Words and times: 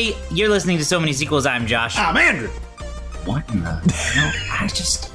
everybody. 0.00 0.34
You're 0.34 0.48
listening 0.48 0.78
to 0.78 0.84
So 0.84 0.98
Many 0.98 1.12
Sequels. 1.12 1.46
I'm 1.46 1.66
Josh. 1.66 1.98
I'm 1.98 2.16
Andrew. 2.16 2.48
What 3.24 3.48
in 3.50 3.62
the 3.62 3.70
hell? 3.92 4.32
I 4.50 4.66
just. 4.68 5.12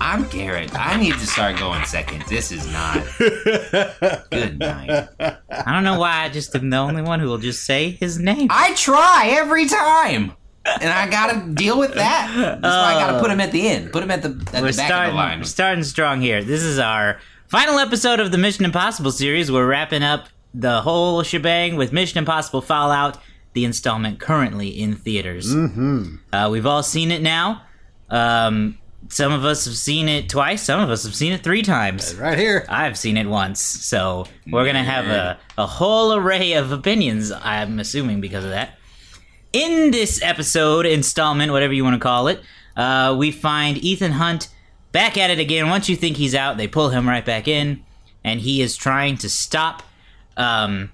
I'm 0.00 0.26
Garrett. 0.30 0.74
I 0.74 0.96
need 0.96 1.14
to 1.14 1.26
start 1.26 1.58
going 1.58 1.84
second. 1.84 2.24
This 2.28 2.50
is 2.50 2.66
not. 2.72 3.04
Good 4.30 4.58
night. 4.58 5.08
I 5.20 5.72
don't 5.72 5.84
know 5.84 5.98
why 5.98 6.24
I 6.24 6.28
just 6.28 6.54
am 6.56 6.70
the 6.70 6.78
only 6.78 7.02
one 7.02 7.20
who 7.20 7.28
will 7.28 7.38
just 7.38 7.62
say 7.62 7.90
his 7.90 8.18
name. 8.18 8.48
I 8.50 8.74
try 8.74 9.34
every 9.36 9.66
time. 9.66 10.32
And 10.64 10.90
I 10.90 11.08
gotta 11.08 11.52
deal 11.52 11.78
with 11.78 11.94
that. 11.94 12.32
That's 12.34 12.62
why 12.62 12.94
I 12.94 13.00
gotta 13.00 13.20
put 13.20 13.30
him 13.30 13.40
at 13.40 13.52
the 13.52 13.68
end. 13.68 13.92
Put 13.92 14.02
him 14.02 14.10
at 14.10 14.22
the 14.22 14.28
at 14.52 14.62
we're 14.62 14.70
the 14.72 14.76
back 14.76 14.86
starting, 14.86 15.10
of 15.10 15.12
the 15.12 15.16
line. 15.16 15.38
we're 15.38 15.44
starting 15.44 15.84
strong 15.84 16.20
here. 16.20 16.42
This 16.42 16.62
is 16.62 16.78
our 16.78 17.20
final 17.48 17.78
episode 17.78 18.18
of 18.20 18.32
the 18.32 18.38
Mission 18.38 18.64
Impossible 18.64 19.12
series. 19.12 19.52
We're 19.52 19.66
wrapping 19.66 20.02
up 20.02 20.28
the 20.54 20.80
whole 20.80 21.22
shebang 21.22 21.76
with 21.76 21.92
Mission 21.92 22.18
Impossible 22.18 22.60
Fallout, 22.60 23.18
the 23.54 23.64
installment 23.64 24.18
currently 24.20 24.68
in 24.68 24.94
theaters. 24.94 25.54
Mm-hmm. 25.54 26.16
Uh, 26.32 26.48
we've 26.50 26.66
all 26.66 26.82
seen 26.82 27.10
it 27.10 27.22
now. 27.22 27.62
Um, 28.08 28.78
some 29.08 29.32
of 29.32 29.44
us 29.44 29.64
have 29.64 29.76
seen 29.76 30.08
it 30.08 30.28
twice. 30.28 30.62
Some 30.62 30.80
of 30.80 30.88
us 30.88 31.04
have 31.04 31.14
seen 31.14 31.32
it 31.32 31.42
three 31.42 31.62
times. 31.62 32.14
Right 32.14 32.38
here. 32.38 32.64
I've 32.68 32.96
seen 32.96 33.16
it 33.16 33.26
once, 33.26 33.60
so 33.60 34.26
we're 34.50 34.64
gonna 34.64 34.84
have 34.84 35.06
a, 35.06 35.38
a 35.58 35.66
whole 35.66 36.14
array 36.14 36.52
of 36.54 36.72
opinions. 36.72 37.32
I'm 37.32 37.78
assuming 37.78 38.20
because 38.20 38.44
of 38.44 38.50
that. 38.50 38.78
In 39.52 39.90
this 39.90 40.22
episode, 40.22 40.86
installment, 40.86 41.52
whatever 41.52 41.74
you 41.74 41.84
want 41.84 41.94
to 41.94 42.00
call 42.00 42.28
it, 42.28 42.40
uh, 42.76 43.14
we 43.18 43.30
find 43.30 43.76
Ethan 43.76 44.12
Hunt 44.12 44.48
back 44.92 45.18
at 45.18 45.30
it 45.30 45.38
again. 45.38 45.68
Once 45.68 45.88
you 45.88 45.96
think 45.96 46.16
he's 46.16 46.34
out, 46.34 46.56
they 46.56 46.68
pull 46.68 46.88
him 46.88 47.06
right 47.06 47.24
back 47.24 47.48
in, 47.48 47.82
and 48.24 48.40
he 48.40 48.62
is 48.62 48.76
trying 48.76 49.18
to 49.18 49.28
stop 49.28 49.82
um, 50.38 50.90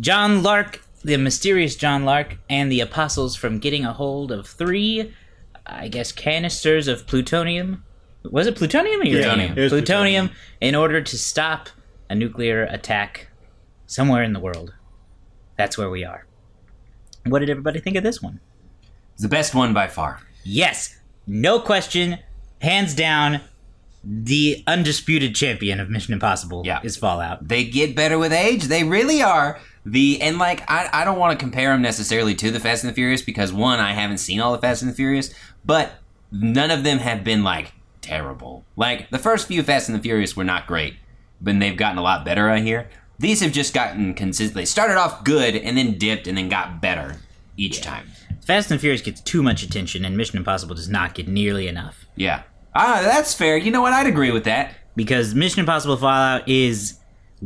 John 0.00 0.42
Lark, 0.42 0.83
the 1.04 1.16
mysterious 1.18 1.76
John 1.76 2.04
Lark, 2.04 2.38
and 2.48 2.72
the 2.72 2.80
Apostles 2.80 3.36
from 3.36 3.58
getting 3.58 3.84
a 3.84 3.92
hold 3.92 4.32
of 4.32 4.46
three, 4.46 5.12
I 5.66 5.88
guess, 5.88 6.10
canisters 6.12 6.88
of 6.88 7.06
plutonium. 7.06 7.84
Was 8.24 8.46
it 8.46 8.56
plutonium 8.56 9.02
or 9.02 9.04
uranium? 9.04 9.56
It 9.56 9.60
was 9.60 9.72
plutonium, 9.72 10.30
in 10.60 10.74
order 10.74 11.02
to 11.02 11.18
stop 11.18 11.68
a 12.08 12.14
nuclear 12.14 12.64
attack 12.64 13.28
somewhere 13.86 14.22
in 14.22 14.32
the 14.32 14.40
world. 14.40 14.72
That's 15.56 15.76
where 15.76 15.90
we 15.90 16.04
are. 16.04 16.26
What 17.26 17.40
did 17.40 17.50
everybody 17.50 17.80
think 17.80 17.96
of 17.96 18.02
this 18.02 18.22
one? 18.22 18.40
It's 19.12 19.22
the 19.22 19.28
best 19.28 19.54
one 19.54 19.72
by 19.74 19.86
far. 19.88 20.20
Yes, 20.42 20.98
no 21.26 21.60
question, 21.60 22.18
hands 22.60 22.94
down, 22.94 23.40
the 24.02 24.62
undisputed 24.66 25.34
champion 25.34 25.80
of 25.80 25.88
Mission 25.88 26.12
Impossible 26.12 26.62
Yeah. 26.64 26.80
is 26.82 26.96
Fallout. 26.96 27.48
They 27.48 27.64
get 27.64 27.94
better 27.94 28.18
with 28.18 28.32
age. 28.32 28.64
They 28.64 28.84
really 28.84 29.22
are. 29.22 29.58
The 29.86 30.20
and 30.22 30.38
like 30.38 30.62
I, 30.68 30.88
I 30.92 31.04
don't 31.04 31.18
want 31.18 31.38
to 31.38 31.42
compare 31.42 31.70
them 31.70 31.82
necessarily 31.82 32.34
to 32.36 32.50
the 32.50 32.60
Fast 32.60 32.84
and 32.84 32.90
the 32.90 32.94
Furious 32.94 33.22
because 33.22 33.52
one 33.52 33.80
I 33.80 33.92
haven't 33.92 34.18
seen 34.18 34.40
all 34.40 34.52
the 34.52 34.58
Fast 34.58 34.82
and 34.82 34.90
the 34.90 34.94
Furious, 34.94 35.32
but 35.64 35.92
none 36.32 36.70
of 36.70 36.84
them 36.84 36.98
have 36.98 37.22
been 37.22 37.44
like 37.44 37.72
terrible. 38.00 38.64
Like 38.76 39.10
the 39.10 39.18
first 39.18 39.46
few 39.46 39.62
Fast 39.62 39.88
and 39.88 39.98
the 39.98 40.02
Furious 40.02 40.36
were 40.36 40.44
not 40.44 40.66
great, 40.66 40.94
but 41.40 41.58
they've 41.58 41.76
gotten 41.76 41.98
a 41.98 42.02
lot 42.02 42.24
better 42.24 42.48
out 42.48 42.60
here. 42.60 42.88
These 43.18 43.40
have 43.42 43.52
just 43.52 43.74
gotten 43.74 44.14
consistent. 44.14 44.56
They 44.56 44.64
started 44.64 44.96
off 44.96 45.22
good 45.22 45.54
and 45.54 45.76
then 45.76 45.98
dipped 45.98 46.26
and 46.26 46.36
then 46.36 46.48
got 46.48 46.80
better 46.80 47.16
each 47.56 47.80
time. 47.80 48.08
Fast 48.44 48.70
and 48.70 48.80
Furious 48.80 49.00
gets 49.00 49.20
too 49.20 49.42
much 49.42 49.62
attention, 49.62 50.04
and 50.04 50.16
Mission 50.16 50.36
Impossible 50.36 50.74
does 50.74 50.88
not 50.88 51.14
get 51.14 51.28
nearly 51.28 51.66
enough. 51.66 52.04
Yeah. 52.16 52.42
Ah, 52.74 53.00
that's 53.02 53.32
fair. 53.32 53.56
You 53.56 53.70
know 53.70 53.80
what? 53.80 53.92
I'd 53.92 54.06
agree 54.06 54.30
with 54.30 54.44
that. 54.44 54.74
Because 54.96 55.34
Mission 55.34 55.60
Impossible 55.60 55.96
Fallout 55.96 56.48
is 56.48 56.98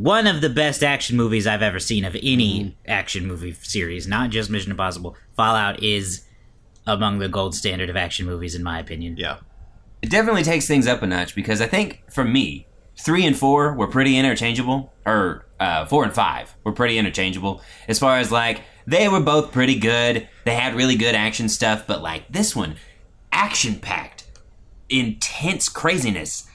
one 0.02 0.28
of 0.28 0.40
the 0.40 0.48
best 0.48 0.84
action 0.84 1.16
movies 1.16 1.44
I've 1.44 1.62
ever 1.62 1.80
seen 1.80 2.04
of 2.04 2.16
any 2.22 2.76
action 2.86 3.26
movie 3.26 3.52
series, 3.52 4.06
not 4.06 4.30
just 4.30 4.48
Mission 4.48 4.70
Impossible. 4.70 5.16
Fallout 5.36 5.82
is 5.82 6.24
among 6.86 7.18
the 7.18 7.28
gold 7.28 7.54
standard 7.54 7.90
of 7.90 7.96
action 7.96 8.24
movies, 8.24 8.54
in 8.54 8.62
my 8.62 8.78
opinion. 8.78 9.16
Yeah. 9.16 9.38
It 10.00 10.10
definitely 10.10 10.44
takes 10.44 10.68
things 10.68 10.86
up 10.86 11.02
a 11.02 11.06
notch 11.06 11.34
because 11.34 11.60
I 11.60 11.66
think 11.66 12.04
for 12.10 12.22
me, 12.22 12.68
three 12.96 13.26
and 13.26 13.36
four 13.36 13.74
were 13.74 13.88
pretty 13.88 14.16
interchangeable, 14.16 14.92
or 15.04 15.46
uh, 15.58 15.84
four 15.86 16.04
and 16.04 16.14
five 16.14 16.54
were 16.62 16.72
pretty 16.72 16.96
interchangeable 16.96 17.60
as 17.88 17.98
far 17.98 18.18
as 18.18 18.30
like 18.30 18.60
they 18.86 19.08
were 19.08 19.20
both 19.20 19.50
pretty 19.50 19.80
good. 19.80 20.28
They 20.44 20.54
had 20.54 20.76
really 20.76 20.94
good 20.94 21.16
action 21.16 21.48
stuff, 21.48 21.88
but 21.88 22.02
like 22.02 22.28
this 22.28 22.54
one, 22.54 22.76
action 23.32 23.80
packed, 23.80 24.26
intense 24.88 25.68
craziness, 25.68 26.48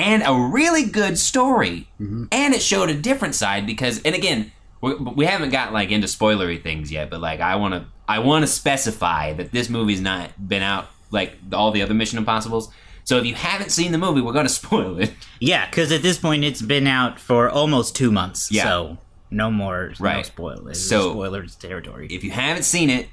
and 0.00 0.22
a 0.26 0.34
really 0.34 0.84
good 0.84 1.18
story, 1.18 1.88
mm-hmm. 2.00 2.24
and 2.32 2.54
it 2.54 2.62
showed 2.62 2.90
a 2.90 2.94
different 2.94 3.34
side 3.34 3.66
because, 3.66 4.00
and 4.02 4.14
again. 4.14 4.52
We, 4.82 4.94
we 4.94 5.26
haven't 5.26 5.50
got 5.50 5.74
like 5.74 5.90
into 5.90 6.06
spoilery 6.06 6.62
things 6.62 6.90
yet, 6.90 7.10
but 7.10 7.20
like 7.20 7.40
I 7.40 7.56
want 7.56 7.74
to 7.74 7.84
I 8.08 8.20
want 8.20 8.44
to 8.44 8.46
specify 8.46 9.34
that 9.34 9.52
this 9.52 9.68
movie's 9.68 10.00
not 10.00 10.30
been 10.48 10.62
out 10.62 10.88
like 11.10 11.36
all 11.52 11.70
the 11.70 11.82
other 11.82 11.92
Mission 11.92 12.16
Impossibles. 12.16 12.72
So 13.04 13.18
if 13.18 13.26
you 13.26 13.34
haven't 13.34 13.72
seen 13.72 13.92
the 13.92 13.98
movie, 13.98 14.22
we're 14.22 14.32
going 14.32 14.46
to 14.46 14.52
spoil 14.52 14.98
it. 14.98 15.12
Yeah, 15.38 15.68
because 15.68 15.92
at 15.92 16.00
this 16.00 16.16
point 16.16 16.44
it's 16.44 16.62
been 16.62 16.86
out 16.86 17.20
for 17.20 17.50
almost 17.50 17.94
two 17.94 18.10
months. 18.10 18.50
Yeah. 18.50 18.62
So 18.64 18.98
no 19.30 19.50
more 19.50 19.88
no 19.88 19.94
Right. 20.04 20.24
spoilers. 20.24 20.88
So- 20.88 21.10
spoilers 21.10 21.56
territory. 21.56 22.08
If 22.10 22.24
you 22.24 22.30
haven't 22.30 22.62
seen 22.62 22.88
it, 22.88 23.08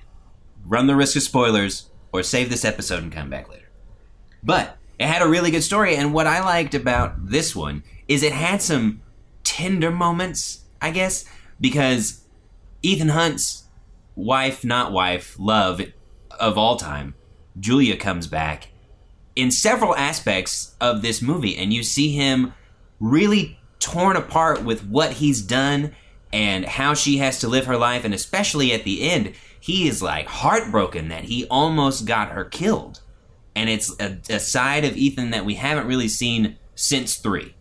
run 0.65 0.87
the 0.87 0.95
risk 0.95 1.17
of 1.17 1.23
spoilers 1.23 1.89
or 2.13 2.23
save 2.23 2.49
this 2.49 2.63
episode 2.63 3.03
and 3.03 3.11
come 3.11 3.29
back 3.29 3.49
later. 3.49 3.69
But 4.41 4.76
it 4.99 5.07
had 5.07 5.21
a 5.21 5.27
really 5.27 5.51
good 5.51 5.63
story, 5.63 5.95
and 5.95 6.13
what 6.13 6.27
I 6.27 6.43
liked 6.43 6.73
about 6.73 7.29
this 7.29 7.55
one 7.55 7.83
is 8.07 8.23
it 8.23 8.33
had 8.33 8.61
some 8.61 9.01
tender 9.43 9.91
moments, 9.91 10.61
I 10.81 10.91
guess, 10.91 11.25
because 11.59 12.23
Ethan 12.81 13.09
Hunt's 13.09 13.63
wife, 14.15 14.63
not 14.63 14.91
wife, 14.91 15.35
love 15.37 15.81
of 16.39 16.57
all 16.57 16.77
time, 16.77 17.15
Julia 17.59 17.97
comes 17.97 18.27
back 18.27 18.69
in 19.35 19.51
several 19.51 19.95
aspects 19.95 20.75
of 20.81 21.01
this 21.01 21.21
movie, 21.21 21.55
and 21.55 21.71
you 21.71 21.83
see 21.83 22.11
him 22.11 22.53
really 22.99 23.59
torn 23.79 24.15
apart 24.15 24.63
with 24.63 24.83
what 24.85 25.13
he's 25.13 25.41
done 25.41 25.95
and 26.33 26.65
how 26.65 26.93
she 26.93 27.17
has 27.17 27.39
to 27.39 27.47
live 27.47 27.65
her 27.67 27.77
life, 27.77 28.03
and 28.03 28.13
especially 28.13 28.73
at 28.73 28.83
the 28.83 29.09
end, 29.09 29.33
he 29.59 29.87
is 29.87 30.01
like 30.01 30.27
heartbroken 30.27 31.09
that 31.09 31.25
he 31.25 31.45
almost 31.47 32.05
got 32.05 32.29
her 32.29 32.45
killed. 32.45 33.01
And 33.57 33.72
it's 33.72 34.00
a, 34.00 34.19
a 34.29 34.40
side 34.40 34.85
of 34.85 34.95
Ethan 34.95 35.31
that 35.31 35.44
we 35.44 35.56
haven't 35.56 35.88
really 35.88 36.07
seen 36.07 36.57
since 36.75 37.16
3 37.16 37.56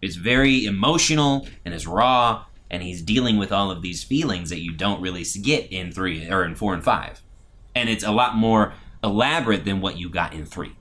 It's 0.00 0.14
very 0.14 0.64
emotional 0.64 1.48
and 1.64 1.74
is 1.74 1.88
raw, 1.88 2.44
and 2.70 2.84
he's 2.84 3.02
dealing 3.02 3.36
with 3.36 3.50
all 3.50 3.72
of 3.72 3.82
these 3.82 4.04
feelings 4.04 4.48
that 4.50 4.60
you 4.60 4.72
don't 4.72 5.00
really 5.02 5.24
get 5.42 5.72
in 5.72 5.90
three 5.90 6.30
or 6.30 6.44
in 6.44 6.54
four 6.54 6.72
and 6.72 6.84
five. 6.84 7.20
And 7.74 7.88
it's 7.88 8.04
a 8.04 8.12
lot 8.12 8.36
more 8.36 8.74
elaborate 9.02 9.64
than 9.64 9.80
what 9.80 9.98
you 9.98 10.08
got 10.08 10.34
in 10.34 10.46
three. 10.46 10.76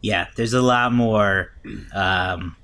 yeah, 0.00 0.28
there's 0.36 0.52
a 0.54 0.62
lot 0.62 0.92
more. 0.92 1.50
Um, 1.92 2.54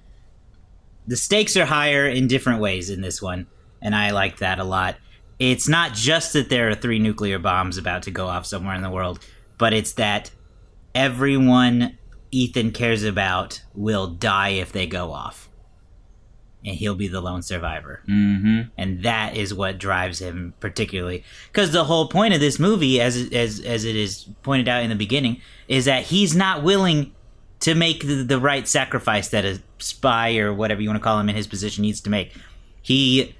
the 1.08 1.16
stakes 1.16 1.56
are 1.56 1.64
higher 1.64 2.06
in 2.06 2.28
different 2.28 2.60
ways 2.60 2.88
in 2.88 3.00
this 3.00 3.20
one, 3.20 3.48
and 3.82 3.96
I 3.96 4.12
like 4.12 4.38
that 4.38 4.60
a 4.60 4.64
lot. 4.64 4.94
It's 5.40 5.68
not 5.68 5.92
just 5.92 6.34
that 6.34 6.50
there 6.50 6.68
are 6.68 6.76
three 6.76 7.00
nuclear 7.00 7.40
bombs 7.40 7.78
about 7.78 8.04
to 8.04 8.12
go 8.12 8.28
off 8.28 8.46
somewhere 8.46 8.76
in 8.76 8.82
the 8.82 8.90
world, 8.90 9.18
but 9.58 9.72
it's 9.72 9.92
that 9.92 10.30
everyone 10.94 11.98
Ethan 12.30 12.72
cares 12.72 13.04
about 13.04 13.62
will 13.74 14.08
die 14.08 14.50
if 14.50 14.72
they 14.72 14.86
go 14.86 15.12
off. 15.12 15.48
And 16.64 16.76
he'll 16.76 16.94
be 16.94 17.08
the 17.08 17.20
lone 17.20 17.42
survivor. 17.42 18.02
Mm-hmm. 18.08 18.62
and 18.78 19.02
that 19.02 19.36
is 19.36 19.52
what 19.52 19.78
drives 19.78 20.18
him 20.18 20.54
particularly 20.60 21.22
because 21.52 21.72
the 21.72 21.84
whole 21.84 22.08
point 22.08 22.32
of 22.32 22.40
this 22.40 22.58
movie 22.58 23.00
as 23.00 23.30
as 23.32 23.60
as 23.60 23.84
it 23.84 23.96
is 23.96 24.26
pointed 24.42 24.66
out 24.66 24.82
in 24.82 24.88
the 24.88 24.96
beginning 24.96 25.42
is 25.68 25.84
that 25.84 26.04
he's 26.04 26.34
not 26.34 26.62
willing 26.62 27.12
to 27.60 27.74
make 27.74 28.06
the, 28.06 28.22
the 28.22 28.40
right 28.40 28.66
sacrifice 28.66 29.28
that 29.28 29.44
a 29.44 29.60
spy 29.78 30.38
or 30.38 30.54
whatever 30.54 30.80
you 30.80 30.88
want 30.88 30.98
to 30.98 31.04
call 31.04 31.18
him 31.18 31.28
in 31.28 31.36
his 31.36 31.46
position 31.46 31.82
needs 31.82 32.00
to 32.00 32.10
make 32.10 32.32
he 32.80 33.34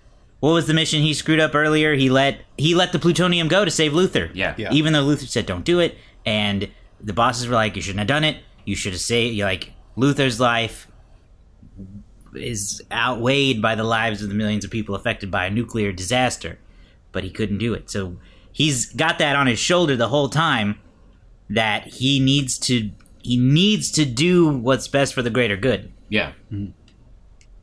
what 0.45 0.53
was 0.53 0.67
the 0.67 0.75
mission 0.75 1.01
he 1.01 1.15
screwed 1.15 1.41
up 1.41 1.55
earlier 1.55 1.95
he 1.95 2.11
let 2.11 2.41
he 2.59 2.75
let 2.75 2.93
the 2.93 2.99
plutonium 2.99 3.49
go 3.49 3.65
to 3.65 3.71
save 3.71 3.93
luther 3.95 4.31
Yeah. 4.35 4.55
Yeah. 4.59 4.73
even 4.73 4.93
though 4.93 5.03
luther 5.03 5.27
said 5.27 5.47
don't 5.47 5.65
do 5.65 5.81
it 5.81 5.97
and 6.27 6.69
the 7.01 7.13
bosses 7.13 7.49
were 7.49 7.55
like 7.55 7.77
you 7.77 7.83
shouldn't 7.83 8.01
have 8.01 8.09
done 8.09 8.25
it 8.25 8.37
you 8.65 8.77
should 8.77 8.93
have 8.93 9.01
saved 9.01 9.39
like 9.41 9.73
luther's 9.97 10.39
life 10.41 10.87
is 12.35 12.83
outweighed 12.93 13.63
by 13.63 13.75
the 13.75 13.85
lives 13.85 14.23
of 14.23 14.29
the 14.29 14.35
millions 14.35 14.65
of 14.65 14.71
people 14.71 14.95
affected 14.95 15.31
by 15.31 15.47
a 15.47 15.51
nuclear 15.51 15.93
disaster, 15.93 16.59
but 17.13 17.23
he 17.25 17.31
couldn't 17.31 17.59
do 17.59 17.75
it. 17.75 17.89
So 17.91 18.17
he's 18.53 18.87
got 18.87 19.19
that 19.19 19.37
on 19.37 19.47
his 19.47 19.59
shoulder 19.59 19.97
the 19.97 20.09
whole 20.09 20.29
time 20.29 20.81
that 21.49 21.87
he 21.87 22.19
needs 22.21 22.59
to 22.59 22.91
he 23.23 23.37
needs 23.37 23.91
to 23.93 24.05
do 24.05 24.49
what's 24.49 24.89
best 24.89 25.15
for 25.15 25.23
the 25.23 25.31
greater 25.31 25.57
good. 25.57 25.93
Yeah. 26.09 26.33
Mm-hmm. 26.53 26.73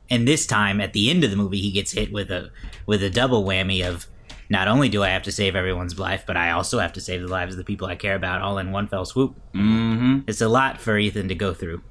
And 0.09 0.27
this 0.27 0.45
time 0.45 0.81
at 0.81 0.93
the 0.93 1.09
end 1.09 1.23
of 1.23 1.29
the 1.31 1.35
movie 1.37 1.59
he 1.59 1.71
gets 1.71 1.91
hit 1.91 2.11
with 2.11 2.31
a 2.31 2.49
with 2.85 3.03
a 3.03 3.09
double 3.09 3.43
whammy 3.43 3.83
of 3.87 4.07
not 4.49 4.67
only 4.67 4.89
do 4.89 5.01
I 5.03 5.09
have 5.09 5.23
to 5.23 5.31
save 5.31 5.55
everyone's 5.55 5.97
life, 5.97 6.23
but 6.27 6.35
I 6.35 6.51
also 6.51 6.79
have 6.79 6.93
to 6.93 7.01
save 7.01 7.21
the 7.21 7.27
lives 7.27 7.53
of 7.53 7.57
the 7.57 7.63
people 7.63 7.87
I 7.87 7.95
care 7.95 8.15
about 8.15 8.41
all 8.41 8.57
in 8.57 8.71
one 8.71 8.87
fell 8.87 9.05
swoop. 9.05 9.35
Mm-hmm. 9.53 10.19
It's 10.27 10.41
a 10.41 10.49
lot 10.49 10.79
for 10.79 10.97
Ethan 10.97 11.29
to 11.29 11.35
go 11.35 11.53
through. 11.53 11.81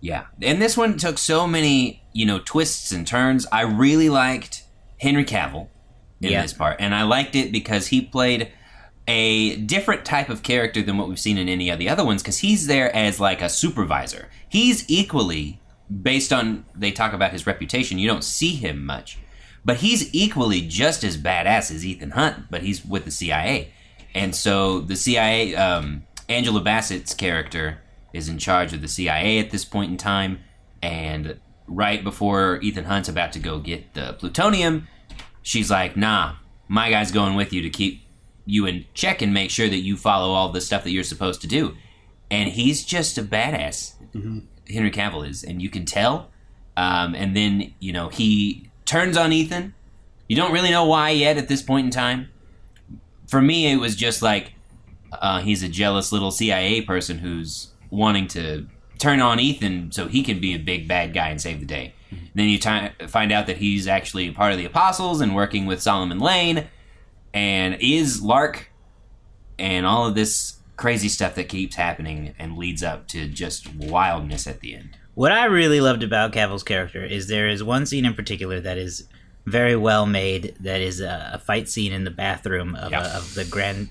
Yeah. 0.00 0.26
And 0.42 0.60
this 0.62 0.76
one 0.76 0.96
took 0.96 1.18
so 1.18 1.46
many, 1.46 2.02
you 2.12 2.26
know, 2.26 2.40
twists 2.44 2.92
and 2.92 3.06
turns. 3.06 3.46
I 3.52 3.62
really 3.62 4.08
liked 4.08 4.64
Henry 5.00 5.24
Cavill 5.24 5.68
in 6.20 6.32
Yeah. 6.32 6.42
this 6.42 6.52
part, 6.52 6.76
and 6.80 6.94
I 6.94 7.02
liked 7.04 7.34
it 7.36 7.52
because 7.52 7.88
he 7.88 8.00
played 8.02 8.50
a 9.06 9.56
different 9.56 10.04
type 10.04 10.28
of 10.28 10.42
character 10.42 10.82
than 10.82 10.98
what 10.98 11.08
we've 11.08 11.18
seen 11.18 11.38
in 11.38 11.48
any 11.48 11.70
of 11.70 11.78
the 11.78 11.88
other 11.88 12.04
ones. 12.04 12.22
Because 12.22 12.38
he's 12.38 12.66
there 12.66 12.94
as 12.94 13.18
like 13.18 13.40
a 13.40 13.48
supervisor. 13.48 14.28
He's 14.48 14.84
equally 14.88 15.60
based 16.02 16.32
on 16.32 16.64
they 16.74 16.90
talk 16.92 17.12
about 17.12 17.32
his 17.32 17.46
reputation. 17.46 17.98
You 17.98 18.06
don't 18.08 18.24
see 18.24 18.54
him 18.54 18.84
much, 18.84 19.18
but 19.64 19.78
he's 19.78 20.12
equally 20.14 20.60
just 20.60 21.04
as 21.04 21.16
badass 21.16 21.70
as 21.70 21.84
Ethan 21.84 22.10
Hunt. 22.10 22.50
But 22.50 22.62
he's 22.62 22.84
with 22.84 23.04
the 23.04 23.10
CIA, 23.10 23.72
and 24.14 24.34
so 24.34 24.80
the 24.80 24.96
CIA, 24.96 25.54
um, 25.54 26.04
Angela 26.28 26.60
Bassett's 26.60 27.14
character 27.14 27.80
is 28.12 28.28
in 28.28 28.38
charge 28.38 28.72
of 28.72 28.80
the 28.80 28.88
CIA 28.88 29.38
at 29.38 29.50
this 29.50 29.64
point 29.64 29.90
in 29.90 29.96
time, 29.96 30.40
and 30.82 31.38
right 31.66 32.02
before 32.02 32.58
Ethan 32.62 32.84
Hunt's 32.84 33.08
about 33.08 33.32
to 33.32 33.38
go 33.38 33.58
get 33.58 33.94
the 33.94 34.14
plutonium, 34.14 34.88
she's 35.42 35.70
like, 35.70 35.96
"Nah, 35.96 36.36
my 36.66 36.90
guy's 36.90 37.12
going 37.12 37.34
with 37.34 37.52
you 37.52 37.62
to 37.62 37.70
keep 37.70 38.02
you 38.46 38.64
in 38.66 38.86
check 38.94 39.20
and 39.20 39.34
make 39.34 39.50
sure 39.50 39.68
that 39.68 39.78
you 39.78 39.96
follow 39.96 40.32
all 40.32 40.50
the 40.50 40.60
stuff 40.60 40.84
that 40.84 40.90
you're 40.90 41.04
supposed 41.04 41.40
to 41.42 41.46
do." 41.46 41.76
And 42.30 42.50
he's 42.50 42.84
just 42.84 43.16
a 43.18 43.22
badass. 43.22 43.94
Henry 44.70 44.90
Cavill 44.90 45.28
is, 45.28 45.42
and 45.42 45.62
you 45.62 45.70
can 45.70 45.84
tell. 45.84 46.30
Um, 46.76 47.14
and 47.14 47.36
then 47.36 47.74
you 47.80 47.92
know 47.92 48.08
he 48.08 48.67
turns 48.88 49.16
on 49.16 49.32
Ethan. 49.32 49.74
You 50.28 50.36
don't 50.36 50.52
really 50.52 50.70
know 50.70 50.86
why 50.86 51.10
yet 51.10 51.36
at 51.36 51.48
this 51.48 51.62
point 51.62 51.84
in 51.84 51.90
time. 51.90 52.30
For 53.28 53.40
me, 53.40 53.70
it 53.70 53.76
was 53.76 53.94
just 53.94 54.22
like 54.22 54.52
uh, 55.12 55.40
he's 55.40 55.62
a 55.62 55.68
jealous 55.68 56.10
little 56.10 56.30
CIA 56.30 56.80
person 56.80 57.18
who's 57.18 57.68
wanting 57.90 58.26
to 58.28 58.66
turn 58.98 59.20
on 59.20 59.38
Ethan 59.38 59.92
so 59.92 60.08
he 60.08 60.22
can 60.22 60.40
be 60.40 60.54
a 60.54 60.58
big 60.58 60.88
bad 60.88 61.12
guy 61.12 61.28
and 61.28 61.40
save 61.40 61.60
the 61.60 61.66
day. 61.66 61.94
Then 62.34 62.48
you 62.48 62.58
ti 62.58 62.88
find 63.06 63.30
out 63.30 63.46
that 63.46 63.58
he's 63.58 63.86
actually 63.86 64.30
part 64.30 64.52
of 64.52 64.58
the 64.58 64.64
Apostles 64.64 65.20
and 65.20 65.34
working 65.34 65.66
with 65.66 65.82
Solomon 65.82 66.18
Lane 66.18 66.66
and 67.34 67.76
is 67.80 68.22
Lark 68.22 68.70
and 69.58 69.84
all 69.84 70.06
of 70.06 70.14
this 70.14 70.56
crazy 70.76 71.08
stuff 71.08 71.34
that 71.34 71.48
keeps 71.48 71.76
happening 71.76 72.34
and 72.38 72.56
leads 72.56 72.82
up 72.82 73.08
to 73.08 73.28
just 73.28 73.74
wildness 73.74 74.46
at 74.46 74.60
the 74.60 74.74
end. 74.74 74.96
What 75.18 75.32
I 75.32 75.46
really 75.46 75.80
loved 75.80 76.04
about 76.04 76.30
Cavill's 76.32 76.62
character 76.62 77.04
is 77.04 77.26
there 77.26 77.48
is 77.48 77.60
one 77.60 77.86
scene 77.86 78.04
in 78.04 78.14
particular 78.14 78.60
that 78.60 78.78
is 78.78 79.08
very 79.46 79.74
well 79.74 80.06
made. 80.06 80.54
That 80.60 80.80
is 80.80 81.00
a, 81.00 81.32
a 81.34 81.38
fight 81.40 81.68
scene 81.68 81.92
in 81.92 82.04
the 82.04 82.12
bathroom 82.12 82.76
of, 82.76 82.92
Yeah. 82.92 83.04
a, 83.04 83.16
of 83.16 83.34
the 83.34 83.44
Grand 83.44 83.88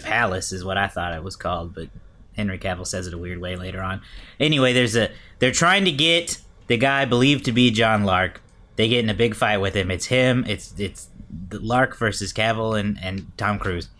Palace, 0.00 0.50
is 0.50 0.64
what 0.64 0.76
I 0.76 0.88
thought 0.88 1.14
it 1.14 1.22
was 1.22 1.36
called, 1.36 1.76
but 1.76 1.90
Henry 2.34 2.58
Cavill 2.58 2.88
says 2.88 3.06
it 3.06 3.14
a 3.14 3.18
weird 3.18 3.38
way 3.38 3.54
later 3.54 3.80
on. 3.80 4.00
Anyway, 4.40 4.72
there's 4.72 4.96
a 4.96 5.10
they're 5.38 5.52
trying 5.52 5.84
to 5.84 5.92
get 5.92 6.40
the 6.66 6.76
guy 6.76 7.04
believed 7.04 7.44
to 7.44 7.52
be 7.52 7.70
John 7.70 8.02
Lark. 8.02 8.42
They 8.74 8.88
get 8.88 9.04
in 9.04 9.10
a 9.10 9.14
big 9.14 9.36
fight 9.36 9.58
with 9.58 9.74
him. 9.74 9.92
It's 9.92 10.06
him. 10.06 10.44
It's 10.48 10.74
it's 10.76 11.08
the 11.50 11.60
Lark 11.60 11.96
versus 11.96 12.32
Cavill 12.32 12.76
and 12.80 12.98
and 13.00 13.30
Tom 13.38 13.60
Cruise 13.60 13.90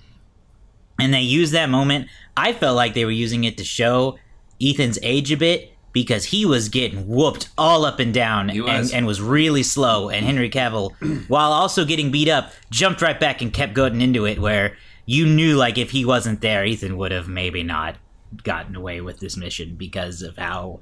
and 0.98 1.14
they 1.14 1.20
use 1.20 1.52
that 1.52 1.70
moment. 1.70 2.08
I 2.36 2.52
felt 2.52 2.74
like 2.74 2.94
they 2.94 3.04
were 3.04 3.12
using 3.12 3.44
it 3.44 3.56
to 3.58 3.64
show 3.64 4.18
Ethan's 4.60 4.98
age 5.02 5.30
a 5.30 5.36
bit 5.36 5.71
because 5.92 6.24
he 6.26 6.46
was 6.46 6.68
getting 6.68 7.06
whooped 7.06 7.48
all 7.58 7.84
up 7.84 7.98
and 7.98 8.14
down 8.14 8.48
He 8.48 8.58
and, 8.58 8.92
and 8.92 9.06
was 9.06 9.20
really 9.20 9.62
slow. 9.62 10.08
And 10.08 10.18
mm-hmm. 10.18 10.26
Henry 10.26 10.50
Cavill, 10.50 11.28
while 11.28 11.52
also 11.52 11.84
getting 11.84 12.10
beat 12.10 12.28
up, 12.28 12.52
jumped 12.70 13.02
right 13.02 13.18
back 13.18 13.42
and 13.42 13.52
kept 13.52 13.74
going 13.74 14.00
into 14.00 14.26
it. 14.26 14.38
Where 14.38 14.76
you 15.04 15.26
knew, 15.26 15.56
like, 15.56 15.78
if 15.78 15.90
he 15.90 16.04
wasn't 16.04 16.40
there, 16.40 16.64
Ethan 16.64 16.96
would 16.96 17.12
have 17.12 17.28
maybe 17.28 17.62
not 17.62 17.96
gotten 18.42 18.74
away 18.74 19.00
with 19.00 19.20
this 19.20 19.36
mission 19.36 19.74
because 19.76 20.22
of 20.22 20.36
how 20.38 20.80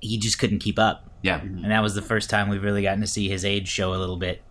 he 0.00 0.18
just 0.18 0.38
couldn't 0.38 0.58
keep 0.58 0.78
up. 0.78 1.12
Yeah. 1.22 1.40
Mm-hmm. 1.40 1.64
And 1.64 1.70
that 1.72 1.82
was 1.82 1.94
the 1.94 2.02
first 2.02 2.30
time 2.30 2.48
we've 2.48 2.62
really 2.62 2.82
gotten 2.82 3.00
to 3.00 3.06
see 3.06 3.28
his 3.28 3.44
age 3.44 3.68
show 3.68 3.94
a 3.94 3.96
little 3.96 4.16
bit. 4.16 4.42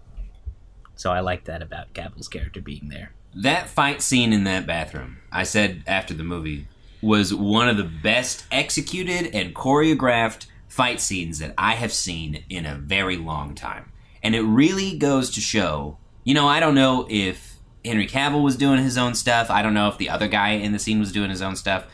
So 0.96 1.12
I 1.12 1.20
like 1.20 1.46
that 1.46 1.62
about 1.62 1.94
Cavill's 1.94 2.28
character 2.28 2.62
being 2.62 2.90
there. 2.90 3.14
That 3.36 3.70
fight 3.70 4.02
scene 4.02 4.34
in 4.34 4.46
that 4.46 4.66
bathroom, 4.66 5.18
I 5.32 5.44
said 5.44 5.84
after 5.86 6.14
the 6.14 6.24
movie, 6.24 6.68
was 7.02 7.34
one 7.34 7.70
of 7.70 7.78
the 7.78 7.84
best 7.84 8.46
executed 8.52 9.34
and 9.36 9.56
choreographed 9.56 10.48
fight 10.68 11.00
scenes 11.02 11.40
that 11.40 11.54
I 11.58 11.74
have 11.74 11.94
seen 11.94 12.44
in 12.50 12.66
a 12.66 12.76
very 12.76 13.18
long 13.18 13.56
time. 13.56 13.92
And 14.24 14.36
it 14.36 14.42
really 14.42 14.98
goes 14.98 15.30
to 15.32 15.42
show, 15.42 15.98
you 16.24 16.34
know, 16.34 16.48
I 16.48 16.60
don't 16.60 16.76
know 16.76 17.08
if 17.10 17.58
Henry 17.86 18.08
Cavill 18.08 18.44
was 18.44 18.58
doing 18.58 18.84
his 18.84 18.98
own 18.98 19.16
stuff. 19.16 19.50
I 19.50 19.62
don't 19.62 19.74
know 19.74 19.88
if 19.88 19.98
the 19.98 20.10
other 20.10 20.28
guy 20.28 20.52
in 20.52 20.74
the 20.74 20.80
scene 20.80 21.00
was 21.00 21.12
doing 21.12 21.30
his 21.30 21.42
own 21.42 21.56
stuff. 21.56 21.86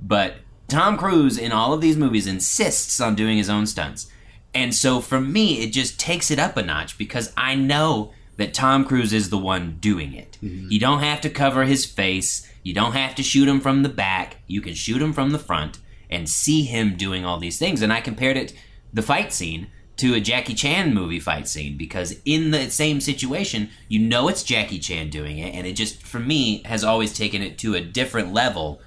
But 0.00 0.36
Tom 0.68 0.96
Cruise 0.96 1.36
in 1.36 1.52
all 1.52 1.72
of 1.72 1.80
these 1.80 1.96
movies 1.96 2.26
insists 2.26 3.00
on 3.00 3.14
doing 3.14 3.36
his 3.36 3.50
own 3.50 3.66
stunts. 3.66 4.10
And 4.54 4.74
so 4.74 5.00
for 5.00 5.20
me, 5.20 5.62
it 5.62 5.72
just 5.72 5.98
takes 5.98 6.30
it 6.30 6.38
up 6.38 6.56
a 6.56 6.62
notch 6.62 6.96
because 6.96 7.32
I 7.36 7.54
know 7.54 8.12
that 8.36 8.54
Tom 8.54 8.84
Cruise 8.84 9.12
is 9.12 9.30
the 9.30 9.38
one 9.38 9.76
doing 9.80 10.14
it. 10.14 10.38
Mm-hmm. 10.42 10.70
You 10.70 10.80
don't 10.80 11.00
have 11.00 11.20
to 11.22 11.30
cover 11.30 11.64
his 11.64 11.84
face. 11.84 12.49
You 12.62 12.74
don't 12.74 12.92
have 12.92 13.14
to 13.16 13.22
shoot 13.22 13.48
him 13.48 13.60
from 13.60 13.82
the 13.82 13.88
back. 13.88 14.38
You 14.46 14.60
can 14.60 14.74
shoot 14.74 15.00
him 15.00 15.12
from 15.12 15.30
the 15.30 15.38
front 15.38 15.78
and 16.10 16.28
see 16.28 16.62
him 16.62 16.96
doing 16.96 17.24
all 17.24 17.38
these 17.38 17.58
things. 17.58 17.82
And 17.82 17.92
I 17.92 18.00
compared 18.00 18.36
it, 18.36 18.52
the 18.92 19.02
fight 19.02 19.32
scene, 19.32 19.68
to 19.96 20.14
a 20.14 20.20
Jackie 20.20 20.54
Chan 20.54 20.94
movie 20.94 21.20
fight 21.20 21.46
scene 21.46 21.76
because 21.76 22.16
in 22.24 22.50
the 22.50 22.70
same 22.70 23.00
situation, 23.00 23.68
you 23.88 23.98
know 23.98 24.28
it's 24.28 24.42
Jackie 24.42 24.78
Chan 24.78 25.10
doing 25.10 25.38
it. 25.38 25.54
And 25.54 25.66
it 25.66 25.74
just, 25.74 26.02
for 26.02 26.18
me, 26.18 26.62
has 26.64 26.82
always 26.82 27.12
taken 27.12 27.42
it 27.42 27.58
to 27.58 27.74
a 27.74 27.80
different 27.80 28.32
level 28.32 28.80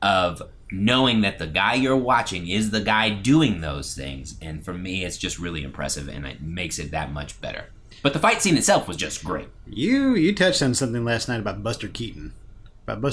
of 0.00 0.42
knowing 0.70 1.20
that 1.20 1.38
the 1.38 1.46
guy 1.46 1.74
you're 1.74 1.96
watching 1.96 2.48
is 2.48 2.70
the 2.70 2.80
guy 2.80 3.10
doing 3.10 3.60
those 3.60 3.94
things. 3.94 4.36
And 4.40 4.64
for 4.64 4.72
me, 4.72 5.04
it's 5.04 5.18
just 5.18 5.38
really 5.38 5.62
impressive 5.62 6.08
and 6.08 6.26
it 6.26 6.40
makes 6.40 6.78
it 6.78 6.90
that 6.90 7.12
much 7.12 7.40
better. 7.40 7.66
But 8.02 8.12
the 8.12 8.18
fight 8.18 8.42
scene 8.42 8.56
itself 8.56 8.88
was 8.88 8.96
just 8.96 9.24
great. 9.24 9.48
You 9.66 10.14
you 10.14 10.34
touched 10.34 10.62
on 10.62 10.74
something 10.74 11.04
last 11.04 11.28
night 11.28 11.40
about 11.40 11.62
Buster 11.62 11.88
Keaton. 11.88 12.34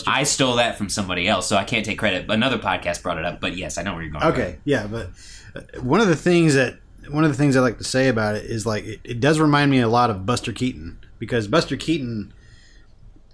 I 0.08 0.24
stole 0.24 0.56
that 0.56 0.78
from 0.78 0.90
somebody 0.90 1.28
else, 1.28 1.48
so 1.48 1.56
I 1.56 1.64
can't 1.64 1.86
take 1.86 1.98
credit. 1.98 2.30
Another 2.30 2.58
podcast 2.58 3.02
brought 3.04 3.18
it 3.18 3.26
up, 3.26 3.40
but 3.40 3.56
yes, 3.56 3.78
I 3.78 3.84
know 3.84 3.94
where 3.94 4.04
you're 4.04 4.12
going. 4.12 4.26
Okay, 4.26 4.58
yeah, 4.66 4.88
but 4.88 5.12
uh, 5.56 5.62
one 5.82 6.02
of 6.02 6.08
the 6.08 6.16
things 6.16 6.56
that 6.56 6.78
one 7.10 7.24
of 7.24 7.32
the 7.32 7.38
things 7.38 7.56
I 7.56 7.62
like 7.62 7.78
to 7.78 7.84
say 7.84 8.08
about 8.08 8.36
it 8.36 8.46
is 8.46 8.66
like 8.66 8.84
it, 8.84 9.00
it 9.04 9.20
does 9.20 9.40
remind 9.40 9.72
me 9.72 9.80
a 9.80 9.88
lot 9.88 10.10
of 10.10 10.26
Buster 10.26 10.52
Keaton 10.52 11.00
because 11.20 11.48
Buster 11.48 11.78
Keaton. 11.78 12.34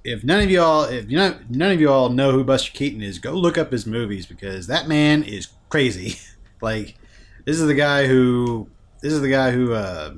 If 0.04 0.24
none 0.24 0.42
of 0.42 0.50
y'all, 0.50 0.86
if 0.86 1.10
you 1.12 1.18
know, 1.18 1.38
none 1.50 1.72
of 1.72 1.82
you 1.82 1.92
all 1.92 2.08
know 2.08 2.32
who 2.32 2.44
Buster 2.46 2.72
Keaton 2.72 3.02
is, 3.02 3.20
go 3.20 3.34
look 3.34 3.58
up 3.58 3.74
his 3.74 3.86
movies 3.86 4.26
because 4.26 4.68
that 4.68 4.88
man 4.88 5.22
is 5.24 5.50
crazy. 5.68 6.16
like, 6.62 6.96
this 7.44 7.60
is 7.60 7.68
the 7.68 7.76
guy 7.76 8.08
who, 8.08 8.70
this 9.02 9.12
is 9.12 9.20
the 9.20 9.30
guy 9.30 9.52
who 9.52 9.74
uh, 9.74 10.14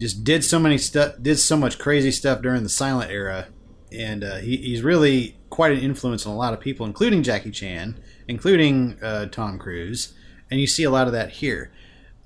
just 0.00 0.24
did 0.24 0.42
so 0.42 0.58
many 0.58 0.76
stuff, 0.76 1.14
did 1.22 1.38
so 1.38 1.56
much 1.56 1.78
crazy 1.78 2.10
stuff 2.10 2.42
during 2.42 2.64
the 2.64 2.68
silent 2.68 3.12
era, 3.12 3.46
and 3.92 4.24
uh, 4.24 4.36
he, 4.36 4.56
he's 4.56 4.82
really 4.82 5.36
quite 5.50 5.72
an 5.72 5.78
influence 5.78 6.26
on 6.26 6.32
a 6.32 6.36
lot 6.36 6.52
of 6.52 6.60
people, 6.60 6.86
including 6.86 7.22
Jackie 7.22 7.50
Chan, 7.50 7.98
including 8.28 8.98
uh, 9.02 9.26
Tom 9.26 9.58
Cruise, 9.58 10.14
and 10.50 10.60
you 10.60 10.66
see 10.66 10.84
a 10.84 10.90
lot 10.90 11.06
of 11.06 11.12
that 11.12 11.30
here. 11.30 11.70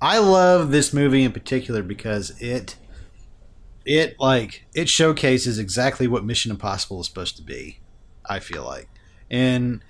I 0.01 0.19
love 0.19 0.71
this 0.71 0.93
movie 0.93 1.23
in 1.23 1.31
particular 1.31 1.81
because 1.81 2.39
it 2.41 2.75
it 3.85 4.19
like 4.19 4.65
it 4.73 4.89
showcases 4.89 5.59
exactly 5.59 6.07
what 6.07 6.25
Mission 6.25 6.51
Impossible 6.51 7.01
is 7.01 7.07
supposed 7.07 7.37
to 7.37 7.43
be. 7.43 7.79
I 8.25 8.39
feel 8.39 8.63
like, 8.63 8.89
and 9.29 9.81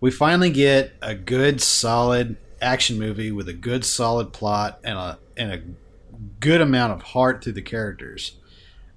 we 0.00 0.10
finally 0.10 0.50
get 0.50 0.92
a 1.02 1.14
good, 1.14 1.60
solid 1.60 2.36
action 2.60 2.98
movie 2.98 3.32
with 3.32 3.48
a 3.48 3.52
good, 3.52 3.84
solid 3.84 4.32
plot 4.32 4.80
and 4.84 4.96
a 4.96 5.18
and 5.36 5.52
a 5.52 5.62
good 6.40 6.60
amount 6.60 6.92
of 6.92 7.02
heart 7.02 7.42
through 7.42 7.54
the 7.54 7.62
characters. 7.62 8.36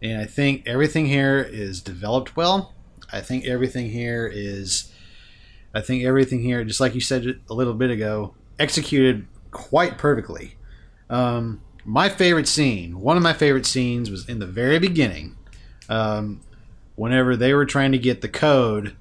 And 0.01 0.21
I 0.21 0.25
think 0.25 0.67
everything 0.67 1.07
here 1.07 1.39
is 1.39 1.81
developed 1.81 2.35
well. 2.35 2.73
I 3.11 3.21
think 3.21 3.45
everything 3.45 3.89
here 3.89 4.29
is, 4.31 4.91
I 5.73 5.81
think 5.81 6.03
everything 6.03 6.41
here, 6.41 6.63
just 6.63 6.79
like 6.79 6.93
you 6.93 7.01
said 7.01 7.39
a 7.49 7.53
little 7.53 7.73
bit 7.73 7.89
ago, 7.89 8.35
executed 8.59 9.27
quite 9.51 9.97
perfectly. 9.97 10.55
Um, 11.09 11.61
my 11.85 12.09
favorite 12.09 12.47
scene, 12.47 12.99
one 12.99 13.17
of 13.17 13.23
my 13.23 13.33
favorite 13.33 13.65
scenes, 13.65 14.11
was 14.11 14.27
in 14.27 14.39
the 14.39 14.45
very 14.45 14.77
beginning, 14.77 15.37
um, 15.89 16.41
whenever 16.95 17.35
they 17.35 17.53
were 17.53 17.65
trying 17.65 17.93
to 17.93 17.97
get 17.97 18.21
the 18.21 18.27
code 18.27 18.95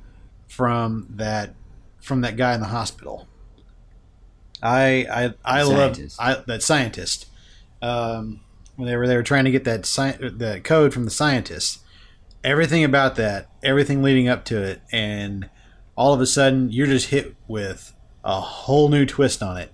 from 0.46 1.06
that 1.10 1.54
from 2.00 2.20
that 2.20 2.36
guy 2.36 2.54
in 2.54 2.60
the 2.60 2.68
hospital. 2.68 3.26
I 4.62 5.34
I 5.44 5.58
I 5.58 5.62
love 5.62 5.98
that 6.46 6.62
scientist. 6.62 7.26
Um, 7.82 8.40
when 8.76 8.86
they 8.86 8.96
were 8.96 9.06
they 9.06 9.16
were 9.16 9.22
trying 9.22 9.44
to 9.44 9.50
get 9.50 9.64
that 9.64 9.80
sci- 9.80 10.16
the 10.18 10.60
code 10.62 10.94
from 10.94 11.04
the 11.04 11.10
scientist. 11.10 11.80
Everything 12.44 12.84
about 12.84 13.16
that, 13.16 13.50
everything 13.62 14.02
leading 14.02 14.28
up 14.28 14.44
to 14.46 14.62
it, 14.62 14.80
and 14.92 15.50
all 15.96 16.12
of 16.14 16.20
a 16.20 16.26
sudden 16.26 16.70
you're 16.70 16.86
just 16.86 17.08
hit 17.08 17.34
with 17.48 17.92
a 18.22 18.40
whole 18.40 18.88
new 18.88 19.06
twist 19.06 19.42
on 19.42 19.56
it. 19.56 19.72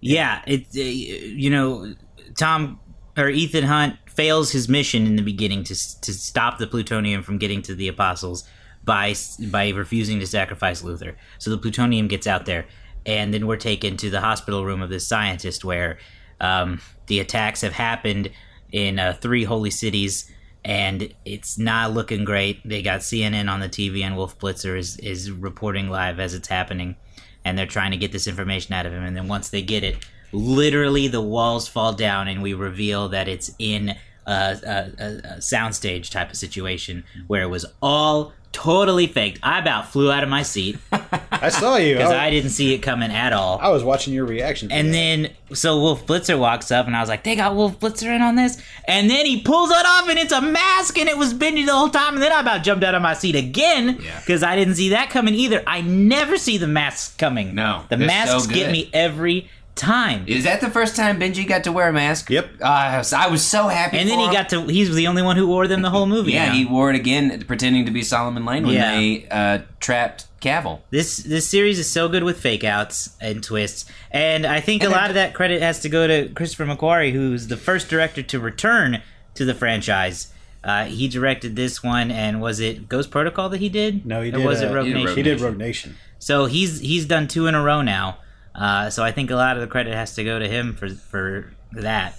Yeah, 0.00 0.42
it 0.46 0.66
uh, 0.76 0.80
you 0.80 1.50
know 1.50 1.94
Tom 2.36 2.78
or 3.16 3.28
Ethan 3.28 3.64
Hunt 3.64 3.96
fails 4.08 4.52
his 4.52 4.68
mission 4.68 5.06
in 5.06 5.16
the 5.16 5.22
beginning 5.22 5.64
to 5.64 6.00
to 6.00 6.12
stop 6.12 6.58
the 6.58 6.66
plutonium 6.66 7.22
from 7.22 7.38
getting 7.38 7.62
to 7.62 7.74
the 7.74 7.88
apostles 7.88 8.44
by 8.84 9.14
by 9.50 9.70
refusing 9.70 10.20
to 10.20 10.26
sacrifice 10.26 10.82
Luther. 10.82 11.16
So 11.38 11.50
the 11.50 11.58
plutonium 11.58 12.08
gets 12.08 12.26
out 12.26 12.46
there, 12.46 12.66
and 13.06 13.32
then 13.32 13.46
we're 13.46 13.56
taken 13.56 13.96
to 13.96 14.10
the 14.10 14.20
hospital 14.20 14.64
room 14.64 14.82
of 14.82 14.90
this 14.90 15.06
scientist 15.06 15.64
where 15.64 15.98
um, 16.40 16.80
the 17.06 17.20
attacks 17.20 17.60
have 17.62 17.72
happened. 17.72 18.30
in 18.70 18.98
uh, 18.98 19.14
three 19.14 19.44
holy 19.44 19.70
cities, 19.70 20.30
and 20.64 21.14
it's 21.24 21.58
not 21.58 21.92
looking 21.92 22.24
great. 22.24 22.66
They 22.68 22.82
got 22.82 23.00
CNN 23.00 23.50
on 23.50 23.60
the 23.60 23.68
TV, 23.68 24.02
and 24.02 24.16
Wolf 24.16 24.38
Blitzer 24.38 24.78
is 24.78 24.98
is 24.98 25.30
reporting 25.30 25.88
live 25.88 26.20
as 26.20 26.34
it's 26.34 26.48
happening, 26.48 26.96
and 27.44 27.56
they're 27.56 27.66
trying 27.66 27.92
to 27.92 27.96
get 27.96 28.12
this 28.12 28.26
information 28.26 28.74
out 28.74 28.86
of 28.86 28.92
him. 28.92 29.02
And 29.02 29.16
then 29.16 29.28
once 29.28 29.48
they 29.48 29.62
get 29.62 29.84
it, 29.84 30.04
literally 30.32 31.08
the 31.08 31.22
walls 31.22 31.68
fall 31.68 31.92
down, 31.94 32.28
and 32.28 32.42
we 32.42 32.54
reveal 32.54 33.08
that 33.08 33.28
it's 33.28 33.50
in 33.58 33.94
a, 34.26 34.32
a, 34.32 35.02
a, 35.02 35.38
soundstage 35.38 36.10
type 36.10 36.30
of 36.30 36.36
situation 36.36 37.04
where 37.26 37.42
it 37.42 37.48
was 37.48 37.64
all 37.80 38.34
totally 38.52 39.06
faked. 39.06 39.38
I 39.42 39.58
about 39.60 39.88
flew 39.88 40.10
out 40.10 40.22
of 40.22 40.28
my 40.28 40.42
seat 40.42 40.78
I 41.30 41.50
saw 41.50 41.76
you. 41.76 41.94
because 41.94 42.10
I, 42.12 42.26
I 42.26 42.30
didn't 42.30 42.50
see 42.50 42.74
it 42.74 42.78
coming 42.78 43.10
at 43.12 43.32
all. 43.32 43.58
I 43.60 43.68
was 43.68 43.84
watching 43.84 44.12
your 44.14 44.24
reaction. 44.26 44.68
to 44.68 44.74
And 44.74 44.88
that. 44.88 44.92
then, 44.92 45.30
so 45.54 45.78
Wolf 45.80 46.04
Blitzer 46.06 46.36
walks 46.38 46.70
up, 46.72 46.86
and 46.86 46.96
I 46.96 47.00
was 47.00 47.08
like, 47.08 47.22
they 47.22 47.36
got 47.36 47.54
Wolf 47.54 47.78
Blitzer 47.78 48.14
in 48.14 48.22
on 48.22 48.34
this? 48.34 48.60
And 48.86 49.08
then 49.08 49.24
he 49.24 49.40
pulls 49.42 49.70
it 49.70 49.86
off, 49.86 50.08
and 50.08 50.18
it's 50.18 50.32
a 50.32 50.40
mask, 50.40 50.98
and 50.98 51.08
it 51.08 51.16
was 51.16 51.32
Benji 51.32 51.64
the 51.64 51.72
whole 51.74 51.90
time. 51.90 52.14
And 52.14 52.22
then 52.22 52.32
I 52.32 52.40
about 52.40 52.64
jumped 52.64 52.82
out 52.84 52.94
of 52.96 53.02
my 53.02 53.14
seat 53.14 53.36
again 53.36 53.98
Yeah. 54.00 54.18
because 54.20 54.42
I 54.42 54.56
didn't 54.56 54.74
see 54.74 54.88
that 54.90 55.10
coming 55.10 55.34
either. 55.34 55.62
I 55.66 55.80
never 55.82 56.36
see 56.38 56.58
the 56.58 56.66
masks 56.66 57.14
coming. 57.16 57.54
No, 57.54 57.84
The 57.88 57.96
they're 57.96 58.06
masks 58.06 58.44
so 58.44 58.48
get 58.50 58.64
good. 58.64 58.72
me 58.72 58.90
every 58.92 59.48
time. 59.78 60.24
Is 60.26 60.44
that 60.44 60.60
the 60.60 60.68
first 60.68 60.94
time 60.96 61.18
Benji 61.18 61.48
got 61.48 61.64
to 61.64 61.72
wear 61.72 61.88
a 61.88 61.92
mask? 61.92 62.28
Yep. 62.28 62.48
Uh, 62.60 62.64
I 62.64 62.98
was- 62.98 63.12
I 63.12 63.28
was 63.28 63.42
so 63.42 63.68
happy. 63.68 63.96
and 63.98 64.08
then 64.08 64.18
he 64.18 64.26
him. 64.26 64.32
got 64.32 64.48
to, 64.50 64.62
he's 64.66 64.94
the 64.94 65.06
only 65.06 65.22
one 65.22 65.36
who 65.36 65.46
wore 65.46 65.66
them 65.66 65.80
the 65.82 65.90
whole 65.90 66.06
movie. 66.06 66.32
Yeah, 66.32 66.46
now. 66.48 66.52
he 66.52 66.64
wore 66.66 66.90
it 66.90 66.96
again, 66.96 67.42
pretending 67.46 67.86
to 67.86 67.90
be 67.92 68.02
Solomon 68.02 68.44
Lane 68.44 68.66
when 68.66 68.74
Yeah. 68.74 68.94
they 68.94 69.26
uh, 69.30 69.58
trapped 69.80 70.26
Cavill. 70.42 70.80
This 70.90 71.16
this 71.16 71.48
series 71.48 71.78
is 71.78 71.90
so 71.90 72.08
good 72.08 72.22
with 72.24 72.38
fake 72.38 72.62
outs 72.64 73.10
and 73.20 73.42
twists, 73.42 73.86
and 74.10 74.44
I 74.46 74.60
think 74.60 74.82
And 74.82 74.92
a 74.92 74.94
it- 74.94 74.98
lot 74.98 75.10
of 75.10 75.14
that 75.14 75.32
credit 75.34 75.62
has 75.62 75.80
to 75.80 75.88
go 75.88 76.06
to 76.06 76.28
Christopher 76.34 76.66
McQuarrie, 76.66 77.12
who's 77.12 77.46
the 77.48 77.56
first 77.56 77.88
director 77.88 78.22
to 78.22 78.38
return 78.38 79.00
to 79.34 79.44
the 79.44 79.54
franchise. 79.54 80.28
Uh, 80.64 80.84
he 80.84 81.06
directed 81.08 81.54
this 81.56 81.82
one, 81.84 82.10
and 82.10 82.40
was 82.42 82.58
it 82.60 82.88
Ghost 82.88 83.10
Protocol 83.10 83.48
that 83.50 83.58
he 83.60 83.68
did? 83.68 84.04
no, 84.04 84.22
he 84.22 84.28
Or 84.30 84.38
did. 84.38 84.46
was 84.46 84.60
it 84.60 84.70
uh, 84.70 84.74
Rogue 84.74 84.86
he 84.86 84.92
did 84.92 84.96
Nation? 84.98 85.06
Rogue 85.08 85.16
He 85.16 85.22
did 85.22 85.40
Rogue 85.40 85.56
Nation. 85.56 85.96
So 86.18 86.46
he's 86.46 86.80
he's 86.80 87.06
done 87.06 87.26
two 87.28 87.46
in 87.46 87.54
a 87.54 87.62
row 87.62 87.80
now. 87.80 88.18
Uh, 88.58 88.90
so 88.90 89.04
I 89.04 89.12
think 89.12 89.30
a 89.30 89.36
lot 89.36 89.56
of 89.56 89.60
the 89.60 89.68
credit 89.68 89.94
has 89.94 90.14
to 90.16 90.24
go 90.24 90.38
to 90.38 90.48
him 90.48 90.74
for 90.74 90.88
for 90.88 91.52
that. 91.72 92.18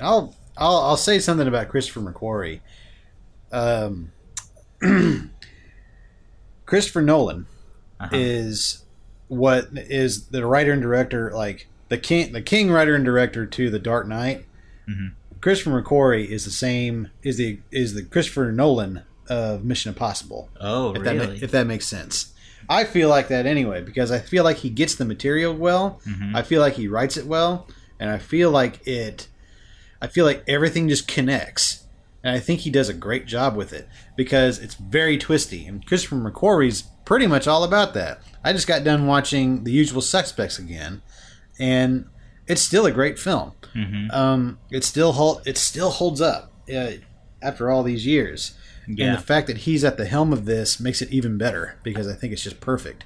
I'll 0.00 0.34
I'll 0.56 0.78
I'll 0.78 0.96
say 0.96 1.18
something 1.18 1.46
about 1.46 1.68
Christopher 1.68 2.00
McQuarrie. 2.00 2.60
Um, 3.52 4.10
Christopher 6.66 7.02
Nolan 7.02 7.46
Uh-huh. 8.00 8.08
is 8.12 8.84
what 9.28 9.68
is 9.74 10.26
the 10.28 10.46
writer 10.46 10.72
and 10.72 10.82
director 10.82 11.30
like 11.32 11.66
the 11.88 11.98
king 11.98 12.32
the 12.32 12.42
king 12.42 12.70
writer 12.70 12.94
and 12.94 13.04
director 13.04 13.46
to 13.46 13.70
the 13.70 13.78
Dark 13.78 14.06
Knight. 14.08 14.44
Mhm. 14.88 15.12
Christopher 15.40 15.82
McQuarrie 15.82 16.26
is 16.28 16.44
the 16.44 16.50
same 16.50 17.10
is 17.22 17.36
the 17.36 17.60
is 17.70 17.94
the 17.94 18.02
Christopher 18.02 18.50
Nolan 18.52 19.02
of 19.28 19.64
Mission 19.64 19.90
Impossible. 19.90 20.48
Oh, 20.60 20.94
If 20.94 21.02
that 21.04 21.16
ma- 21.16 21.22
really? 21.24 21.42
if 21.42 21.50
that 21.50 21.66
makes 21.66 21.86
sense. 21.86 22.32
I 22.68 22.84
feel 22.84 23.08
like 23.08 23.28
that 23.28 23.46
anyway 23.46 23.82
because 23.82 24.10
I 24.10 24.18
feel 24.18 24.44
like 24.44 24.58
he 24.58 24.70
gets 24.70 24.94
the 24.94 25.04
material 25.04 25.54
well. 25.54 26.00
Mhm. 26.06 26.34
I 26.34 26.42
feel 26.42 26.60
like 26.60 26.74
he 26.74 26.88
writes 26.88 27.16
it 27.16 27.26
well, 27.26 27.66
and 28.00 28.10
I 28.10 28.18
feel 28.18 28.50
like 28.50 28.86
it. 28.86 29.28
I 30.00 30.06
feel 30.08 30.24
like 30.26 30.44
everything 30.46 30.88
just 30.88 31.08
connects, 31.08 31.84
and 32.22 32.34
I 32.34 32.38
think 32.40 32.60
he 32.60 32.70
does 32.70 32.88
a 32.88 32.94
great 32.94 33.26
job 33.26 33.56
with 33.56 33.72
it 33.72 33.88
because 34.16 34.58
it's 34.58 34.74
very 34.74 35.16
twisty. 35.18 35.66
And 35.66 35.84
Christopher 35.86 36.16
McQuarrie's 36.16 36.84
pretty 37.04 37.26
much 37.26 37.46
all 37.46 37.64
about 37.64 37.94
that. 37.94 38.20
I 38.44 38.52
just 38.52 38.66
got 38.66 38.84
done 38.84 39.06
watching 39.06 39.64
The 39.64 39.72
Usual 39.72 40.02
Suspects 40.02 40.58
again, 40.58 41.02
and 41.58 42.06
it's 42.46 42.60
still 42.62 42.86
a 42.86 42.92
great 42.92 43.18
film. 43.18 43.52
Mhm. 43.74 44.12
Um, 44.12 44.58
it 44.70 44.84
still 44.84 45.12
hold, 45.12 45.42
it 45.46 45.56
still 45.58 45.90
holds 45.90 46.20
up 46.20 46.52
uh, 46.74 46.92
after 47.42 47.70
all 47.70 47.82
these 47.82 48.06
years. 48.06 48.52
Yeah. 48.88 49.06
And 49.06 49.18
the 49.18 49.22
fact 49.22 49.46
that 49.48 49.58
he's 49.58 49.84
at 49.84 49.96
the 49.96 50.06
helm 50.06 50.32
of 50.32 50.44
this 50.44 50.78
makes 50.80 51.02
it 51.02 51.10
even 51.10 51.38
better 51.38 51.78
because 51.82 52.06
I 52.08 52.14
think 52.14 52.32
it's 52.32 52.42
just 52.42 52.60
perfect. 52.60 53.04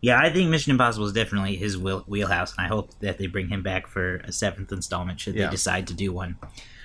Yeah, 0.00 0.20
I 0.20 0.30
think 0.30 0.48
Mission 0.50 0.70
Impossible 0.70 1.06
is 1.06 1.12
definitely 1.12 1.56
his 1.56 1.76
wheel- 1.76 2.04
wheelhouse, 2.06 2.54
and 2.56 2.64
I 2.64 2.68
hope 2.68 2.90
that 3.00 3.18
they 3.18 3.26
bring 3.26 3.48
him 3.48 3.62
back 3.64 3.88
for 3.88 4.16
a 4.18 4.30
seventh 4.30 4.70
installment 4.70 5.18
should 5.18 5.34
Yeah. 5.34 5.46
they 5.46 5.50
decide 5.50 5.88
to 5.88 5.94
do 5.94 6.12
one. 6.12 6.36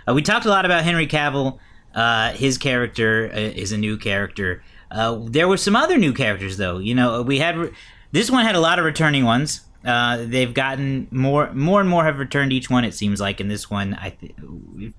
Uh, 0.07 0.13
we 0.15 0.23
talked 0.23 0.45
a 0.47 0.49
lot 0.49 0.65
about 0.65 0.83
Henry 0.83 1.05
Cavill. 1.05 1.59
Uh, 1.93 2.31
his 2.31 2.57
character 2.57 3.29
uh, 3.31 3.37
is 3.37 3.71
a 3.71 3.77
new 3.77 3.97
character. 3.97 4.63
Uh, 4.89 5.19
there 5.25 5.47
were 5.47 5.57
some 5.57 5.75
other 5.75 5.97
new 5.97 6.11
characters, 6.13 6.57
though. 6.57 6.79
You 6.79 6.95
know, 6.95 7.21
we 7.21 7.37
had 7.37 7.55
re- 7.57 7.69
this 8.11 8.31
one 8.31 8.43
had 8.45 8.55
a 8.55 8.59
lot 8.59 8.79
of 8.79 8.85
returning 8.85 9.25
ones. 9.25 9.61
Uh, 9.85 10.23
they've 10.25 10.53
gotten 10.53 11.07
more, 11.11 11.53
more 11.53 11.81
and 11.81 11.89
more 11.89 12.05
have 12.05 12.17
returned 12.17 12.51
each 12.51 12.69
one. 12.69 12.83
It 12.83 12.95
seems 12.95 13.21
like, 13.21 13.39
and 13.39 13.51
this 13.51 13.69
one 13.69 13.93
I 13.95 14.09
th- 14.11 14.33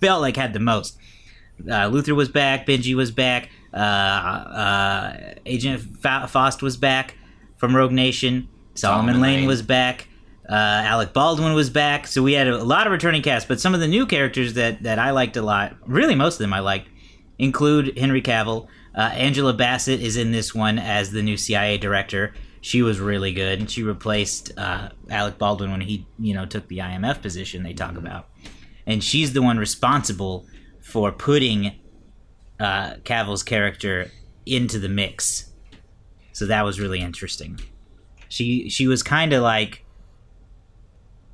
felt 0.01 0.21
like 0.21 0.37
had 0.37 0.53
the 0.53 0.61
most. 0.61 0.97
Uh, 1.71 1.87
Luther 1.87 2.15
was 2.15 2.29
back. 2.29 2.67
Benji 2.67 2.95
was 2.95 3.11
back. 3.11 3.51
Uh, 3.73 3.77
uh, 3.77 5.35
Agent 5.47 5.81
Fa- 6.01 6.29
Faust 6.29 6.63
was 6.63 6.77
back 6.77 7.17
from 7.57 7.75
Rogue 7.75 7.93
Nation. 7.93 8.49
Solomon, 8.75 9.15
Solomon 9.15 9.21
Lane, 9.21 9.41
Lane. 9.41 9.49
was 9.49 9.63
back. 9.63 10.09
Uh, 10.49 10.55
Alec 10.55 11.13
Baldwin 11.13 11.55
was 11.55 11.71
back. 11.71 12.07
So 12.07 12.23
we 12.23 12.35
had 12.35 12.49
a, 12.49 12.63
lot 12.63 12.87
of 12.87 12.93
returning 12.93 13.23
cast. 13.23 13.49
But 13.49 13.61
some 13.61 13.75
of 13.75 13.81
the 13.81 13.89
new 13.89 14.07
characters 14.07 14.55
that, 14.55 14.83
that 14.83 14.99
I 14.99 15.11
liked 15.11 15.37
a 15.37 15.43
lot, 15.43 15.75
really 15.87 16.15
most 16.15 16.35
of 16.35 16.41
them 16.41 16.53
I 16.53 16.61
liked, 16.61 16.89
include 17.39 17.97
Henry 17.97 18.21
Cavill. 18.21 18.67
Uh, 18.95 19.01
Angela 19.01 19.53
Bassett 19.53 20.01
is 20.01 20.17
in 20.17 20.33
this 20.33 20.55
one 20.55 20.79
as 20.79 21.11
the 21.11 21.23
new 21.23 21.37
CIA 21.37 21.79
director. 21.79 22.35
She 22.61 22.83
was 22.83 23.01
really 23.01 23.33
good, 23.33 23.59
and 23.59 23.71
she 23.71 23.83
replaced 23.83 24.53
uh, 24.57 24.89
Alec 25.11 25.37
Baldwin 25.37 25.71
when 25.71 25.81
he, 25.83 26.07
you 26.19 26.33
know, 26.33 26.47
took 26.47 26.69
the 26.69 26.79
IMF 26.79 27.21
position 27.21 27.63
they 27.63 27.75
talk 27.75 27.97
about. 27.97 28.29
And 28.87 29.03
she's 29.03 29.33
the 29.33 29.43
one 29.43 29.59
responsible 29.59 30.47
for 30.85 31.11
putting 31.11 31.73
uh, 32.61 32.95
Cavill's 33.05 33.43
character 33.43 34.11
into 34.47 34.79
the 34.79 34.89
mix. 34.89 35.51
So 36.33 36.47
that 36.47 36.63
was 36.63 36.79
really 36.79 37.01
interesting. 37.01 37.59
She 38.29 38.69
she 38.69 38.87
was 38.87 39.03
kind 39.03 39.33
of 39.33 39.43
like 39.43 39.85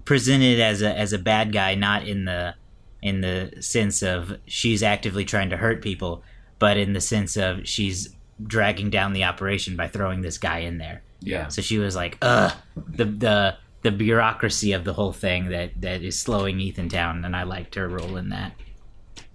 presented 0.04 0.60
as 0.60 0.82
a 0.82 0.96
as 0.96 1.12
a 1.12 1.18
bad 1.18 1.52
guy, 1.52 1.74
not 1.74 2.06
in 2.06 2.24
the 2.24 2.54
in 3.02 3.22
the 3.22 3.52
sense 3.60 4.02
of 4.02 4.38
she's 4.46 4.82
actively 4.82 5.24
trying 5.24 5.50
to 5.50 5.56
hurt 5.56 5.82
people, 5.82 6.22
but 6.58 6.76
in 6.76 6.92
the 6.92 7.00
sense 7.00 7.36
of 7.36 7.66
she's 7.66 8.14
dragging 8.42 8.88
down 8.88 9.12
the 9.12 9.24
operation 9.24 9.76
by 9.76 9.88
throwing 9.88 10.20
this 10.20 10.38
guy 10.38 10.58
in 10.60 10.78
there. 10.78 11.02
Yeah. 11.20 11.48
So 11.48 11.60
she 11.60 11.78
was 11.78 11.96
like, 11.96 12.18
"Ugh, 12.22 12.52
the 12.76 13.04
the 13.04 13.56
the 13.82 13.90
bureaucracy 13.90 14.72
of 14.72 14.84
the 14.84 14.92
whole 14.92 15.12
thing 15.12 15.48
that 15.48 15.80
that 15.80 16.02
is 16.02 16.20
slowing 16.20 16.60
Ethan 16.60 16.88
down," 16.88 17.24
and 17.24 17.34
I 17.34 17.42
liked 17.42 17.74
her 17.74 17.88
role 17.88 18.16
in 18.16 18.28
that. 18.28 18.52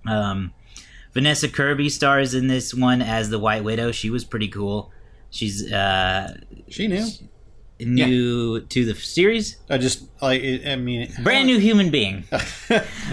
Um, 0.08 0.54
Vanessa 1.14 1.48
Kirby 1.48 1.90
stars 1.90 2.34
in 2.34 2.48
this 2.48 2.74
one 2.74 3.02
as 3.02 3.30
the 3.30 3.40
White 3.40 3.64
Widow. 3.64 3.92
She 3.92 4.10
was 4.10 4.26
pretty 4.26 4.50
cool. 4.50 4.92
She's 5.30 5.72
uh, 5.72 6.38
She 6.70 6.88
knew. 6.88 7.08
New 7.80 8.62
to 8.62 8.86
the 8.86 8.96
series, 8.96 9.58
I 9.70 9.78
just 9.78 10.04
like. 10.22 10.42
I 10.66 10.76
mean, 10.76 11.12
brand 11.24 11.48
new 11.48 11.60
human 11.60 11.90
being. 11.92 12.26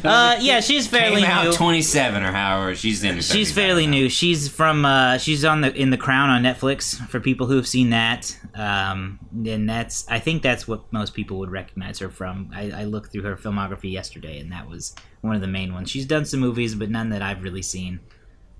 Uh, 0.04 0.36
yeah, 0.40 0.58
she's 0.58 0.88
fairly 0.88 1.20
Came 1.20 1.30
out 1.30 1.44
new. 1.44 1.52
27 1.52 2.24
or 2.24 2.32
however 2.32 2.74
she's 2.74 3.04
in. 3.04 3.20
She's 3.20 3.52
fairly 3.52 3.86
new. 3.86 4.08
She's 4.08 4.48
from 4.48 4.84
uh, 4.84 5.18
she's 5.18 5.44
on 5.44 5.60
the 5.60 5.72
in 5.74 5.90
the 5.90 5.96
Crown 5.96 6.28
on 6.28 6.42
Netflix 6.42 6.96
for 7.08 7.20
people 7.20 7.46
who 7.46 7.54
have 7.54 7.68
seen 7.68 7.90
that. 7.90 8.36
Um, 8.54 9.20
and 9.46 9.68
that's 9.68 10.08
I 10.08 10.18
think 10.18 10.42
that's 10.42 10.66
what 10.66 10.92
most 10.92 11.14
people 11.14 11.38
would 11.38 11.52
recognize 11.52 12.00
her 12.00 12.08
from. 12.08 12.50
I, 12.52 12.70
I 12.70 12.84
looked 12.84 13.12
through 13.12 13.22
her 13.22 13.36
filmography 13.36 13.92
yesterday, 13.92 14.40
and 14.40 14.50
that 14.50 14.68
was 14.68 14.94
one 15.20 15.36
of 15.36 15.40
the 15.40 15.46
main 15.46 15.72
ones. 15.72 15.90
She's 15.90 16.06
done 16.06 16.24
some 16.24 16.40
movies, 16.40 16.74
but 16.74 16.90
none 16.90 17.10
that 17.10 17.22
I've 17.22 17.44
really 17.44 17.62
seen. 17.62 18.00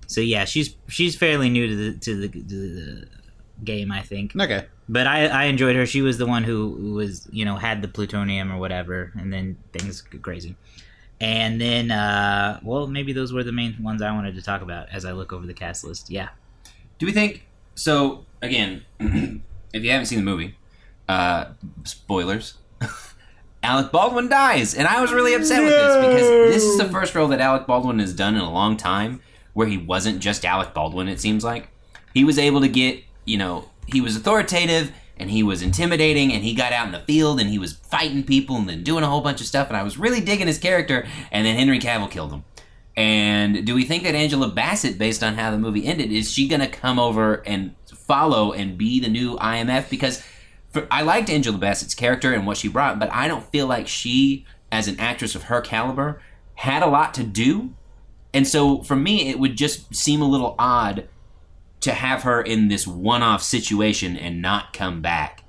So 0.07 0.21
yeah, 0.21 0.45
she's 0.45 0.75
she's 0.87 1.15
fairly 1.15 1.49
new 1.49 1.67
to 1.67 1.75
the 1.75 1.99
to 1.99 2.15
the, 2.15 2.27
to 2.29 2.39
the 2.39 3.07
game, 3.63 3.91
I 3.91 4.01
think. 4.01 4.35
Okay. 4.35 4.65
But 4.89 5.07
I, 5.07 5.27
I 5.27 5.43
enjoyed 5.45 5.75
her. 5.75 5.85
She 5.85 6.01
was 6.01 6.17
the 6.17 6.25
one 6.25 6.43
who, 6.43 6.75
who 6.75 6.93
was, 6.93 7.27
you 7.31 7.45
know, 7.45 7.55
had 7.55 7.81
the 7.81 7.87
plutonium 7.87 8.51
or 8.51 8.57
whatever, 8.57 9.11
and 9.15 9.31
then 9.31 9.57
things 9.71 10.01
get 10.01 10.21
crazy. 10.21 10.55
And 11.21 11.59
then, 11.61 11.91
uh, 11.91 12.59
well, 12.63 12.87
maybe 12.87 13.13
those 13.13 13.31
were 13.31 13.43
the 13.43 13.51
main 13.51 13.81
ones 13.81 14.01
I 14.01 14.11
wanted 14.11 14.35
to 14.35 14.41
talk 14.41 14.61
about 14.61 14.89
as 14.89 15.05
I 15.05 15.13
look 15.13 15.31
over 15.31 15.45
the 15.45 15.53
cast 15.53 15.83
list. 15.83 16.09
Yeah. 16.09 16.29
Do 16.99 17.05
we 17.05 17.11
think 17.11 17.45
so? 17.75 18.25
Again, 18.41 18.83
if 18.99 19.83
you 19.83 19.89
haven't 19.89 20.07
seen 20.07 20.19
the 20.19 20.25
movie, 20.25 20.57
uh, 21.07 21.45
spoilers. 21.85 22.55
Alec 23.63 23.93
Baldwin 23.93 24.27
dies, 24.27 24.75
and 24.75 24.85
I 24.85 24.99
was 24.99 25.13
really 25.13 25.33
upset 25.33 25.63
with 25.63 25.71
this 25.71 25.95
because 25.95 26.53
this 26.53 26.63
is 26.63 26.77
the 26.77 26.89
first 26.89 27.15
role 27.15 27.29
that 27.29 27.39
Alec 27.39 27.65
Baldwin 27.65 27.99
has 27.99 28.13
done 28.13 28.35
in 28.35 28.41
a 28.41 28.51
long 28.51 28.75
time 28.75 29.21
where 29.53 29.67
he 29.67 29.77
wasn't 29.77 30.19
just 30.19 30.43
Alec 30.43 30.73
Baldwin. 30.73 31.07
It 31.07 31.21
seems 31.21 31.45
like 31.45 31.69
he 32.13 32.25
was 32.25 32.37
able 32.37 32.59
to 32.59 32.67
get, 32.67 33.03
you 33.25 33.37
know, 33.37 33.69
he 33.87 34.01
was 34.01 34.15
authoritative 34.15 34.91
and 35.17 35.29
he 35.29 35.43
was 35.43 35.61
intimidating 35.61 36.33
and 36.33 36.43
he 36.43 36.53
got 36.53 36.73
out 36.73 36.85
in 36.85 36.91
the 36.91 36.99
field 36.99 37.39
and 37.39 37.49
he 37.49 37.59
was 37.59 37.73
fighting 37.73 38.23
people 38.23 38.55
and 38.55 38.67
then 38.67 38.83
doing 38.83 39.03
a 39.03 39.07
whole 39.07 39.21
bunch 39.21 39.41
of 39.41 39.47
stuff 39.47 39.67
and 39.67 39.77
I 39.77 39.83
was 39.83 39.97
really 39.97 40.21
digging 40.21 40.47
his 40.47 40.57
character 40.57 41.07
and 41.31 41.45
then 41.45 41.55
Henry 41.55 41.79
Cavill 41.79 42.09
killed 42.09 42.31
him. 42.31 42.43
And 42.95 43.65
do 43.65 43.73
we 43.73 43.85
think 43.85 44.03
that 44.03 44.13
Angela 44.15 44.49
Bassett, 44.49 44.99
based 44.99 45.23
on 45.23 45.33
how 45.33 45.49
the 45.49 45.57
movie 45.57 45.85
ended, 45.85 46.11
is 46.11 46.31
she 46.31 46.47
going 46.47 46.61
to 46.61 46.67
come 46.67 46.99
over 46.99 47.35
and 47.45 47.75
follow 47.87 48.53
and 48.53 48.77
be 48.77 48.99
the 48.99 49.09
new 49.09 49.35
IMF? 49.37 49.89
Because 49.89 50.23
for, 50.69 50.87
I 50.91 51.01
liked 51.01 51.29
Angela 51.29 51.57
Bassett's 51.57 51.95
character 51.95 52.33
and 52.33 52.45
what 52.45 52.57
she 52.57 52.67
brought, 52.67 52.99
but 52.99 53.11
I 53.11 53.27
don't 53.27 53.45
feel 53.45 53.65
like 53.65 53.87
she, 53.87 54.45
as 54.71 54.87
an 54.87 54.99
actress 54.99 55.33
of 55.33 55.43
her 55.43 55.61
caliber, 55.61 56.21
had 56.55 56.83
a 56.83 56.87
lot 56.87 57.13
to 57.15 57.23
do. 57.23 57.73
And 58.31 58.47
so 58.47 58.81
for 58.83 58.95
me, 58.95 59.29
it 59.29 59.39
would 59.39 59.55
just 59.55 59.95
seem 59.95 60.21
a 60.21 60.27
little 60.27 60.55
odd 60.59 61.07
to 61.83 61.91
have 61.91 62.23
her 62.23 62.41
in 62.41 62.69
this 62.69 62.87
one 62.87 63.21
off 63.21 63.43
situation 63.43 64.15
and 64.15 64.41
not 64.41 64.71
come 64.71 65.01
back 65.01 65.43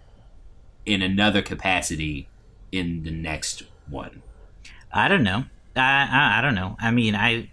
in 0.85 1.01
another 1.01 1.41
capacity 1.41 2.29
in 2.73 3.05
the 3.05 3.11
next 3.13 3.63
one. 3.89 4.21
I 4.93 5.07
don't 5.07 5.23
know. 5.23 5.45
I, 5.77 6.09
I 6.11 6.39
I 6.39 6.41
don't 6.41 6.57
know. 6.57 6.77
I 6.81 6.91
mean, 6.91 7.15
I 7.15 7.49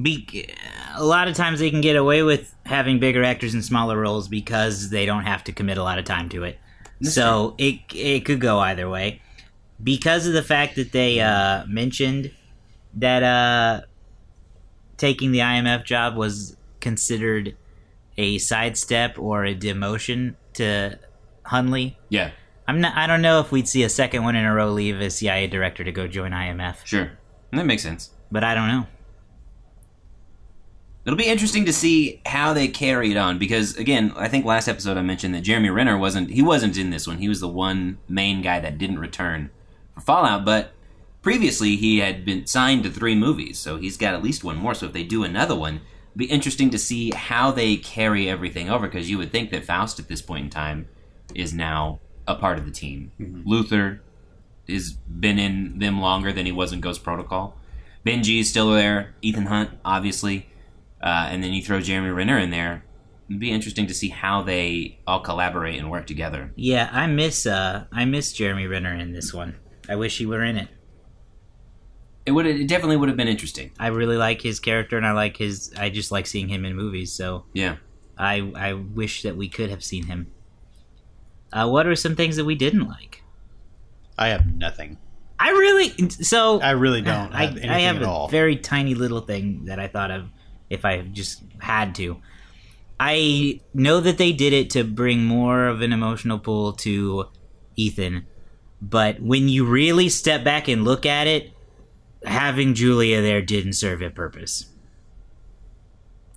be 0.00 0.48
a 0.94 1.04
lot 1.04 1.26
of 1.26 1.34
times 1.34 1.58
they 1.58 1.70
can 1.70 1.80
get 1.80 1.96
away 1.96 2.22
with 2.22 2.54
having 2.64 3.00
bigger 3.00 3.24
actors 3.24 3.54
in 3.54 3.62
smaller 3.62 3.98
roles 3.98 4.28
because 4.28 4.90
they 4.90 5.04
don't 5.04 5.24
have 5.24 5.42
to 5.44 5.52
commit 5.52 5.76
a 5.76 5.82
lot 5.82 5.98
of 5.98 6.04
time 6.04 6.28
to 6.28 6.44
it. 6.44 6.58
so 7.02 7.56
it 7.58 7.80
it 7.92 8.24
could 8.24 8.40
go 8.40 8.60
either 8.60 8.88
way. 8.88 9.20
Because 9.82 10.28
of 10.28 10.32
the 10.32 10.44
fact 10.44 10.76
that 10.76 10.92
they 10.92 11.18
uh, 11.18 11.64
mentioned 11.66 12.30
that 12.94 13.24
uh, 13.24 13.80
taking 14.96 15.32
the 15.32 15.40
IMF 15.40 15.84
job 15.84 16.14
was 16.14 16.56
considered 16.78 17.56
a 18.16 18.38
sidestep 18.38 19.18
or 19.18 19.44
a 19.44 19.54
demotion 19.54 20.34
to 20.54 20.98
Hunley. 21.46 21.96
Yeah, 22.08 22.30
I'm 22.68 22.80
not. 22.80 22.96
I 22.96 23.06
don't 23.06 23.22
know 23.22 23.40
if 23.40 23.52
we'd 23.52 23.68
see 23.68 23.82
a 23.82 23.88
second 23.88 24.24
one 24.24 24.36
in 24.36 24.44
a 24.44 24.54
row 24.54 24.70
leave 24.70 25.00
a 25.00 25.10
CIA 25.10 25.46
director 25.46 25.84
to 25.84 25.92
go 25.92 26.06
join 26.06 26.32
IMF, 26.32 26.84
sure. 26.84 27.12
That 27.52 27.66
makes 27.66 27.82
sense. 27.82 28.10
but 28.32 28.42
I 28.42 28.54
don't 28.54 28.68
know. 28.68 28.86
It'll 31.04 31.18
be 31.18 31.26
interesting 31.26 31.64
to 31.66 31.72
see 31.72 32.20
how 32.24 32.52
they 32.52 32.68
carry 32.68 33.10
it 33.10 33.16
on 33.16 33.38
because 33.38 33.76
again, 33.76 34.12
I 34.16 34.28
think 34.28 34.44
last 34.44 34.68
episode 34.68 34.96
I 34.96 35.02
mentioned 35.02 35.34
that 35.34 35.42
Jeremy 35.42 35.68
Renner 35.68 35.98
wasn't 35.98 36.30
he 36.30 36.42
wasn't 36.42 36.78
in 36.78 36.90
this 36.90 37.06
one. 37.06 37.18
He 37.18 37.28
was 37.28 37.40
the 37.40 37.48
one 37.48 37.98
main 38.08 38.40
guy 38.40 38.60
that 38.60 38.78
didn't 38.78 39.00
return 39.00 39.50
for 39.94 40.00
Fallout, 40.00 40.44
but 40.44 40.72
previously 41.20 41.76
he 41.76 41.98
had 41.98 42.24
been 42.24 42.46
signed 42.46 42.84
to 42.84 42.90
3 42.90 43.16
movies, 43.16 43.58
so 43.58 43.76
he's 43.76 43.96
got 43.96 44.14
at 44.14 44.22
least 44.22 44.44
one 44.44 44.56
more. 44.56 44.74
So 44.74 44.86
if 44.86 44.92
they 44.92 45.02
do 45.02 45.24
another 45.24 45.56
one, 45.56 45.80
be 46.16 46.26
interesting 46.26 46.70
to 46.70 46.78
see 46.78 47.10
how 47.10 47.50
they 47.50 47.76
carry 47.76 48.28
everything 48.28 48.70
over 48.70 48.86
because 48.86 49.10
you 49.10 49.18
would 49.18 49.32
think 49.32 49.50
that 49.50 49.64
Faust 49.64 49.98
at 49.98 50.08
this 50.08 50.22
point 50.22 50.44
in 50.44 50.50
time 50.50 50.88
is 51.34 51.52
now 51.54 52.00
a 52.26 52.34
part 52.34 52.58
of 52.58 52.64
the 52.64 52.70
team. 52.70 53.12
Luther 53.44 54.02
has 54.68 54.92
been 54.92 55.38
in 55.38 55.78
them 55.78 56.00
longer 56.00 56.32
than 56.32 56.46
he 56.46 56.52
was 56.52 56.72
in 56.72 56.80
Ghost 56.80 57.02
Protocol. 57.02 57.56
Benji 58.04 58.40
is 58.40 58.48
still 58.48 58.72
there. 58.72 59.14
Ethan 59.22 59.46
Hunt, 59.46 59.70
obviously. 59.84 60.48
Uh, 61.02 61.28
and 61.30 61.42
then 61.42 61.52
you 61.52 61.62
throw 61.62 61.80
Jeremy 61.80 62.10
Renner 62.10 62.38
in 62.38 62.50
there. 62.50 62.84
It'd 63.28 63.40
be 63.40 63.50
interesting 63.50 63.86
to 63.86 63.94
see 63.94 64.08
how 64.08 64.42
they 64.42 64.98
all 65.06 65.20
collaborate 65.20 65.78
and 65.78 65.90
work 65.90 66.06
together. 66.06 66.52
Yeah, 66.54 66.90
I 66.92 67.06
miss 67.06 67.46
uh 67.46 67.84
I 67.90 68.04
miss 68.04 68.32
Jeremy 68.32 68.66
Renner 68.66 68.94
in 68.94 69.12
this 69.12 69.32
one. 69.32 69.56
I 69.88 69.96
wish 69.96 70.18
he 70.18 70.26
were 70.26 70.44
in 70.44 70.56
it. 70.56 70.68
It 72.24 72.32
would 72.32 72.46
it 72.46 72.68
definitely 72.68 72.96
would 72.96 73.08
have 73.08 73.16
been 73.16 73.28
interesting. 73.28 73.72
I 73.78 73.88
really 73.88 74.16
like 74.16 74.40
his 74.40 74.60
character 74.60 74.96
and 74.96 75.06
I 75.06 75.12
like 75.12 75.36
his 75.36 75.72
I 75.76 75.90
just 75.90 76.12
like 76.12 76.26
seeing 76.26 76.48
him 76.48 76.64
in 76.64 76.76
movies, 76.76 77.12
so 77.12 77.44
Yeah. 77.52 77.76
I 78.16 78.52
I 78.54 78.72
wish 78.74 79.22
that 79.22 79.36
we 79.36 79.48
could 79.48 79.70
have 79.70 79.82
seen 79.82 80.06
him. 80.06 80.30
Uh, 81.52 81.68
what 81.68 81.86
are 81.86 81.96
some 81.96 82.16
things 82.16 82.36
that 82.36 82.44
we 82.44 82.54
didn't 82.54 82.88
like? 82.88 83.22
I 84.18 84.28
have 84.28 84.46
nothing. 84.46 84.98
I 85.38 85.50
really 85.50 86.10
so 86.10 86.60
I 86.60 86.70
really 86.70 87.02
don't 87.02 87.32
I, 87.34 87.46
have 87.46 87.50
anything 87.52 87.70
I 87.70 87.80
have 87.80 87.96
at 87.96 88.02
a 88.02 88.08
all. 88.08 88.28
very 88.28 88.56
tiny 88.56 88.94
little 88.94 89.20
thing 89.20 89.64
that 89.64 89.80
I 89.80 89.88
thought 89.88 90.10
of 90.10 90.28
if 90.70 90.84
I 90.84 91.02
just 91.02 91.42
had 91.58 91.94
to. 91.96 92.18
I 93.00 93.60
know 93.74 94.00
that 94.00 94.16
they 94.18 94.32
did 94.32 94.52
it 94.52 94.70
to 94.70 94.84
bring 94.84 95.24
more 95.24 95.66
of 95.66 95.80
an 95.80 95.92
emotional 95.92 96.38
pull 96.38 96.74
to 96.74 97.28
Ethan, 97.74 98.26
but 98.80 99.20
when 99.20 99.48
you 99.48 99.64
really 99.64 100.08
step 100.08 100.44
back 100.44 100.68
and 100.68 100.84
look 100.84 101.04
at 101.04 101.26
it, 101.26 101.50
having 102.24 102.74
Julia 102.74 103.20
there 103.20 103.42
didn't 103.42 103.74
serve 103.74 104.02
a 104.02 104.10
purpose. 104.10 104.66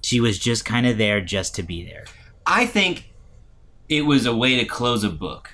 She 0.01 0.19
was 0.19 0.37
just 0.37 0.65
kind 0.65 0.85
of 0.85 0.97
there 0.97 1.21
just 1.21 1.55
to 1.55 1.63
be 1.63 1.83
there. 1.83 2.05
I 2.45 2.65
think 2.65 3.13
it 3.89 4.03
was 4.03 4.25
a 4.25 4.35
way 4.35 4.55
to 4.57 4.65
close 4.65 5.03
a 5.03 5.09
book 5.09 5.51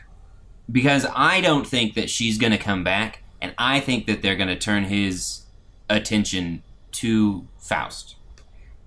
because 0.71 1.05
I 1.15 1.41
don't 1.41 1.67
think 1.67 1.95
that 1.95 2.09
she's 2.09 2.37
going 2.37 2.51
to 2.51 2.57
come 2.57 2.83
back, 2.83 3.23
and 3.41 3.53
I 3.57 3.79
think 3.79 4.07
that 4.07 4.21
they're 4.21 4.35
going 4.35 4.47
to 4.49 4.59
turn 4.59 4.85
his 4.85 5.45
attention 5.89 6.63
to 6.93 7.47
Faust. 7.57 8.15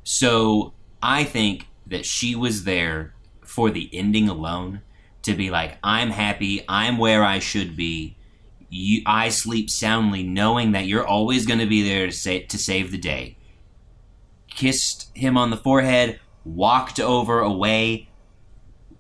So 0.02 0.74
I 1.02 1.24
think 1.24 1.66
that 1.86 2.04
she 2.06 2.34
was 2.34 2.64
there 2.64 3.14
for 3.42 3.70
the 3.70 3.90
ending 3.92 4.28
alone 4.28 4.82
to 5.22 5.34
be 5.34 5.50
like, 5.50 5.78
I'm 5.82 6.10
happy, 6.10 6.64
I'm 6.68 6.98
where 6.98 7.24
I 7.24 7.38
should 7.38 7.76
be. 7.76 8.16
You, 8.76 9.02
I 9.06 9.28
sleep 9.28 9.70
soundly 9.70 10.24
knowing 10.24 10.72
that 10.72 10.86
you're 10.86 11.06
always 11.06 11.46
going 11.46 11.60
to 11.60 11.66
be 11.66 11.88
there 11.88 12.06
to, 12.06 12.12
sa- 12.12 12.46
to 12.48 12.58
save 12.58 12.90
the 12.90 12.98
day. 12.98 13.36
Kissed 14.48 15.16
him 15.16 15.36
on 15.36 15.50
the 15.50 15.56
forehead, 15.56 16.18
walked 16.44 16.98
over 16.98 17.38
away, 17.38 18.08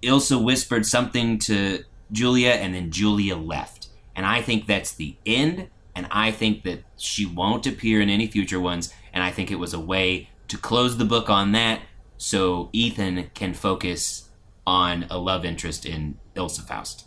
Ilsa 0.00 0.40
whispered 0.40 0.86
something 0.86 1.38
to 1.40 1.82
Julia, 2.12 2.50
and 2.50 2.72
then 2.72 2.92
Julia 2.92 3.36
left. 3.36 3.88
And 4.14 4.24
I 4.24 4.42
think 4.42 4.66
that's 4.66 4.92
the 4.92 5.16
end, 5.26 5.68
and 5.96 6.06
I 6.08 6.30
think 6.30 6.62
that 6.62 6.84
she 6.96 7.26
won't 7.26 7.66
appear 7.66 8.00
in 8.00 8.08
any 8.08 8.28
future 8.28 8.60
ones, 8.60 8.94
and 9.12 9.24
I 9.24 9.32
think 9.32 9.50
it 9.50 9.58
was 9.58 9.74
a 9.74 9.80
way 9.80 10.28
to 10.46 10.56
close 10.56 10.98
the 10.98 11.04
book 11.04 11.28
on 11.28 11.50
that 11.52 11.80
so 12.16 12.70
Ethan 12.72 13.30
can 13.34 13.54
focus 13.54 14.28
on 14.64 15.06
a 15.10 15.18
love 15.18 15.44
interest 15.44 15.84
in 15.84 16.18
Ilsa 16.36 16.60
Faust. 16.60 17.06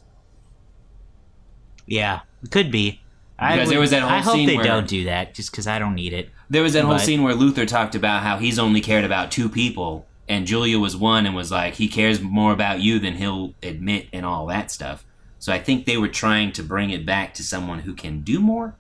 Yeah, 1.88 2.20
it 2.44 2.52
could 2.52 2.72
be. 2.72 3.02
I 3.40 3.56
Because 3.56 3.70
there 3.70 3.80
was 3.80 3.92
that 3.92 4.02
whole 4.02 4.12
I 4.12 4.20
hope 4.20 4.36
scene 4.36 4.48
they 4.48 4.56
where- 4.56 4.64
don't 4.66 4.88
do 4.88 5.06
that, 5.06 5.34
just 5.34 5.52
because 5.52 5.68
I 5.68 5.80
don't 5.80 5.96
need 5.96 6.14
it. 6.14 6.30
There 6.50 6.64
was 6.64 6.74
that 6.74 6.86
whole 6.86 7.00
scene 7.00 7.24
where 7.24 7.36
Luther 7.36 7.66
talked 7.66 7.94
about 7.96 8.24
how 8.24 8.38
he's 8.38 8.58
only 8.58 8.82
cared 8.82 9.04
about 9.06 9.32
two 9.32 9.48
people, 9.50 10.06
and 10.28 10.46
Julia 10.48 10.80
was 10.80 10.96
one, 10.98 11.26
and 11.26 11.36
was 11.36 11.52
like, 11.52 11.76
he 11.76 11.88
cares 11.88 12.22
more 12.22 12.52
about 12.52 12.82
you 12.82 13.00
than 13.00 13.16
he'll 13.16 13.54
admit, 13.62 14.08
and 14.14 14.26
all 14.26 14.46
that 14.48 14.72
stuff. 14.72 15.06
So 15.40 15.54
I 15.54 15.60
think 15.60 15.86
they 15.86 15.98
were 15.98 16.08
trying 16.08 16.52
to 16.54 16.64
bring 16.64 16.90
it 16.90 17.06
back 17.06 17.34
to 17.36 17.44
someone 17.44 17.80
who 17.80 17.94
can 17.94 18.22
do 18.22 18.40
more, 18.40 18.76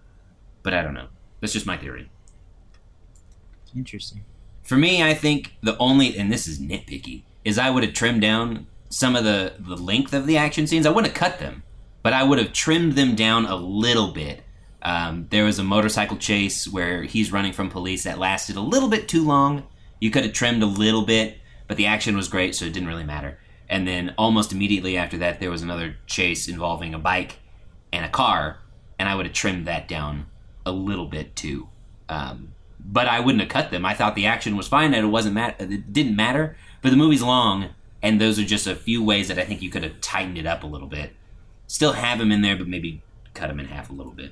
but 0.64 0.74
I 0.74 0.82
don't 0.82 0.94
know. 0.96 1.08
That's 1.40 1.54
just 1.54 1.68
my 1.68 1.78
theory. 1.78 2.10
Interesting. 3.76 4.24
For 4.64 4.76
me, 4.76 5.04
I 5.04 5.14
think 5.14 5.56
the 5.62 5.78
only, 5.78 6.18
and 6.18 6.32
this 6.32 6.48
is 6.48 6.60
nitpicky, 6.60 7.22
is 7.46 7.58
I 7.58 7.70
would 7.70 7.84
have 7.84 7.94
trimmed 7.94 8.22
down 8.22 8.66
some 8.90 9.16
of 9.16 9.24
the, 9.24 9.54
the 9.60 9.76
length 9.78 10.14
of 10.14 10.26
the 10.26 10.38
action 10.38 10.66
scenes. 10.68 10.86
I 10.86 10.90
wouldn't 10.90 11.14
have 11.14 11.32
cut 11.32 11.40
them, 11.40 11.64
but 12.04 12.14
I 12.14 12.24
would 12.24 12.38
have 12.38 12.54
trimmed 12.54 12.94
them 12.94 13.16
down 13.16 13.46
a 13.46 13.56
little 13.56 14.12
bit. 14.12 14.44
Um, 14.82 15.28
there 15.30 15.46
was 15.46 15.60
a 15.60 15.64
motorcycle 15.64 16.18
chase 16.18 16.68
where 16.68 17.04
he's 17.04 17.32
running 17.32 17.54
from 17.54 17.70
police 17.70 18.04
that 18.04 18.20
lasted 18.20 18.56
a 18.56 18.62
little 18.62 18.90
bit 18.90 19.08
too 19.08 19.26
long. 19.26 19.64
You 20.00 20.12
could 20.12 20.24
have 20.24 20.34
trimmed 20.34 20.64
a 20.64 20.68
little 20.68 21.04
bit, 21.04 21.38
but 21.68 21.78
the 21.78 21.88
action 21.88 22.16
was 22.16 22.28
great, 22.28 22.56
so 22.56 22.66
it 22.66 22.74
didn't 22.74 22.88
really 22.88 23.04
matter. 23.04 23.40
And 23.70 23.88
then 23.88 24.14
almost 24.18 24.54
immediately 24.54 24.98
after 24.98 25.18
that, 25.18 25.40
there 25.40 25.52
was 25.52 25.62
another 25.62 25.98
chase 26.06 26.48
involving 26.48 26.94
a 26.94 27.00
bike 27.00 27.40
and 27.92 28.06
a 28.06 28.10
car, 28.10 28.60
and 28.98 29.10
I 29.10 29.16
would 29.16 29.26
have 29.26 29.36
trimmed 29.36 29.68
that 29.68 29.88
down 29.88 30.28
a 30.66 30.72
little 30.72 31.06
bit 31.06 31.36
too. 31.36 31.68
Um, 32.08 32.54
but 32.80 33.08
I 33.08 33.20
wouldn't 33.20 33.42
have 33.42 33.50
cut 33.50 33.72
them. 33.72 33.86
I 33.86 33.94
thought 33.94 34.16
the 34.16 34.26
action 34.26 34.56
was 34.56 34.68
fine 34.68 34.94
and 34.94 35.06
it 35.06 35.10
wasn't 35.10 35.36
mat- 35.36 35.60
it 35.60 35.92
didn't 35.92 36.16
matter. 36.16 36.56
But 36.82 36.92
the 36.92 36.96
movie's 36.96 37.22
long, 37.22 37.70
and 38.02 38.22
those 38.22 38.40
are 38.40 38.46
just 38.46 38.68
a 38.68 38.76
few 38.76 39.04
ways 39.04 39.28
that 39.28 39.40
I 39.40 39.44
think 39.44 39.62
you 39.62 39.70
could 39.70 39.84
have 39.84 40.00
tightened 40.00 40.38
it 40.38 40.46
up 40.46 40.64
a 40.64 40.68
little 40.68 40.88
bit. 40.88 41.14
Still 41.68 41.94
have 41.94 42.20
him 42.22 42.32
in 42.32 42.42
there, 42.42 42.56
but 42.56 42.68
maybe 42.68 43.02
cut 43.34 43.50
him 43.50 43.60
in 43.60 43.68
half 43.68 43.90
a 43.90 43.94
little 43.94 44.14
bit. 44.14 44.32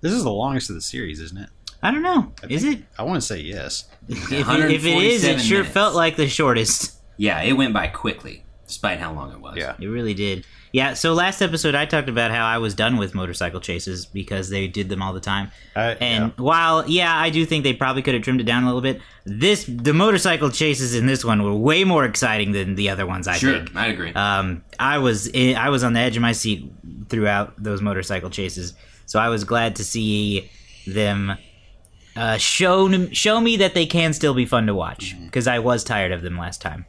This 0.00 0.12
is 0.12 0.22
the 0.22 0.30
longest 0.32 0.70
of 0.70 0.76
the 0.76 0.80
series, 0.82 1.20
isn't 1.20 1.38
it? 1.38 1.50
I 1.82 1.90
don't 1.90 2.02
know. 2.02 2.32
I 2.42 2.46
Is 2.48 2.62
think- 2.62 2.80
it? 2.80 2.86
I 2.98 3.02
want 3.02 3.20
to 3.20 3.26
say 3.26 3.40
yes. 3.40 3.88
If, 4.08 4.32
it- 4.32 4.70
if 4.70 4.84
it 4.84 4.96
is, 5.02 5.24
it 5.24 5.40
sure 5.40 5.58
minutes. 5.58 5.74
felt 5.74 5.94
like 5.94 6.16
the 6.16 6.28
shortest. 6.28 6.94
Yeah, 7.16 7.40
it 7.42 7.52
went 7.54 7.72
by 7.74 7.88
quickly, 7.88 8.44
despite 8.68 9.00
how 9.00 9.12
long 9.12 9.32
it 9.32 9.40
was. 9.40 9.56
Yeah. 9.56 9.74
It 9.80 9.86
really 9.86 10.14
did. 10.14 10.46
Yeah. 10.72 10.94
So 10.94 11.14
last 11.14 11.40
episode, 11.40 11.74
I 11.74 11.86
talked 11.86 12.08
about 12.08 12.30
how 12.30 12.46
I 12.46 12.58
was 12.58 12.74
done 12.74 12.98
with 12.98 13.14
motorcycle 13.14 13.60
chases 13.60 14.06
because 14.06 14.50
they 14.50 14.68
did 14.68 14.88
them 14.90 15.02
all 15.02 15.12
the 15.14 15.20
time. 15.20 15.50
I, 15.74 15.92
And 15.92 16.32
while 16.36 16.88
yeah, 16.88 17.18
I 17.18 17.30
do 17.30 17.44
think 17.46 17.64
they 17.64 17.72
probably 17.72 18.02
could 18.02 18.14
have 18.14 18.22
trimmed 18.22 18.40
it 18.40 18.44
down 18.44 18.62
a 18.62 18.66
little 18.66 18.82
bit. 18.82 19.00
This 19.24 19.64
the 19.66 19.92
motorcycle 19.94 20.50
chases 20.50 20.94
in 20.94 21.06
this 21.06 21.24
one 21.24 21.42
were 21.42 21.54
way 21.54 21.84
more 21.84 22.04
exciting 22.04 22.52
than 22.52 22.74
the 22.74 22.90
other 22.90 23.06
ones. 23.06 23.26
I 23.26 23.36
Sure, 23.38 23.54
think. 23.54 23.74
I'd 23.74 23.92
agree. 23.92 24.12
Um, 24.12 24.62
I 24.78 24.98
was 24.98 25.26
in, 25.26 25.56
I 25.56 25.70
was 25.70 25.82
on 25.82 25.94
the 25.94 26.00
edge 26.00 26.16
of 26.16 26.22
my 26.22 26.32
seat 26.32 26.70
throughout 27.08 27.60
those 27.62 27.80
motorcycle 27.80 28.30
chases, 28.30 28.74
so 29.06 29.18
I 29.18 29.30
was 29.30 29.44
glad 29.44 29.76
to 29.76 29.84
see 29.84 30.50
them 30.86 31.36
uh, 32.16 32.36
show 32.36 33.06
show 33.12 33.40
me 33.40 33.56
that 33.56 33.74
they 33.74 33.86
can 33.86 34.12
still 34.12 34.34
be 34.34 34.44
fun 34.44 34.66
to 34.66 34.74
watch 34.74 35.16
because 35.24 35.46
I 35.46 35.58
was 35.60 35.84
tired 35.84 36.12
of 36.12 36.22
them 36.22 36.36
last 36.36 36.60
time. 36.60 36.84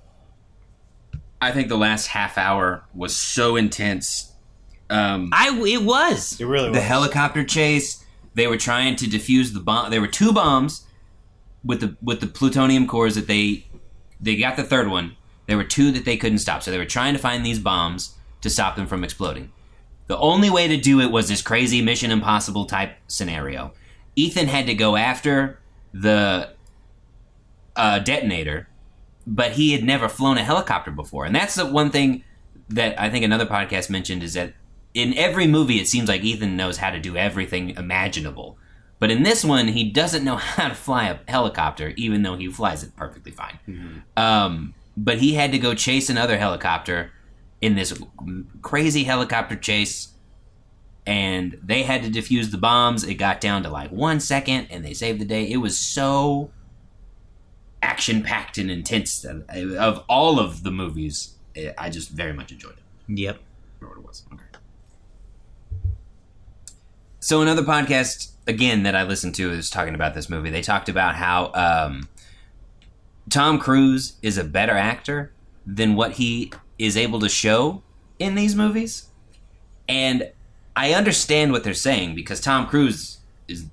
I 1.41 1.51
think 1.51 1.69
the 1.69 1.77
last 1.77 2.07
half 2.07 2.37
hour 2.37 2.83
was 2.93 3.15
so 3.15 3.55
intense. 3.55 4.31
Um, 4.89 5.29
I 5.31 5.49
it 5.67 5.83
was 5.83 6.39
it 6.39 6.45
really 6.45 6.69
the 6.69 6.79
was. 6.79 6.83
helicopter 6.83 7.43
chase. 7.43 8.03
They 8.33 8.47
were 8.47 8.57
trying 8.57 8.95
to 8.97 9.05
defuse 9.05 9.53
the 9.53 9.59
bomb. 9.59 9.91
There 9.91 10.01
were 10.01 10.07
two 10.07 10.33
bombs 10.33 10.85
with 11.63 11.81
the 11.81 11.95
with 12.01 12.21
the 12.21 12.27
plutonium 12.27 12.87
cores 12.87 13.15
that 13.15 13.27
they 13.27 13.65
they 14.19 14.35
got 14.35 14.57
the 14.57 14.63
third 14.63 14.89
one. 14.89 15.15
There 15.47 15.57
were 15.57 15.63
two 15.63 15.91
that 15.91 16.05
they 16.05 16.17
couldn't 16.17 16.39
stop, 16.39 16.61
so 16.61 16.71
they 16.71 16.77
were 16.77 16.85
trying 16.85 17.13
to 17.13 17.19
find 17.19 17.45
these 17.45 17.59
bombs 17.59 18.15
to 18.41 18.49
stop 18.49 18.75
them 18.75 18.87
from 18.87 19.03
exploding. 19.03 19.51
The 20.07 20.17
only 20.17 20.49
way 20.49 20.67
to 20.67 20.77
do 20.77 20.99
it 21.01 21.11
was 21.11 21.27
this 21.27 21.41
crazy 21.41 21.81
Mission 21.81 22.11
Impossible 22.11 22.65
type 22.65 22.95
scenario. 23.07 23.73
Ethan 24.15 24.47
had 24.47 24.65
to 24.67 24.73
go 24.73 24.95
after 24.95 25.59
the 25.93 26.49
uh, 27.75 27.99
detonator, 27.99 28.67
but 29.29 29.51
he 29.51 29.73
had 29.73 29.83
never 29.83 30.09
flown 30.09 30.39
a 30.39 30.43
helicopter 30.43 30.89
before, 30.91 31.25
and 31.25 31.35
that's 31.35 31.55
the 31.55 31.65
one 31.65 31.91
thing 31.91 32.23
that 32.69 32.99
I 32.99 33.09
think 33.09 33.23
another 33.23 33.45
podcast 33.45 33.89
mentioned 33.89 34.23
is 34.23 34.33
that 34.33 34.53
in 34.93 35.13
every 35.15 35.45
movie 35.45 35.79
it 35.79 35.87
seems 35.87 36.09
like 36.09 36.23
Ethan 36.23 36.57
knows 36.57 36.77
how 36.77 36.89
to 36.89 36.99
do 36.99 37.15
everything 37.15 37.71
imaginable. 37.71 38.57
But 38.99 39.11
in 39.11 39.23
this 39.23 39.45
one, 39.45 39.69
he 39.69 39.89
doesn't 39.91 40.23
know 40.23 40.35
how 40.37 40.69
to 40.69 40.75
fly 40.75 41.09
a 41.09 41.19
helicopter, 41.31 41.93
even 41.95 42.23
though 42.23 42.35
he 42.35 42.51
flies 42.51 42.83
it 42.83 42.95
perfectly 42.95 43.31
fine. 43.31 43.59
Um, 44.17 44.73
but 44.97 45.19
he 45.19 45.35
had 45.35 45.51
to 45.51 45.59
go 45.59 45.73
chase 45.75 46.09
another 46.09 46.37
helicopter 46.37 47.11
in 47.61 47.75
this 47.75 47.93
crazy 48.61 49.03
helicopter 49.03 49.55
chase, 49.55 50.09
and 51.05 51.57
they 51.63 51.83
had 51.83 52.03
to 52.03 52.09
defuse 52.09 52.51
the 52.51 52.57
bombs. 52.57 53.03
It 53.03 53.15
got 53.15 53.39
down 53.41 53.63
to 53.63 53.69
like 53.69 53.91
one 53.91 54.19
second, 54.19 54.67
and 54.69 54.83
they 54.83 54.93
saved 54.93 55.21
the 55.21 55.25
day. 55.25 55.49
It 55.49 55.57
was 55.57 55.77
so 55.77 56.51
action 57.81 58.21
packed 58.23 58.57
and 58.57 58.69
intense. 58.69 59.21
that- 59.21 59.49
Of 59.77 60.03
all 60.09 60.39
of 60.39 60.63
the 60.63 60.71
movies, 60.71 61.35
I 61.77 61.89
just 61.89 62.09
very 62.09 62.33
much 62.33 62.51
enjoyed 62.51 62.73
it. 62.73 62.83
Yep. 63.19 63.39
Remember 63.79 63.99
what 64.01 64.03
it 64.03 64.07
was. 64.07 64.23
Okay. 64.33 64.43
So 67.19 67.41
another 67.41 67.63
podcast 67.63 68.31
again 68.47 68.83
that 68.83 68.95
I 68.95 69.03
listened 69.03 69.35
to 69.35 69.51
is 69.51 69.69
talking 69.69 69.95
about 69.95 70.13
this 70.13 70.29
movie. 70.29 70.49
They 70.49 70.61
talked 70.61 70.89
about 70.89 71.15
how 71.15 71.51
um, 71.53 72.07
Tom 73.29 73.59
Cruise 73.59 74.13
is 74.21 74.37
a 74.37 74.43
better 74.43 74.73
actor 74.77 75.31
than 75.65 75.95
what 75.95 76.13
he 76.13 76.51
is 76.77 76.95
able 76.95 77.19
to 77.19 77.29
show 77.29 77.83
in 78.19 78.35
these 78.35 78.55
movies, 78.55 79.07
and 79.87 80.31
I 80.75 80.93
understand 80.93 81.51
what 81.51 81.63
they're 81.63 81.73
saying 81.73 82.15
because 82.15 82.39
Tom 82.41 82.67
Cruise 82.67 83.17
is 83.47 83.65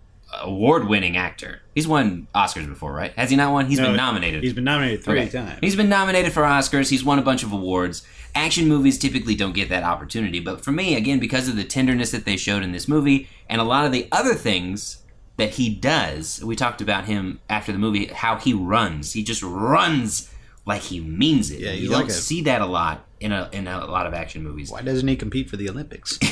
award-winning 0.43 1.17
actor. 1.17 1.61
He's 1.75 1.87
won 1.89 2.27
Oscars 2.35 2.69
before, 2.69 2.93
right? 2.93 3.13
Has 3.13 3.31
he 3.31 3.37
not 3.37 3.53
won? 3.53 3.67
He's 3.67 3.79
No, 3.79 3.87
been 3.87 3.97
nominated. 3.97 4.43
He's 4.43 4.53
been 4.53 4.65
nominated 4.65 5.05
three 5.05 5.21
Okay. 5.21 5.31
times. 5.31 5.59
He's 5.61 5.77
been 5.77 5.89
nominated 5.89 6.33
for 6.33 6.43
Oscars. 6.43 6.89
He's 6.91 7.05
won 7.05 7.19
a 7.19 7.23
bunch 7.23 7.43
of 7.43 7.53
awards. 7.53 8.03
Action 8.35 8.69
movies 8.69 8.99
typically 8.99 9.35
don't 9.35 9.55
get 9.55 9.69
that 9.71 9.83
opportunity, 9.83 10.41
but 10.41 10.63
for 10.65 10.73
me, 10.73 10.95
again, 10.95 11.19
because 11.19 11.49
of 11.49 11.57
the 11.57 11.65
tenderness 11.65 12.11
that 12.11 12.25
they 12.25 12.37
showed 12.37 12.63
in 12.63 12.73
this 12.73 12.87
movie 12.89 13.29
and 13.49 13.61
a 13.61 13.65
lot 13.65 13.87
of 13.87 13.93
the 13.93 14.07
other 14.13 14.35
things 14.35 14.99
that 15.39 15.51
he 15.51 15.69
does, 15.71 16.43
we 16.45 16.55
talked 16.57 16.81
about 16.81 17.07
him 17.07 17.41
after 17.49 17.73
the 17.73 17.79
movie, 17.79 18.07
how 18.07 18.37
he 18.37 18.53
runs. 18.53 19.13
He 19.13 19.23
just 19.23 19.43
runs 19.43 20.31
like 20.67 20.83
he 20.83 21.01
means 21.01 21.51
it. 21.51 21.61
Yeah, 21.61 21.73
you 21.73 21.89
don't 21.89 22.09
a- 22.09 22.13
see 22.13 22.43
that 22.43 22.61
a 22.61 22.67
lot 22.67 23.07
in 23.21 23.33
a 23.33 23.49
in 23.53 23.67
a 23.69 23.87
lot 23.87 24.07
of 24.07 24.13
action 24.15 24.43
movies. 24.43 24.71
Why 24.71 24.83
doesn't 24.83 25.07
he 25.09 25.17
compete 25.17 25.49
for 25.49 25.57
the 25.57 25.69
Olympics? 25.71 26.19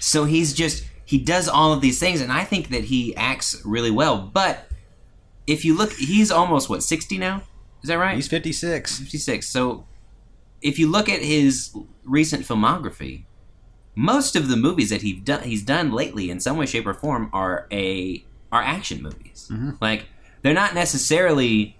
So 0.00 0.24
he's 0.26 0.52
just 0.52 0.84
he 1.08 1.16
does 1.16 1.48
all 1.48 1.72
of 1.72 1.80
these 1.80 1.98
things, 1.98 2.20
and 2.20 2.30
I 2.30 2.44
think 2.44 2.68
that 2.68 2.84
he 2.84 3.16
acts 3.16 3.62
really 3.64 3.90
well. 3.90 4.18
But 4.18 4.68
if 5.46 5.64
you 5.64 5.74
look, 5.74 5.94
he's 5.94 6.30
almost 6.30 6.68
what 6.68 6.82
sixty 6.82 7.16
now. 7.16 7.44
Is 7.82 7.88
that 7.88 7.96
right? 7.96 8.14
He's 8.16 8.26
56. 8.26 8.98
56. 8.98 9.48
So 9.48 9.86
if 10.60 10.78
you 10.78 10.86
look 10.88 11.08
at 11.08 11.22
his 11.22 11.74
recent 12.04 12.44
filmography, 12.44 13.22
most 13.94 14.36
of 14.36 14.48
the 14.48 14.56
movies 14.56 14.90
that 14.90 15.00
he's 15.00 15.20
done 15.22 15.44
he's 15.44 15.62
done 15.62 15.92
lately 15.92 16.28
in 16.28 16.40
some 16.40 16.58
way, 16.58 16.66
shape, 16.66 16.86
or 16.86 16.92
form 16.92 17.30
are 17.32 17.66
a 17.72 18.22
are 18.52 18.60
action 18.62 19.02
movies. 19.02 19.50
Like 19.80 20.08
they're 20.42 20.52
not 20.52 20.74
necessarily 20.74 21.74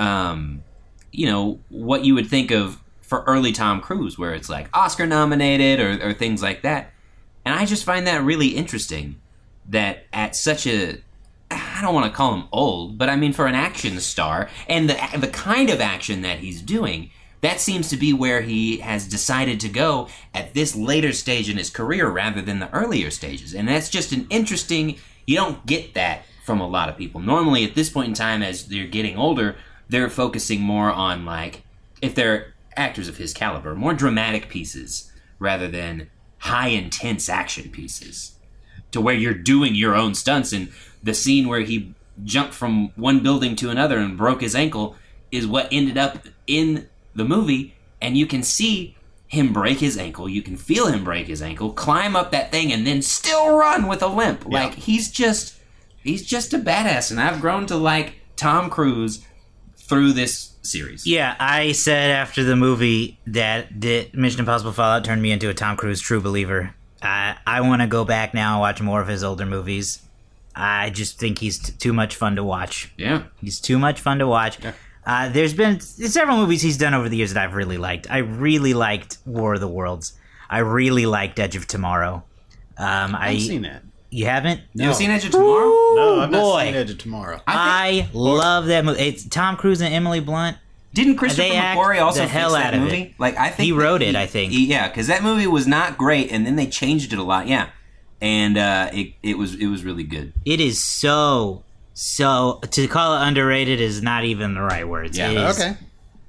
um, 0.00 0.64
you 1.12 1.26
know, 1.26 1.60
what 1.68 2.04
you 2.04 2.14
would 2.16 2.26
think 2.26 2.50
of 2.50 2.82
for 3.00 3.22
early 3.28 3.52
Tom 3.52 3.80
Cruise, 3.80 4.18
where 4.18 4.34
it's 4.34 4.48
like 4.48 4.68
Oscar 4.76 5.06
nominated 5.06 5.78
or, 5.78 6.08
or 6.08 6.12
things 6.12 6.42
like 6.42 6.62
that. 6.62 6.90
And 7.46 7.54
I 7.54 7.64
just 7.64 7.84
find 7.84 8.08
that 8.08 8.24
really 8.24 8.48
interesting 8.48 9.20
that 9.68 10.04
at 10.12 10.34
such 10.34 10.66
a 10.66 10.98
I 11.48 11.78
don't 11.80 11.94
want 11.94 12.06
to 12.06 12.16
call 12.16 12.34
him 12.34 12.48
old, 12.50 12.98
but 12.98 13.08
I 13.08 13.14
mean 13.14 13.32
for 13.32 13.46
an 13.46 13.54
action 13.54 14.00
star 14.00 14.50
and 14.68 14.90
the 14.90 14.98
the 15.16 15.28
kind 15.28 15.70
of 15.70 15.80
action 15.80 16.22
that 16.22 16.40
he's 16.40 16.60
doing, 16.60 17.10
that 17.42 17.60
seems 17.60 17.88
to 17.90 17.96
be 17.96 18.12
where 18.12 18.40
he 18.40 18.78
has 18.78 19.06
decided 19.06 19.60
to 19.60 19.68
go 19.68 20.08
at 20.34 20.54
this 20.54 20.74
later 20.74 21.12
stage 21.12 21.48
in 21.48 21.56
his 21.56 21.70
career 21.70 22.08
rather 22.08 22.42
than 22.42 22.58
the 22.58 22.72
earlier 22.74 23.12
stages. 23.12 23.54
And 23.54 23.68
that's 23.68 23.90
just 23.90 24.10
an 24.10 24.26
interesting 24.28 24.96
you 25.24 25.36
don't 25.36 25.64
get 25.66 25.94
that 25.94 26.24
from 26.44 26.60
a 26.60 26.66
lot 26.66 26.88
of 26.88 26.96
people. 26.96 27.20
Normally 27.20 27.64
at 27.64 27.76
this 27.76 27.90
point 27.90 28.08
in 28.08 28.14
time 28.14 28.42
as 28.42 28.66
they're 28.66 28.88
getting 28.88 29.16
older, 29.16 29.56
they're 29.88 30.10
focusing 30.10 30.60
more 30.60 30.90
on 30.90 31.24
like 31.24 31.62
if 32.02 32.12
they're 32.16 32.54
actors 32.76 33.06
of 33.06 33.18
his 33.18 33.32
caliber, 33.32 33.76
more 33.76 33.94
dramatic 33.94 34.48
pieces 34.48 35.12
rather 35.38 35.68
than 35.68 36.10
high 36.38 36.68
intense 36.68 37.28
action 37.28 37.70
pieces 37.70 38.36
to 38.92 39.00
where 39.00 39.14
you're 39.14 39.34
doing 39.34 39.74
your 39.74 39.94
own 39.94 40.14
stunts. 40.14 40.52
And 40.52 40.72
the 41.02 41.14
scene 41.14 41.48
where 41.48 41.60
he 41.60 41.94
jumped 42.24 42.54
from 42.54 42.92
one 42.96 43.22
building 43.22 43.56
to 43.56 43.70
another 43.70 43.98
and 43.98 44.16
broke 44.16 44.40
his 44.40 44.54
ankle 44.54 44.96
is 45.30 45.46
what 45.46 45.68
ended 45.70 45.98
up 45.98 46.26
in 46.46 46.88
the 47.14 47.24
movie. 47.24 47.74
And 48.00 48.16
you 48.16 48.26
can 48.26 48.42
see 48.42 48.96
him 49.28 49.52
break 49.52 49.80
his 49.80 49.98
ankle. 49.98 50.28
You 50.28 50.42
can 50.42 50.56
feel 50.56 50.86
him 50.86 51.04
break 51.04 51.26
his 51.26 51.42
ankle 51.42 51.72
climb 51.72 52.14
up 52.14 52.30
that 52.30 52.52
thing 52.52 52.72
and 52.72 52.86
then 52.86 53.02
still 53.02 53.56
run 53.56 53.88
with 53.88 54.02
a 54.02 54.06
limp. 54.06 54.46
Like 54.46 54.74
he's 54.74 55.10
just 55.10 55.58
he's 56.02 56.24
just 56.24 56.54
a 56.54 56.58
badass. 56.58 57.10
And 57.10 57.20
i've 57.20 57.40
grown 57.40 57.66
to 57.66 57.76
like 57.76 58.14
tom 58.36 58.70
cruise 58.70 59.24
through 59.88 60.12
this 60.12 60.52
series 60.62 61.06
Yeah, 61.06 61.36
I 61.38 61.72
said 61.72 62.10
after 62.10 62.42
the 62.44 62.56
movie 62.56 63.18
that 63.26 63.68
the 63.80 64.10
Mission 64.12 64.40
Impossible 64.40 64.72
Fallout 64.72 65.04
turned 65.04 65.22
me 65.22 65.30
into 65.32 65.48
a 65.48 65.54
Tom 65.54 65.76
Cruise 65.76 66.00
true 66.00 66.20
believer. 66.20 66.74
I 67.02 67.36
I 67.46 67.60
want 67.60 67.82
to 67.82 67.88
go 67.88 68.04
back 68.04 68.34
now 68.34 68.54
and 68.54 68.60
watch 68.60 68.80
more 68.80 69.00
of 69.00 69.08
his 69.08 69.22
older 69.22 69.46
movies. 69.46 70.00
I 70.54 70.90
just 70.90 71.18
think 71.18 71.38
he's 71.38 71.58
t- 71.58 71.72
too 71.78 71.92
much 71.92 72.16
fun 72.16 72.36
to 72.36 72.42
watch. 72.44 72.90
yeah 72.96 73.24
He's 73.40 73.60
too 73.60 73.78
much 73.78 74.00
fun 74.00 74.18
to 74.18 74.26
watch. 74.26 74.58
Uh, 75.04 75.28
there's 75.28 75.54
been 75.54 75.78
several 75.80 76.36
movies 76.38 76.62
he's 76.62 76.78
done 76.78 76.94
over 76.94 77.08
the 77.08 77.16
years 77.16 77.32
that 77.32 77.42
I've 77.44 77.54
really 77.54 77.76
liked. 77.78 78.10
I 78.10 78.18
really 78.18 78.74
liked 78.74 79.18
War 79.24 79.54
of 79.54 79.60
the 79.60 79.68
Worlds. 79.68 80.14
I 80.50 80.58
really 80.58 81.06
liked 81.06 81.38
Edge 81.38 81.54
of 81.54 81.66
Tomorrow. 81.68 82.24
Um, 82.78 83.14
I 83.14 83.28
I've 83.30 83.42
seen 83.42 83.62
that. 83.62 83.82
You 84.10 84.26
haven't? 84.26 84.60
you 84.74 84.84
ever 84.84 84.94
seen 84.94 85.10
edge 85.10 85.24
of 85.24 85.30
tomorrow 85.32 85.66
No, 85.94 86.20
I've 86.22 86.30
not 86.30 86.40
boy. 86.40 86.64
seen 86.64 86.74
Edge 86.74 86.90
of 86.90 86.98
Tomorrow. 86.98 87.40
I 87.46 88.08
love 88.12 88.66
that 88.66 88.84
movie. 88.84 89.00
It's 89.00 89.26
Tom 89.28 89.56
Cruise 89.56 89.80
and 89.80 89.92
Emily 89.92 90.20
Blunt. 90.20 90.56
Didn't 90.94 91.16
Christopher 91.16 91.48
They 91.50 91.56
act 91.56 91.78
McQuarrie 91.78 92.00
also 92.00 92.22
the 92.22 92.28
hell 92.28 92.50
fix 92.50 92.62
that 92.62 92.66
out 92.68 92.74
of 92.74 92.80
movie? 92.80 93.02
it. 93.02 93.14
Like 93.18 93.36
I 93.36 93.50
think 93.50 93.66
He 93.66 93.72
that 93.72 93.78
wrote 93.78 94.02
it, 94.02 94.16
I 94.16 94.26
think. 94.26 94.52
he- 94.52 94.66
yeah, 94.66 94.88
because 94.88 95.08
that 95.08 95.22
movie 95.22 95.46
was 95.46 95.66
not 95.66 95.98
great, 95.98 96.30
and 96.32 96.46
then 96.46 96.56
they 96.56 96.66
changed 96.66 97.12
it 97.12 97.18
a 97.18 97.22
lot. 97.22 97.46
Yeah, 97.48 97.68
and 98.22 98.56
uh, 98.56 98.88
it 98.94 99.12
it 99.22 99.36
was 99.36 99.54
it 99.56 99.66
was 99.66 99.84
really 99.84 100.04
good. 100.04 100.32
It 100.46 100.58
is 100.60 100.82
so 100.82 101.64
so 101.92 102.60
to 102.70 102.86
call 102.88 103.14
it 103.16 103.26
underrated 103.26 103.78
is 103.80 104.00
not 104.02 104.24
even 104.24 104.54
the 104.54 104.62
right 104.62 104.88
words. 104.88 105.18
Yeah. 105.18 105.30
It 105.32 105.36
is, 105.50 105.60
Okay. 105.60 105.76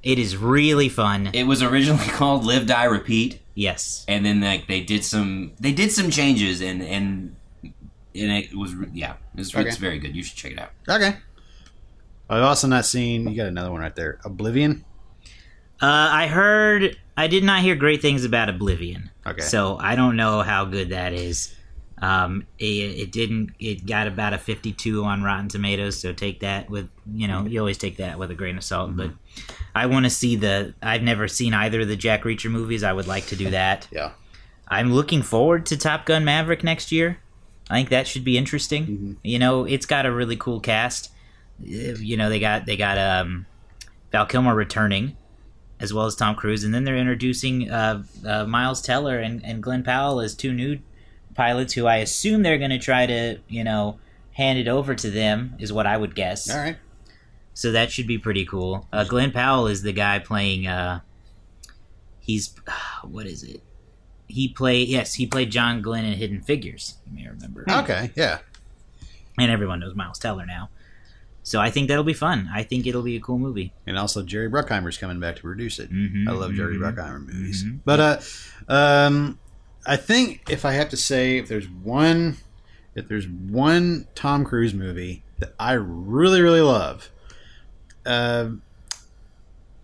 It 0.03 0.19
is 0.19 0.35
really 0.37 0.89
fun. 0.89 1.29
It 1.33 1.43
was 1.43 1.63
originally 1.63 2.05
called 2.09 2.45
Live 2.45 2.65
Die 2.67 2.83
Repeat, 2.85 3.39
yes. 3.55 4.03
and 4.09 4.25
then 4.25 4.41
like 4.41 4.67
they 4.67 4.81
did 4.81 5.05
some 5.05 5.53
they 5.61 5.71
did 5.71 5.93
some 5.93 6.09
changes, 6.11 6.59
and 6.61 6.81
and 6.83 7.36
and 8.17 8.31
it 8.31 8.55
was 8.55 8.73
yeah, 8.93 9.13
it's, 9.35 9.53
Okay. 9.55 9.67
it's 9.67 9.77
very 9.77 9.99
good. 9.99 10.15
You 10.15 10.23
should 10.23 10.37
check 10.37 10.51
it 10.51 10.59
out. 10.59 10.71
Okay. 10.89 11.15
I've 12.29 12.43
also 12.43 12.67
not 12.67 12.85
seen. 12.85 13.27
You 13.27 13.35
got 13.37 13.47
another 13.47 13.71
one 13.71 13.81
right 13.81 13.95
there. 13.95 14.19
Oblivion. 14.25 14.83
Uh, 15.81 16.09
I 16.11 16.27
heard 16.27 16.97
I 17.15 17.27
did 17.27 17.43
not 17.43 17.61
hear 17.61 17.75
great 17.75 18.01
things 18.01 18.25
about 18.25 18.49
Oblivion. 18.49 19.11
Okay. 19.25 19.41
So 19.41 19.77
I 19.77 19.95
don't 19.95 20.15
know 20.15 20.41
how 20.41 20.65
good 20.65 20.89
that 20.89 21.13
is. 21.13 21.53
Um, 21.99 22.45
it, 22.59 22.65
it 22.65 23.11
didn't. 23.11 23.51
It 23.59 23.85
got 23.87 24.07
about 24.07 24.33
a 24.33 24.37
fifty-two 24.37 25.03
on 25.03 25.23
Rotten 25.23 25.47
Tomatoes. 25.47 25.99
So 25.99 26.13
take 26.13 26.41
that 26.41 26.69
with 26.69 26.89
you 27.11 27.27
know 27.27 27.45
you 27.45 27.59
always 27.59 27.77
take 27.77 27.97
that 27.97 28.19
with 28.19 28.29
a 28.29 28.35
grain 28.35 28.57
of 28.57 28.63
salt. 28.63 28.95
But 28.95 29.11
I 29.73 29.85
want 29.85 30.05
to 30.05 30.09
see 30.09 30.35
the. 30.35 30.73
I've 30.81 31.01
never 31.03 31.27
seen 31.27 31.53
either 31.53 31.81
of 31.81 31.87
the 31.87 31.95
Jack 31.95 32.23
Reacher 32.23 32.51
movies. 32.51 32.83
I 32.83 32.93
would 32.93 33.07
like 33.07 33.27
to 33.27 33.35
do 33.35 33.49
that. 33.51 33.87
Yeah. 33.91 34.11
I'm 34.67 34.93
looking 34.93 35.21
forward 35.21 35.65
to 35.67 35.77
Top 35.77 36.05
Gun 36.05 36.25
Maverick 36.25 36.63
next 36.63 36.91
year. 36.91 37.19
I 37.69 37.75
think 37.75 37.89
that 37.89 38.07
should 38.07 38.23
be 38.23 38.37
interesting. 38.37 39.17
You 39.23 39.39
know, 39.39 39.65
it's 39.65 39.85
got 39.85 40.05
a 40.05 40.11
really 40.11 40.37
cool 40.37 40.59
cast. 40.59 41.11
You 41.61 42.15
know, 42.15 42.29
they 42.29 42.39
got 42.39 42.65
they 42.65 42.77
got 42.77 42.97
um, 42.97 43.45
Val 44.11 44.25
Kilmer 44.25 44.55
returning, 44.55 45.17
as 45.79 45.93
well 45.93 46.05
as 46.05 46.15
Tom 46.15 46.35
Cruise, 46.35 46.63
and 46.63 46.73
then 46.73 46.83
they're 46.83 46.97
introducing 46.97 47.69
uh, 47.69 48.03
uh, 48.25 48.45
Miles 48.45 48.81
Teller 48.81 49.19
and, 49.19 49.43
and 49.43 49.61
Glen 49.61 49.83
Powell 49.83 50.21
as 50.21 50.33
two 50.33 50.53
new 50.53 50.79
pilots 51.35 51.73
who 51.73 51.85
I 51.85 51.97
assume 51.97 52.43
they're 52.43 52.57
going 52.57 52.71
to 52.71 52.79
try 52.79 53.05
to 53.05 53.37
you 53.47 53.63
know 53.63 53.99
hand 54.31 54.59
it 54.59 54.67
over 54.67 54.95
to 54.95 55.09
them 55.09 55.55
is 55.59 55.73
what 55.73 55.87
I 55.87 55.97
would 55.97 56.15
guess. 56.15 56.49
All 56.49 56.57
right. 56.57 56.77
So 57.53 57.71
that 57.71 57.91
should 57.91 58.07
be 58.07 58.19
pretty 58.19 58.45
cool. 58.45 58.87
Uh, 58.93 59.03
Glen 59.03 59.31
Powell 59.31 59.67
is 59.67 59.81
the 59.81 59.91
guy 59.91 60.19
playing. 60.19 60.67
Uh, 60.67 60.99
he's 62.19 62.55
what 63.03 63.25
is 63.25 63.43
it? 63.43 63.61
He 64.27 64.47
played 64.49 64.87
yes, 64.89 65.13
he 65.15 65.25
played 65.25 65.51
John 65.51 65.81
Glenn 65.81 66.05
in 66.05 66.13
Hidden 66.13 66.41
Figures. 66.41 66.95
You 67.09 67.15
may 67.23 67.27
remember, 67.29 67.65
Okay. 67.69 68.11
Yeah. 68.15 68.39
and 69.39 69.51
everyone 69.51 69.79
knows 69.79 69.95
Miles 69.95 70.19
Teller 70.19 70.45
now. 70.45 70.69
So 71.43 71.61
I 71.61 71.69
think 71.71 71.87
that'll 71.87 72.03
be 72.03 72.13
fun. 72.13 72.49
I 72.53 72.63
think 72.63 72.85
it'll 72.87 73.03
be 73.03 73.15
a 73.15 73.21
cool 73.21 73.39
movie. 73.39 73.71
And 73.85 73.97
also 73.97 74.21
Jerry 74.21 74.49
Bruckheimer's 74.49 74.97
coming 74.97 75.19
back 75.21 75.37
to 75.37 75.41
produce 75.43 75.79
it. 75.79 75.89
Mhm, 75.93 76.27
I 76.27 76.31
love 76.33 76.53
Jerry 76.55 76.75
mhm, 76.75 76.81
Bruckheimer 76.81 77.25
movies. 77.25 77.63
mhm. 77.63 77.79
But 77.85 77.99
uh, 78.67 78.73
um, 78.73 79.39
I 79.85 79.95
think 79.95 80.43
if 80.49 80.65
I 80.65 80.73
have 80.73 80.89
to 80.89 80.97
say, 80.97 81.37
if 81.37 81.47
there's 81.47 81.69
one, 81.69 82.35
if 82.95 83.07
there's 83.07 83.27
one 83.29 84.07
Tom 84.13 84.43
Cruise 84.43 84.73
movie 84.73 85.23
that 85.39 85.53
I 85.57 85.73
really, 85.73 86.41
really 86.41 86.59
love, 86.61 87.09
uh, 88.05 88.49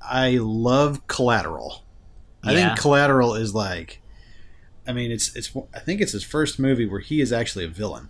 I 0.01 0.38
love 0.41 1.08
Collateral. 1.08 1.84
I 2.43 2.51
Yeah. 2.53 2.67
think 2.69 2.79
Collateral 2.82 3.36
is 3.36 3.56
like, 3.56 4.01
I 4.88 4.93
mean, 4.93 5.12
it's 5.12 5.36
it's. 5.36 5.52
I 5.74 5.80
think 5.80 6.02
it's 6.02 6.12
his 6.12 6.24
first 6.24 6.60
movie 6.60 6.86
where 6.86 7.00
he 7.00 7.22
is 7.22 7.32
actually 7.32 7.65
a 7.65 7.69
villain. 7.69 8.10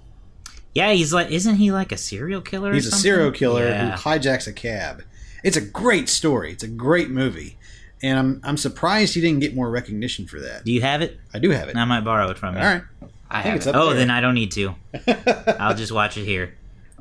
Yeah, 0.73 0.91
he's 0.93 1.13
like, 1.13 1.29
isn't 1.29 1.55
he 1.57 1.71
like 1.71 1.91
a 1.91 1.97
serial 1.97 2.41
killer? 2.41 2.71
or 2.71 2.73
He's 2.73 2.87
a 2.87 2.91
serial 2.91 3.31
killer 3.31 3.63
Yeah. 3.67 3.91
who 3.95 4.09
hijacks 4.09 4.47
a 4.47 4.53
cab. 4.53 5.03
It's 5.43 5.55
a 5.57 5.61
great 5.61 6.09
story. 6.09 6.51
It's 6.51 6.63
a 6.63 6.67
great 6.67 7.09
movie, 7.11 7.57
and 8.01 8.17
I'm 8.17 8.41
I'm 8.43 8.57
surprised 8.57 9.13
he 9.13 9.21
didn't 9.21 9.41
get 9.41 9.53
more 9.55 9.69
recognition 9.69 10.25
for 10.25 10.39
that. 10.39 10.65
Do 10.65 10.71
you 10.71 10.81
have 10.81 11.01
it? 11.01 11.19
I 11.33 11.39
do 11.39 11.51
have 11.51 11.69
it. 11.69 11.75
I 11.75 11.85
might 11.85 12.01
borrow 12.03 12.29
it 12.31 12.37
from 12.39 12.55
you. 12.55 12.61
All 12.61 12.65
right. 12.67 12.83
I 13.29 13.41
think 13.43 13.63
have 13.63 13.75
it. 13.75 13.77
Oh, 13.77 13.87
there. 13.89 13.95
then 13.97 14.09
I 14.09 14.21
don't 14.21 14.35
need 14.35 14.51
to. 14.53 14.75
I'll 15.59 15.75
just 15.75 15.91
watch 15.91 16.17
it 16.17 16.25
here. 16.25 16.55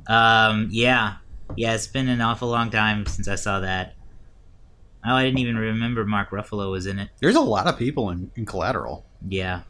Um, 0.06 0.68
yeah, 0.70 1.16
yeah. 1.56 1.74
It's 1.74 1.86
been 1.86 2.08
an 2.08 2.20
awful 2.20 2.48
long 2.48 2.70
time 2.70 3.06
since 3.06 3.28
I 3.28 3.36
saw 3.36 3.60
that. 3.60 3.94
Oh, 5.04 5.14
I 5.14 5.24
didn't 5.24 5.38
even 5.38 5.56
remember 5.56 6.04
Mark 6.04 6.30
Ruffalo 6.30 6.70
was 6.70 6.86
in 6.86 6.98
it. 6.98 7.08
There's 7.20 7.34
a 7.36 7.40
lot 7.40 7.66
of 7.66 7.76
people 7.78 8.10
in, 8.10 8.30
in 8.36 8.46
Collateral. 8.46 9.04
Yeah, 9.28 9.62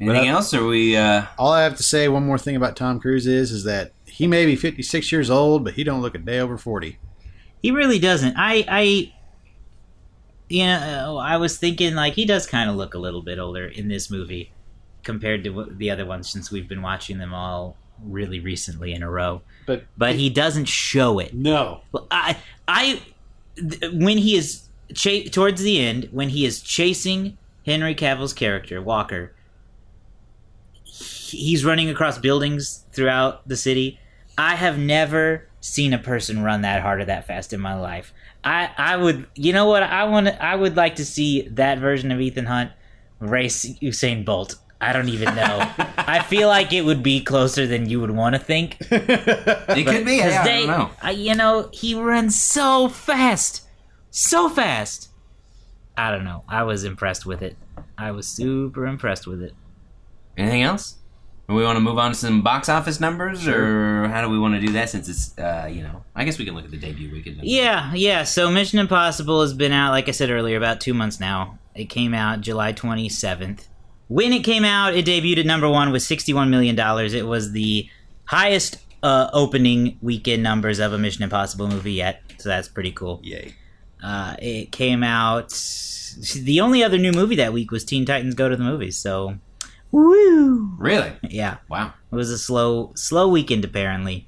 Anything 0.00 0.28
else? 0.28 0.54
Or 0.54 0.66
we? 0.66 0.96
Uh, 0.96 1.26
All 1.38 1.52
I 1.52 1.62
have 1.62 1.76
to 1.76 1.82
say, 1.82 2.08
one 2.08 2.24
more 2.24 2.38
thing 2.38 2.54
about 2.56 2.76
Tom 2.76 3.00
Cruise 3.00 3.26
is, 3.26 3.50
is 3.50 3.64
that 3.64 3.92
he 4.06 4.26
may 4.26 4.46
be 4.46 4.54
56 4.56 5.10
years 5.10 5.28
old, 5.30 5.64
but 5.64 5.74
he 5.74 5.82
don't 5.84 6.00
look 6.02 6.14
a 6.14 6.18
day 6.18 6.38
over 6.38 6.56
40. 6.58 6.98
he 7.62 7.70
really 7.72 7.98
doesn't. 7.98 8.36
I, 8.36 8.64
I, 8.68 9.12
you 10.48 10.64
know, 10.66 11.18
I 11.18 11.36
was 11.36 11.58
thinking 11.58 11.94
like 11.94 12.14
he 12.14 12.24
does 12.24 12.46
kind 12.46 12.70
of 12.70 12.76
look 12.76 12.94
a 12.94 12.98
little 12.98 13.22
bit 13.22 13.38
older 13.38 13.66
in 13.66 13.88
this 13.88 14.10
movie 14.10 14.52
compared 15.02 15.42
to 15.44 15.66
the 15.76 15.90
other 15.90 16.06
ones 16.06 16.30
since 16.30 16.50
we've 16.50 16.68
been 16.68 16.82
watching 16.82 17.18
them 17.18 17.32
all 17.34 17.76
really 18.04 18.40
recently 18.40 18.92
in 18.92 19.02
a 19.02 19.10
row. 19.10 19.42
But 19.66 19.84
But 19.96 20.14
he 20.16 20.30
doesn't 20.30 20.66
show 20.66 21.18
it. 21.18 21.34
no, 21.34 21.80
Well, 21.92 22.06
I, 22.10 22.36
I, 22.68 23.02
th- 23.56 23.92
when 23.94 24.18
he 24.18 24.36
is 24.36 24.68
cha- 24.94 25.24
towards 25.32 25.62
the 25.62 25.80
end, 25.80 26.08
when 26.12 26.28
he 26.28 26.44
is 26.46 26.60
chasing 26.60 27.37
Henry 27.68 27.94
Cavill's 27.94 28.32
character 28.32 28.80
Walker, 28.80 29.34
he's 30.84 31.66
running 31.66 31.90
across 31.90 32.16
buildings 32.16 32.86
throughout 32.92 33.46
the 33.46 33.56
city. 33.56 34.00
I 34.38 34.54
have 34.54 34.78
never 34.78 35.46
seen 35.60 35.92
a 35.92 35.98
person 35.98 36.42
run 36.42 36.62
that 36.62 36.80
hard 36.80 37.02
or 37.02 37.04
that 37.04 37.26
fast 37.26 37.52
in 37.52 37.60
my 37.60 37.78
life. 37.78 38.14
I, 38.42 38.70
I 38.78 38.96
would, 38.96 39.26
you 39.34 39.52
know 39.52 39.66
what? 39.66 39.82
I 39.82 40.04
want, 40.04 40.28
I 40.28 40.56
would 40.56 40.76
like 40.76 40.96
to 40.96 41.04
see 41.04 41.42
that 41.48 41.78
version 41.78 42.10
of 42.10 42.22
Ethan 42.22 42.46
Hunt 42.46 42.72
race 43.20 43.66
Usain 43.82 44.24
Bolt. 44.24 44.54
I 44.80 44.94
don't 44.94 45.10
even 45.10 45.34
know. 45.34 45.70
I 45.98 46.22
feel 46.22 46.48
like 46.48 46.72
it 46.72 46.82
would 46.82 47.02
be 47.02 47.20
closer 47.20 47.66
than 47.66 47.86
you 47.86 48.00
would 48.00 48.12
want 48.12 48.34
to 48.34 48.38
think. 48.40 48.78
it 48.90 49.86
could 49.86 50.06
be. 50.06 50.16
Yeah, 50.16 50.42
I 50.42 50.46
don't 50.46 50.66
know. 50.68 50.90
uh, 51.04 51.10
you 51.10 51.34
know, 51.34 51.68
he 51.72 51.94
runs 51.94 52.40
so 52.40 52.88
fast, 52.88 53.68
so 54.10 54.48
fast. 54.48 55.07
I 55.98 56.12
don't 56.12 56.24
know. 56.24 56.44
I 56.48 56.62
was 56.62 56.84
impressed 56.84 57.26
with 57.26 57.42
it. 57.42 57.56
I 57.98 58.12
was 58.12 58.28
super 58.28 58.86
impressed 58.86 59.26
with 59.26 59.42
it. 59.42 59.52
Anything 60.36 60.62
else? 60.62 60.94
Do 61.48 61.54
we 61.54 61.64
want 61.64 61.76
to 61.76 61.80
move 61.80 61.98
on 61.98 62.12
to 62.12 62.16
some 62.16 62.42
box 62.42 62.68
office 62.68 63.00
numbers, 63.00 63.48
or 63.48 64.06
how 64.06 64.22
do 64.22 64.28
we 64.28 64.38
want 64.38 64.54
to 64.54 64.60
do 64.60 64.72
that? 64.74 64.90
Since 64.90 65.08
it's, 65.08 65.36
uh, 65.38 65.68
you 65.68 65.82
know, 65.82 66.04
I 66.14 66.24
guess 66.24 66.38
we 66.38 66.44
can 66.44 66.54
look 66.54 66.66
at 66.66 66.70
the 66.70 66.76
debut 66.76 67.10
weekend. 67.10 67.40
Yeah, 67.42 67.92
yeah. 67.94 68.22
So 68.22 68.48
Mission 68.48 68.78
Impossible 68.78 69.40
has 69.40 69.54
been 69.54 69.72
out, 69.72 69.90
like 69.90 70.08
I 70.08 70.12
said 70.12 70.30
earlier, 70.30 70.56
about 70.56 70.80
two 70.80 70.94
months 70.94 71.18
now. 71.18 71.58
It 71.74 71.86
came 71.86 72.14
out 72.14 72.42
July 72.42 72.72
27th. 72.74 73.66
When 74.06 74.32
it 74.32 74.44
came 74.44 74.64
out, 74.64 74.94
it 74.94 75.04
debuted 75.04 75.38
at 75.38 75.46
number 75.46 75.68
one 75.68 75.90
with 75.90 76.02
$61 76.02 76.48
million. 76.48 76.78
It 76.78 77.26
was 77.26 77.52
the 77.52 77.88
highest 78.26 78.78
uh, 79.02 79.30
opening 79.32 79.98
weekend 80.00 80.42
numbers 80.42 80.78
of 80.78 80.92
a 80.92 80.98
Mission 80.98 81.24
Impossible 81.24 81.66
movie 81.66 81.92
yet. 81.94 82.22
So 82.38 82.50
that's 82.50 82.68
pretty 82.68 82.92
cool. 82.92 83.20
yay. 83.24 83.54
Uh, 84.02 84.36
it 84.40 84.72
came 84.72 85.02
out. 85.02 85.50
The 86.34 86.60
only 86.60 86.82
other 86.82 86.98
new 86.98 87.12
movie 87.12 87.36
that 87.36 87.52
week 87.52 87.70
was 87.70 87.84
Teen 87.84 88.04
Titans 88.06 88.34
Go 88.34 88.48
to 88.48 88.56
the 88.56 88.62
Movies. 88.64 88.96
So, 88.96 89.38
woo! 89.90 90.74
Really? 90.78 91.12
Yeah, 91.22 91.56
Wow. 91.68 91.92
it 92.10 92.14
was 92.14 92.30
a 92.30 92.38
slow, 92.38 92.92
slow 92.94 93.28
weekend 93.28 93.64
apparently. 93.64 94.26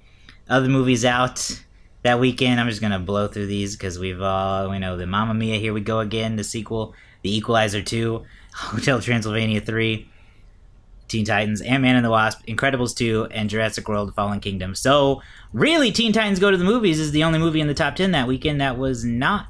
Other 0.49 0.69
movies 0.69 1.05
out 1.05 1.63
that 2.03 2.19
weekend. 2.19 2.61
I'm 2.61 2.69
just 2.69 2.81
gonna 2.81 2.99
blow 2.99 3.29
through 3.29 3.47
these 3.47 3.77
because 3.77 3.99
we've 3.99 4.21
all 4.21 4.69
we 4.71 4.79
know 4.79 4.97
the 4.97 5.07
Mamma 5.07 5.35
Mia. 5.35 5.59
Here 5.59 5.73
we 5.73 5.81
go 5.81 6.01
again. 6.01 6.37
The 6.37 6.45
sequel, 6.45 6.95
The 7.23 7.37
Equalizer 7.37 7.83
two, 7.83 8.25
Hotel 8.55 9.01
Transylvania 9.01 9.61
three, 9.61 10.09
Teen 11.09 11.25
Titans, 11.25 11.61
Ant 11.61 11.83
Man 11.83 11.95
and 11.97 12.05
the 12.05 12.11
Wasp, 12.11 12.45
Incredibles 12.47 12.97
two, 12.97 13.29
and 13.31 13.49
Jurassic 13.49 13.89
World: 13.89 14.13
Fallen 14.15 14.41
Kingdom. 14.41 14.75
So 14.75 15.23
really, 15.53 15.93
Teen 15.93 16.13
Titans 16.13 16.41
Go 16.41 16.51
to 16.51 16.57
the 16.57 16.65
Movies 16.65 16.99
is 16.99 17.13
the 17.13 17.23
only 17.25 17.39
movie 17.39 17.61
in 17.61 17.69
the 17.69 17.75
top 17.75 17.95
ten 17.95 18.11
that 18.13 18.27
weekend 18.27 18.61
that 18.61 18.77
was 18.77 19.05
not 19.05 19.47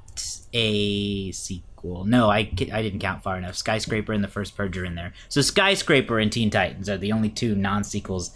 a 0.53 1.33
sequel. 1.33 2.05
No, 2.05 2.31
I, 2.31 2.39
I 2.39 2.83
didn't 2.83 3.01
count 3.01 3.23
far 3.23 3.37
enough. 3.37 3.57
Skyscraper 3.57 4.13
and 4.13 4.23
The 4.23 4.29
First 4.29 4.57
Purge 4.57 4.77
are 4.79 4.85
in 4.85 4.95
there. 4.95 5.13
So 5.29 5.41
Skyscraper 5.41 6.19
and 6.19 6.31
Teen 6.31 6.51
Titans 6.51 6.89
are 6.89 6.99
the 6.99 7.13
only 7.13 7.29
two 7.29 7.55
non 7.55 7.85
sequels 7.85 8.33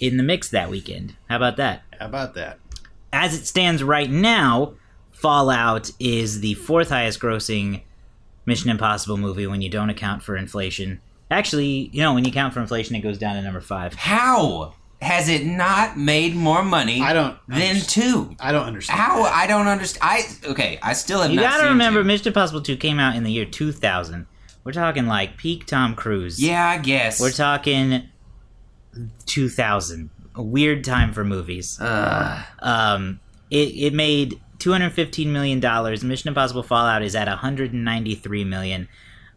in 0.00 0.16
the 0.16 0.22
mix 0.22 0.48
that 0.50 0.70
weekend. 0.70 1.14
How 1.28 1.36
about 1.36 1.56
that? 1.58 1.82
How 1.98 2.06
about 2.06 2.34
that? 2.34 2.58
As 3.12 3.34
it 3.34 3.46
stands 3.46 3.82
right 3.82 4.10
now, 4.10 4.74
Fallout 5.10 5.90
is 6.00 6.40
the 6.40 6.54
fourth 6.54 6.88
highest 6.88 7.20
grossing 7.20 7.82
Mission 8.44 8.70
Impossible 8.70 9.16
movie 9.16 9.46
when 9.46 9.62
you 9.62 9.68
don't 9.68 9.90
account 9.90 10.22
for 10.22 10.36
inflation. 10.36 11.00
Actually, 11.30 11.90
you 11.92 12.02
know, 12.02 12.14
when 12.14 12.24
you 12.24 12.32
count 12.32 12.52
for 12.52 12.60
inflation, 12.60 12.96
it 12.96 13.00
goes 13.00 13.18
down 13.18 13.36
to 13.36 13.42
number 13.42 13.60
five. 13.60 13.94
How 13.94 14.74
has 15.02 15.28
it 15.28 15.44
not 15.44 15.98
made 15.98 16.34
more 16.34 16.62
money 16.62 17.00
I 17.02 17.12
don't 17.12 17.36
than 17.48 17.60
understand. 17.62 17.88
two? 17.88 18.36
I 18.40 18.52
don't 18.52 18.64
understand. 18.66 18.98
How 19.00 19.24
that. 19.24 19.34
I 19.34 19.46
don't 19.46 19.66
understand. 19.66 20.02
I 20.10 20.50
okay. 20.50 20.78
I 20.82 20.92
still 20.92 21.20
have 21.20 21.30
You 21.30 21.36
not. 21.36 21.42
gotta 21.42 21.62
seen 21.64 21.72
remember, 21.72 22.00
two. 22.02 22.06
Mission 22.06 22.28
Impossible 22.28 22.62
2 22.62 22.76
came 22.76 22.98
out 22.98 23.16
in 23.16 23.24
the 23.24 23.32
year 23.32 23.44
2000. 23.44 24.26
We're 24.64 24.72
talking 24.72 25.06
like 25.06 25.36
peak 25.36 25.66
Tom 25.66 25.94
Cruise. 25.96 26.40
Yeah, 26.42 26.64
I 26.66 26.78
guess. 26.78 27.20
We're 27.20 27.32
talking 27.32 28.04
2000. 29.26 30.10
A 30.34 30.42
weird 30.42 30.84
time 30.84 31.12
for 31.12 31.24
movies. 31.24 31.78
Ugh. 31.80 32.44
Um, 32.60 33.20
it, 33.50 33.68
it 33.74 33.92
made 33.92 34.40
215 34.60 35.32
million 35.32 35.60
dollars. 35.60 36.02
Mission 36.04 36.28
Impossible 36.28 36.62
Fallout 36.62 37.02
is 37.02 37.14
at 37.14 37.28
193 37.28 38.44
million. 38.44 38.88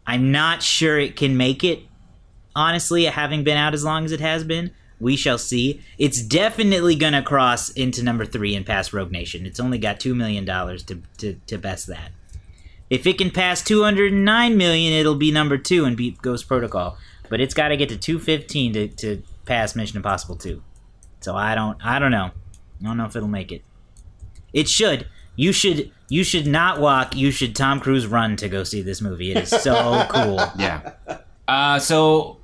I'm 0.06 0.30
not 0.32 0.62
sure 0.62 0.98
it 0.98 1.16
can 1.16 1.36
make 1.36 1.64
it. 1.64 1.80
Honestly, 2.54 3.04
having 3.04 3.44
been 3.44 3.58
out 3.58 3.74
as 3.74 3.84
long 3.84 4.04
as 4.06 4.12
it 4.12 4.20
has 4.20 4.42
been, 4.44 4.70
we 5.00 5.16
shall 5.16 5.38
see. 5.38 5.82
It's 5.98 6.22
definitely 6.22 6.94
gonna 6.94 7.22
cross 7.22 7.70
into 7.70 8.02
number 8.02 8.24
three 8.24 8.54
and 8.54 8.64
pass 8.64 8.92
Rogue 8.92 9.12
Nation. 9.12 9.46
It's 9.46 9.60
only 9.60 9.78
got 9.78 10.00
two 10.00 10.14
million 10.14 10.44
dollars 10.44 10.82
to, 10.84 11.02
to 11.18 11.34
to 11.46 11.58
best 11.58 11.86
that. 11.88 12.12
If 12.88 13.06
it 13.06 13.18
can 13.18 13.30
pass 13.30 13.62
209 13.62 14.56
million, 14.56 14.92
it'll 14.92 15.16
be 15.16 15.32
number 15.32 15.58
two 15.58 15.84
and 15.84 15.96
beat 15.96 16.22
Ghost 16.22 16.46
Protocol. 16.46 16.96
But 17.28 17.40
it's 17.40 17.54
got 17.54 17.68
to 17.68 17.76
get 17.76 17.88
to 17.88 17.96
215 17.96 18.72
to, 18.74 18.88
to 18.88 19.22
pass 19.44 19.74
Mission 19.74 19.96
Impossible 19.96 20.36
2. 20.36 20.62
So 21.20 21.34
I 21.34 21.54
don't 21.54 21.84
I 21.84 21.98
don't 21.98 22.12
know. 22.12 22.30
I 22.80 22.84
don't 22.84 22.96
know 22.96 23.06
if 23.06 23.16
it'll 23.16 23.28
make 23.28 23.50
it. 23.50 23.62
It 24.52 24.68
should. 24.68 25.08
You 25.34 25.52
should 25.52 25.90
you 26.08 26.22
should 26.22 26.46
not 26.46 26.80
walk. 26.80 27.16
You 27.16 27.30
should 27.30 27.56
Tom 27.56 27.80
Cruise 27.80 28.06
run 28.06 28.36
to 28.36 28.48
go 28.48 28.62
see 28.62 28.82
this 28.82 29.00
movie. 29.00 29.32
It 29.32 29.38
is 29.38 29.50
so 29.50 30.06
cool. 30.10 30.40
Yeah. 30.56 30.92
Uh, 31.48 31.78
so 31.78 32.38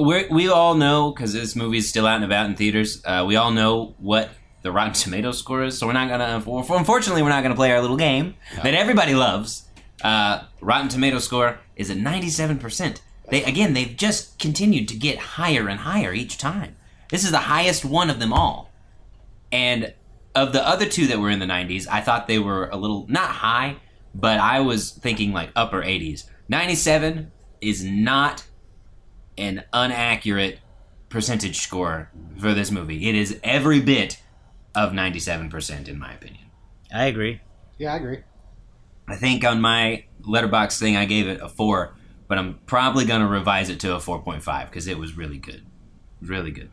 we 0.00 0.26
we 0.28 0.48
all 0.48 0.74
know 0.74 1.10
because 1.12 1.32
this 1.32 1.54
movie 1.54 1.78
is 1.78 1.88
still 1.88 2.06
out 2.06 2.16
and 2.16 2.24
about 2.24 2.46
in 2.46 2.56
theaters. 2.56 3.02
Uh, 3.04 3.24
we 3.26 3.36
all 3.36 3.50
know 3.50 3.94
what 3.98 4.30
the 4.62 4.72
Rotten 4.72 4.92
Tomatoes 5.04 5.38
score 5.38 5.64
is. 5.64 5.78
So 5.78 5.86
we're 5.86 5.92
not 5.92 6.08
gonna. 6.08 6.34
Unfortunately, 6.36 7.22
we're 7.22 7.28
not 7.28 7.42
gonna 7.42 7.54
play 7.54 7.72
our 7.72 7.80
little 7.80 7.96
game 7.96 8.34
that 8.62 8.74
everybody 8.74 9.14
loves. 9.14 9.64
Uh, 10.02 10.44
Rotten 10.60 10.88
Tomato 10.88 11.18
score 11.18 11.60
is 11.76 11.90
at 11.90 11.96
ninety 11.96 12.30
seven 12.30 12.58
percent. 12.58 13.02
They 13.30 13.44
again, 13.44 13.74
they've 13.74 13.96
just 13.96 14.38
continued 14.38 14.88
to 14.88 14.96
get 14.96 15.18
higher 15.18 15.68
and 15.68 15.80
higher 15.80 16.12
each 16.12 16.38
time. 16.38 16.76
This 17.10 17.24
is 17.24 17.30
the 17.30 17.38
highest 17.38 17.84
one 17.84 18.10
of 18.10 18.18
them 18.18 18.32
all. 18.32 18.70
And 19.50 19.94
of 20.34 20.52
the 20.52 20.66
other 20.66 20.86
two 20.86 21.06
that 21.08 21.18
were 21.18 21.30
in 21.30 21.38
the 21.38 21.46
90s, 21.46 21.86
I 21.90 22.00
thought 22.00 22.26
they 22.26 22.38
were 22.38 22.68
a 22.68 22.76
little 22.76 23.06
not 23.08 23.30
high, 23.30 23.76
but 24.14 24.38
I 24.38 24.60
was 24.60 24.90
thinking 24.90 25.32
like 25.32 25.50
upper 25.56 25.82
80s. 25.82 26.24
97 26.48 27.32
is 27.60 27.82
not 27.82 28.44
an 29.38 29.64
inaccurate 29.72 30.58
percentage 31.08 31.58
score 31.58 32.10
for 32.36 32.52
this 32.52 32.70
movie. 32.70 33.08
It 33.08 33.14
is 33.14 33.38
every 33.42 33.80
bit 33.80 34.20
of 34.74 34.92
97% 34.92 35.88
in 35.88 35.98
my 35.98 36.12
opinion. 36.12 36.44
I 36.92 37.06
agree. 37.06 37.40
Yeah, 37.78 37.94
I 37.94 37.96
agree. 37.96 38.18
I 39.08 39.16
think 39.16 39.44
on 39.44 39.60
my 39.60 40.04
Letterboxd 40.22 40.78
thing 40.78 40.96
I 40.96 41.06
gave 41.06 41.28
it 41.28 41.40
a 41.40 41.48
4, 41.48 41.94
but 42.26 42.38
I'm 42.38 42.58
probably 42.66 43.04
going 43.04 43.22
to 43.22 43.26
revise 43.26 43.70
it 43.70 43.80
to 43.80 43.94
a 43.94 43.98
4.5 43.98 44.66
because 44.66 44.86
it 44.86 44.98
was 44.98 45.16
really 45.16 45.38
good. 45.38 45.64
Really 46.20 46.50
good. 46.50 46.70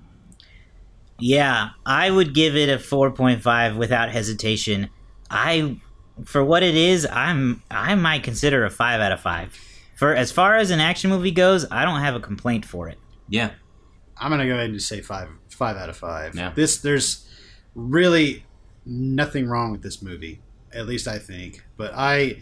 Yeah, 1.17 1.69
I 1.85 2.11
would 2.11 2.33
give 2.33 2.57
it 2.57 2.67
a 2.67 2.77
4.5 2.77 3.77
without 3.77 4.09
hesitation. 4.09 4.89
I 5.29 5.77
for 6.23 6.43
what 6.43 6.63
it 6.63 6.75
is, 6.75 7.05
I'm 7.09 7.63
I 7.71 7.95
might 7.95 8.23
consider 8.23 8.65
a 8.65 8.69
5 8.69 8.99
out 8.99 9.11
of 9.11 9.21
5. 9.21 9.74
For 9.95 10.13
as 10.13 10.31
far 10.31 10.55
as 10.57 10.71
an 10.71 10.79
action 10.79 11.09
movie 11.09 11.31
goes, 11.31 11.65
I 11.71 11.85
don't 11.85 12.01
have 12.01 12.15
a 12.15 12.19
complaint 12.19 12.65
for 12.65 12.89
it. 12.89 12.97
Yeah. 13.29 13.51
I'm 14.17 14.29
gonna 14.29 14.45
go 14.45 14.53
ahead 14.53 14.65
and 14.65 14.73
just 14.75 14.87
say 14.87 15.01
five 15.01 15.29
five 15.49 15.77
out 15.77 15.89
of 15.89 15.97
five. 15.97 16.35
Yeah. 16.35 16.51
This 16.55 16.77
there's 16.77 17.27
really 17.73 18.45
nothing 18.85 19.47
wrong 19.47 19.71
with 19.71 19.81
this 19.81 20.01
movie. 20.01 20.41
At 20.73 20.85
least 20.87 21.07
I 21.07 21.17
think. 21.19 21.65
But 21.77 21.93
I 21.95 22.39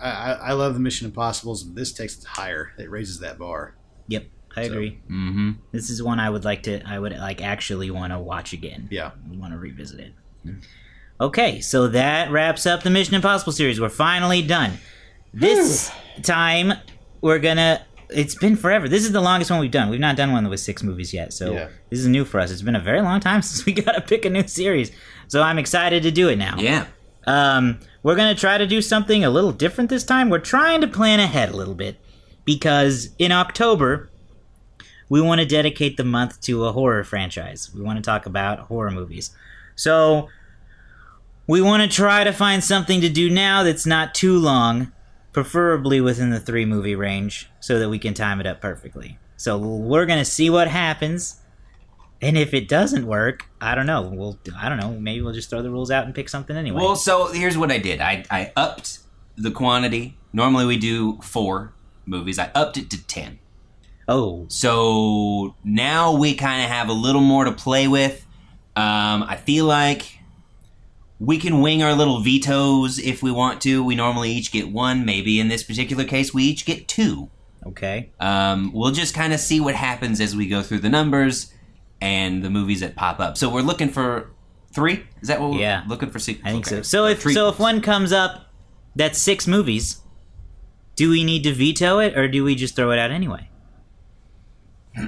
I, 0.00 0.10
I 0.10 0.32
I 0.32 0.52
love 0.52 0.74
the 0.74 0.80
Mission 0.80 1.06
Impossibles. 1.06 1.72
This 1.74 1.92
takes 1.92 2.18
it 2.18 2.24
higher. 2.24 2.72
It 2.78 2.90
raises 2.90 3.20
that 3.20 3.38
bar. 3.38 3.74
Yep, 4.08 4.24
I 4.56 4.66
So- 4.66 4.72
agree. 4.72 4.98
Mm-hmm. 5.10 5.52
This 5.72 5.88
is 5.90 6.02
one 6.02 6.20
I 6.20 6.28
would 6.30 6.44
like 6.44 6.62
to. 6.64 6.82
I 6.86 6.98
would 6.98 7.12
like 7.16 7.42
actually 7.42 7.90
want 7.90 8.12
to 8.12 8.18
watch 8.18 8.52
again. 8.52 8.88
Yeah. 8.90 9.12
want 9.32 9.52
to 9.52 9.58
revisit 9.58 10.00
it. 10.00 10.12
Okay, 11.20 11.60
so 11.60 11.88
that 11.88 12.30
wraps 12.30 12.66
up 12.66 12.82
the 12.82 12.90
Mission 12.90 13.14
Impossible 13.14 13.52
series. 13.52 13.80
We're 13.80 13.88
finally 13.88 14.42
done. 14.42 14.78
This 15.34 15.90
time 16.22 16.72
we're 17.20 17.38
gonna. 17.40 17.84
It's 18.10 18.34
been 18.34 18.54
forever. 18.56 18.88
This 18.88 19.04
is 19.04 19.12
the 19.12 19.20
longest 19.20 19.50
one 19.50 19.58
we've 19.60 19.70
done. 19.70 19.88
We've 19.90 19.98
not 19.98 20.16
done 20.16 20.30
one 20.30 20.48
with 20.48 20.60
six 20.60 20.82
movies 20.82 21.12
yet, 21.12 21.32
so 21.32 21.52
Yeah. 21.52 21.68
this 21.90 21.98
is 21.98 22.06
new 22.06 22.24
for 22.24 22.38
us. 22.38 22.50
It's 22.50 22.62
been 22.62 22.76
a 22.76 22.80
very 22.80 23.00
long 23.00 23.18
time 23.18 23.42
since 23.48 23.66
we 23.66 23.72
got 23.72 23.92
to 23.92 24.00
pick 24.00 24.24
a 24.24 24.30
new 24.30 24.46
series, 24.46 24.92
so 25.26 25.42
I'm 25.42 25.58
excited 25.58 26.02
to 26.04 26.10
do 26.10 26.28
it 26.28 26.36
now. 26.36 26.56
Yeah. 26.58 26.86
Um, 27.26 27.80
we're 28.02 28.14
gonna 28.16 28.34
try 28.34 28.58
to 28.58 28.66
do 28.66 28.80
something 28.82 29.24
a 29.24 29.30
little 29.30 29.50
different 29.52 29.90
this 29.90 30.04
time. 30.04 30.28
We're 30.30 30.38
trying 30.38 30.80
to 30.82 30.86
plan 30.86 31.18
ahead 31.20 31.50
a 31.50 31.56
little 31.56 31.74
bit 31.74 31.96
because 32.44 33.08
in 33.18 33.32
October 33.32 34.10
we 35.08 35.20
want 35.20 35.40
to 35.40 35.46
dedicate 35.46 35.96
the 35.96 36.04
month 36.04 36.40
to 36.42 36.64
a 36.66 36.72
horror 36.72 37.02
franchise. 37.04 37.70
We 37.74 37.82
want 37.82 37.96
to 37.98 38.02
talk 38.02 38.24
about 38.26 38.60
horror 38.60 38.90
movies. 38.90 39.30
So 39.74 40.28
we 41.46 41.60
want 41.60 41.82
to 41.82 41.88
try 41.94 42.24
to 42.24 42.32
find 42.32 42.62
something 42.64 43.00
to 43.02 43.08
do 43.08 43.28
now 43.30 43.62
that's 43.62 43.84
not 43.86 44.14
too 44.14 44.38
long, 44.38 44.92
preferably 45.34 46.00
within 46.00 46.30
the 46.30 46.40
three 46.40 46.64
movie 46.64 46.94
range, 46.96 47.50
so 47.60 47.78
that 47.78 47.90
we 47.90 47.98
can 47.98 48.14
time 48.14 48.40
it 48.40 48.46
up 48.46 48.62
perfectly. 48.62 49.18
So 49.36 49.58
we're 49.58 50.06
gonna 50.06 50.24
see 50.24 50.48
what 50.48 50.68
happens. 50.68 51.40
And 52.22 52.38
if 52.38 52.54
it 52.54 52.68
doesn't 52.68 53.06
work, 53.06 53.46
I 53.60 53.74
don't 53.74 53.84
know. 53.86 54.02
We'll 54.02 54.38
I 54.56 54.70
don't 54.70 54.78
know. 54.78 54.92
Maybe 54.92 55.20
we'll 55.20 55.34
just 55.34 55.50
throw 55.50 55.60
the 55.60 55.70
rules 55.70 55.90
out 55.90 56.06
and 56.06 56.14
pick 56.14 56.30
something 56.30 56.56
anyway. 56.56 56.80
Well, 56.80 56.96
so 56.96 57.26
here's 57.32 57.58
what 57.58 57.70
I 57.70 57.76
did. 57.76 58.00
I, 58.00 58.24
I 58.30 58.52
upped 58.56 59.00
the 59.36 59.50
quantity. 59.50 60.16
Normally 60.32 60.64
we 60.64 60.78
do 60.78 61.18
four 61.20 61.74
movies. 62.06 62.38
I 62.38 62.50
upped 62.54 62.78
it 62.78 62.88
to 62.90 63.06
ten. 63.06 63.40
oh, 64.08 64.46
So 64.48 65.54
now 65.64 66.16
we 66.16 66.34
kind 66.34 66.62
of 66.62 66.70
have 66.70 66.88
a 66.88 66.92
little 66.94 67.20
more 67.20 67.44
to 67.44 67.52
play 67.52 67.88
with. 67.88 68.24
Um, 68.76 69.22
I 69.24 69.36
feel 69.36 69.66
like 69.66 70.18
we 71.20 71.38
can 71.38 71.60
wing 71.60 71.82
our 71.82 71.94
little 71.94 72.20
vetoes 72.20 72.98
if 72.98 73.22
we 73.22 73.30
want 73.30 73.60
to. 73.62 73.82
We 73.84 73.94
normally 73.94 74.30
each 74.32 74.50
get 74.52 74.70
one. 74.70 75.04
Maybe 75.04 75.38
in 75.40 75.48
this 75.48 75.62
particular 75.62 76.04
case, 76.04 76.34
we 76.34 76.44
each 76.44 76.64
get 76.66 76.88
two. 76.88 77.30
okay. 77.66 78.10
Um, 78.20 78.72
we'll 78.74 78.90
just 78.90 79.14
kind 79.14 79.32
of 79.32 79.40
see 79.40 79.60
what 79.60 79.74
happens 79.74 80.20
as 80.20 80.34
we 80.36 80.46
go 80.48 80.62
through 80.62 80.80
the 80.80 80.88
numbers 80.90 81.52
and 82.00 82.42
the 82.42 82.50
movies 82.50 82.80
that 82.80 82.94
pop 82.96 83.20
up. 83.20 83.36
So 83.38 83.48
we're 83.48 83.62
looking 83.62 83.88
for 83.88 84.30
three. 84.72 85.04
Is 85.22 85.28
that 85.28 85.40
what 85.40 85.52
we're 85.52 85.60
Yeah. 85.60 85.82
looking 85.88 86.10
for? 86.10 86.18
Sequels? 86.18 86.44
I 86.46 86.50
think 86.52 86.66
Okay. 86.66 86.76
so. 86.76 86.82
So 86.82 87.06
if 87.06 87.22
Three 87.22 87.32
so, 87.32 87.48
if 87.48 87.58
one 87.58 87.80
comes 87.80 88.12
up 88.12 88.52
that's 88.96 89.18
six 89.18 89.46
movies, 89.46 90.00
do 90.96 91.08
we 91.10 91.24
need 91.24 91.42
to 91.44 91.54
veto 91.54 92.00
it 92.00 92.16
or 92.18 92.28
do 92.28 92.44
we 92.44 92.54
just 92.54 92.76
throw 92.76 92.90
it 92.90 92.98
out 92.98 93.10
anyway? 93.10 93.48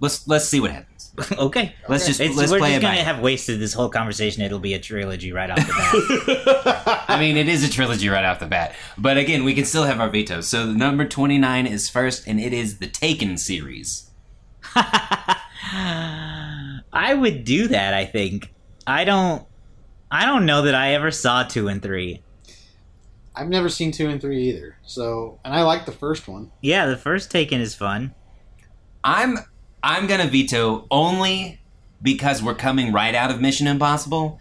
let's 0.00 0.26
let's 0.26 0.46
see 0.48 0.60
what 0.60 0.70
happens. 0.70 0.95
okay. 1.38 1.74
Let's 1.88 2.06
just 2.06 2.20
It's, 2.20 2.36
let's 2.36 2.50
we're 2.52 2.58
play 2.58 2.70
just 2.70 2.78
it 2.78 2.82
gonna 2.82 2.98
ear. 2.98 3.04
have 3.04 3.20
wasted 3.20 3.58
this 3.60 3.72
whole 3.72 3.88
conversation. 3.88 4.42
It'll 4.42 4.58
be 4.58 4.74
a 4.74 4.78
trilogy 4.78 5.32
right 5.32 5.50
off 5.50 5.58
the 5.58 5.72
bat. 6.84 7.04
I 7.08 7.18
mean, 7.18 7.36
it 7.36 7.48
is 7.48 7.64
a 7.64 7.70
trilogy 7.70 8.08
right 8.08 8.24
off 8.24 8.40
the 8.40 8.46
bat. 8.46 8.74
But 8.98 9.16
again, 9.16 9.44
we 9.44 9.54
can 9.54 9.64
still 9.64 9.84
have 9.84 10.00
our 10.00 10.08
vetoes. 10.10 10.46
So 10.48 10.66
number 10.72 11.06
29 11.06 11.66
is 11.66 11.88
first, 11.88 12.26
and 12.26 12.38
it 12.40 12.52
is 12.52 12.78
the 12.78 12.86
Taken 12.86 13.38
series. 13.38 14.10
I 16.92 17.14
would 17.14 17.44
do 17.44 17.68
that. 17.68 17.94
I 17.94 18.04
think. 18.04 18.52
I 18.86 19.04
don't. 19.04 19.46
I 20.10 20.24
don't 20.24 20.46
know 20.46 20.62
that 20.62 20.74
I 20.74 20.94
ever 20.94 21.10
saw 21.10 21.42
two 21.42 21.68
and 21.68 21.82
three. 21.82 22.22
I've 23.34 23.48
never 23.48 23.68
seen 23.68 23.92
two 23.92 24.08
and 24.08 24.20
three 24.20 24.48
either. 24.48 24.76
So, 24.84 25.38
and 25.44 25.52
I 25.54 25.62
like 25.62 25.84
the 25.84 25.92
first 25.92 26.26
one. 26.28 26.52
Yeah, 26.62 26.86
the 26.86 26.96
first 26.96 27.30
Taken 27.30 27.60
is 27.60 27.74
fun. 27.74 28.14
I'm 29.04 29.38
I'm 29.86 30.08
gonna 30.08 30.26
veto 30.26 30.84
only 30.90 31.60
because 32.02 32.42
we're 32.42 32.56
coming 32.56 32.92
right 32.92 33.14
out 33.14 33.30
of 33.30 33.40
Mission 33.40 33.68
Impossible, 33.68 34.40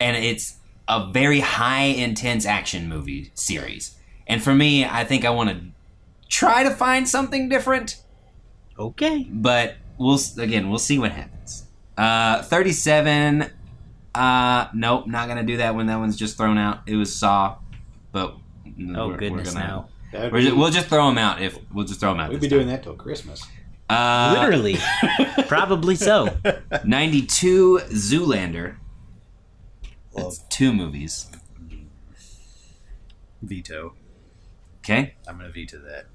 and 0.00 0.16
it's 0.16 0.56
a 0.88 1.12
very 1.12 1.40
high 1.40 1.84
intense 1.84 2.46
action 2.46 2.88
movie 2.88 3.30
series. 3.34 3.94
And 4.26 4.42
for 4.42 4.54
me, 4.54 4.86
I 4.86 5.04
think 5.04 5.26
I 5.26 5.30
want 5.30 5.50
to 5.50 5.60
try 6.30 6.62
to 6.62 6.70
find 6.70 7.06
something 7.06 7.50
different. 7.50 8.02
Okay. 8.78 9.26
but 9.30 9.76
we'll 9.98 10.18
again 10.38 10.70
we'll 10.70 10.78
see 10.78 10.98
what 10.98 11.12
happens. 11.12 11.66
Uh, 11.98 12.40
thirty-seven. 12.42 13.50
Uh, 14.14 14.68
nope, 14.72 15.06
not 15.06 15.28
gonna 15.28 15.42
do 15.42 15.58
that 15.58 15.74
one. 15.74 15.86
That 15.86 15.98
one's 15.98 16.16
just 16.16 16.38
thrown 16.38 16.56
out. 16.56 16.80
It 16.86 16.96
was 16.96 17.14
Saw, 17.14 17.56
but 18.12 18.34
Oh 18.96 19.08
we're, 19.08 19.18
goodness, 19.18 19.54
we're 19.54 19.60
gonna, 19.60 19.66
now 19.66 19.88
we're, 20.32 20.40
be, 20.40 20.52
we'll 20.52 20.70
just 20.70 20.86
throw 20.88 21.06
them 21.06 21.18
out 21.18 21.42
if 21.42 21.58
we'll 21.70 21.84
just 21.84 22.00
throw 22.00 22.12
them 22.12 22.20
out. 22.20 22.30
we'd 22.30 22.36
this 22.36 22.44
be 22.44 22.48
doing 22.48 22.66
time. 22.66 22.76
that 22.76 22.82
till 22.82 22.94
Christmas. 22.94 23.46
Uh, 23.88 24.36
Literally, 24.40 24.78
probably 25.48 25.94
so. 25.96 26.36
ninety-two 26.84 27.80
Zoolander. 27.90 28.76
Love. 30.12 30.24
That's 30.24 30.38
two 30.48 30.72
movies. 30.72 31.28
Veto. 33.42 33.94
Okay, 34.78 35.14
I'm 35.28 35.36
gonna 35.38 35.50
veto 35.50 35.78
that. 35.80 36.06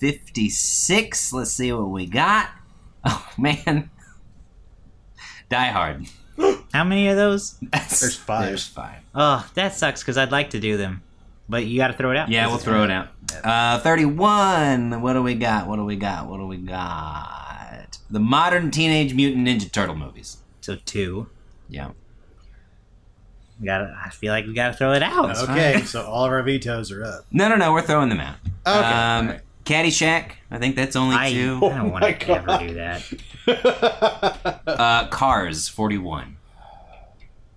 fifty-six. 0.00 1.32
Let's 1.32 1.52
see 1.52 1.72
what 1.72 1.90
we 1.90 2.06
got. 2.06 2.50
Oh 3.06 3.28
man, 3.36 3.90
Die 5.50 5.66
Hard. 5.70 6.06
How 6.72 6.84
many 6.84 7.08
of 7.08 7.16
those? 7.16 7.58
There's 7.70 8.16
five. 8.16 8.46
There's 8.46 8.66
five. 8.66 9.00
Oh, 9.14 9.46
that 9.52 9.74
sucks 9.74 10.00
because 10.02 10.16
I'd 10.16 10.32
like 10.32 10.48
to 10.50 10.58
do 10.58 10.78
them, 10.78 11.02
but 11.46 11.66
you 11.66 11.76
got 11.76 11.88
to 11.88 11.92
throw 11.92 12.12
it 12.12 12.16
out. 12.16 12.30
Yeah, 12.30 12.46
we'll 12.46 12.56
throw 12.56 12.82
it 12.82 12.90
out. 12.90 13.08
Uh, 13.42 13.78
31. 13.80 15.00
What 15.00 15.14
do 15.14 15.22
we 15.22 15.34
got? 15.34 15.66
What 15.66 15.76
do 15.76 15.84
we 15.84 15.96
got? 15.96 16.28
What 16.28 16.36
do 16.38 16.46
we 16.46 16.56
got? 16.58 17.98
The 18.10 18.20
modern 18.20 18.70
Teenage 18.70 19.14
Mutant 19.14 19.46
Ninja 19.48 19.70
Turtle 19.72 19.96
movies. 19.96 20.38
So 20.60 20.76
two. 20.84 21.28
Yeah. 21.68 21.90
We 23.60 23.66
gotta. 23.66 23.96
I 24.04 24.10
feel 24.10 24.32
like 24.32 24.46
we 24.46 24.52
gotta 24.54 24.74
throw 24.74 24.92
it 24.92 25.02
out. 25.02 25.36
Okay, 25.48 25.82
so 25.82 26.02
all 26.02 26.24
of 26.24 26.30
our 26.32 26.42
vetoes 26.42 26.90
are 26.92 27.04
up. 27.04 27.24
No, 27.30 27.48
no, 27.48 27.56
no. 27.56 27.72
We're 27.72 27.82
throwing 27.82 28.08
them 28.08 28.20
out. 28.20 28.36
Okay, 28.66 28.76
Um, 28.78 29.26
alright. 29.26 29.40
Caddyshack. 29.64 30.32
I 30.50 30.58
think 30.58 30.76
that's 30.76 30.94
only 30.96 31.16
I, 31.16 31.26
I 31.26 31.32
don't 31.34 31.62
Oh 31.62 31.84
want 31.88 32.04
to 32.20 32.30
ever 32.30 32.58
do 32.66 32.74
that. 32.74 33.02
Uh, 34.66 35.06
Cars. 35.08 35.68
41. 35.68 36.36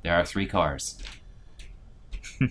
There 0.03 0.13
are 0.13 0.25
three 0.25 0.45
cars. 0.45 0.97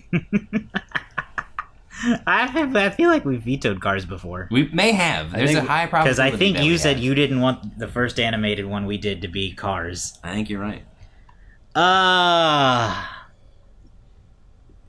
I 2.27 2.45
have. 2.47 2.75
I 2.75 2.89
feel 2.89 3.09
like 3.09 3.25
we 3.25 3.37
vetoed 3.37 3.81
Cars 3.81 4.05
before 4.05 4.47
We 4.51 4.67
may 4.69 4.91
have. 4.91 5.31
There's 5.31 5.53
a 5.55 5.61
high 5.61 5.85
probability. 5.87 6.03
because 6.03 6.19
I 6.19 6.31
think 6.37 6.59
you 6.63 6.77
said 6.77 6.97
have. 6.97 7.03
you 7.03 7.15
didn't 7.15 7.39
want 7.41 7.79
the 7.79 7.87
first 7.87 8.19
animated 8.19 8.65
one 8.65 8.85
we 8.85 8.97
did 8.97 9.21
to 9.23 9.27
be 9.27 9.53
Cars. 9.53 10.17
I 10.23 10.33
think 10.33 10.49
you're 10.49 10.61
right. 10.61 10.83
Uh 11.75 13.05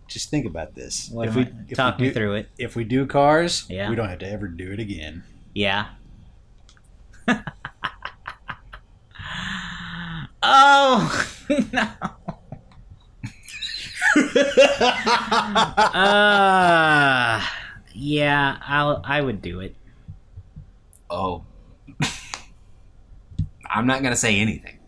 Just 0.08 0.30
think 0.30 0.46
about 0.46 0.74
this. 0.74 1.08
what 1.10 1.28
if 1.28 1.34
we 1.36 1.42
I- 1.42 1.52
if 1.68 1.76
talk 1.76 1.98
we 1.98 2.06
me 2.08 2.12
through 2.12 2.34
it. 2.34 2.48
if 2.58 2.74
we 2.76 2.84
do 2.84 3.06
cars, 3.06 3.64
Yeah. 3.68 3.88
we 3.90 3.96
don't 3.96 4.08
have 4.08 4.18
to 4.20 4.28
ever 4.30 4.48
do 4.48 4.72
it 4.72 4.80
again. 4.80 5.22
Yeah. 5.54 5.86
oh 10.42 11.26
no. 11.72 11.88
Uh, 15.94 17.44
yeah, 17.94 18.56
I'll. 18.66 19.00
I 19.04 19.20
would 19.20 19.42
do 19.42 19.60
it. 19.60 19.74
Oh. 21.10 21.44
I'm 23.70 23.86
not 23.86 24.00
going 24.00 24.12
to 24.12 24.16
say 24.18 24.38
anything. 24.38 24.78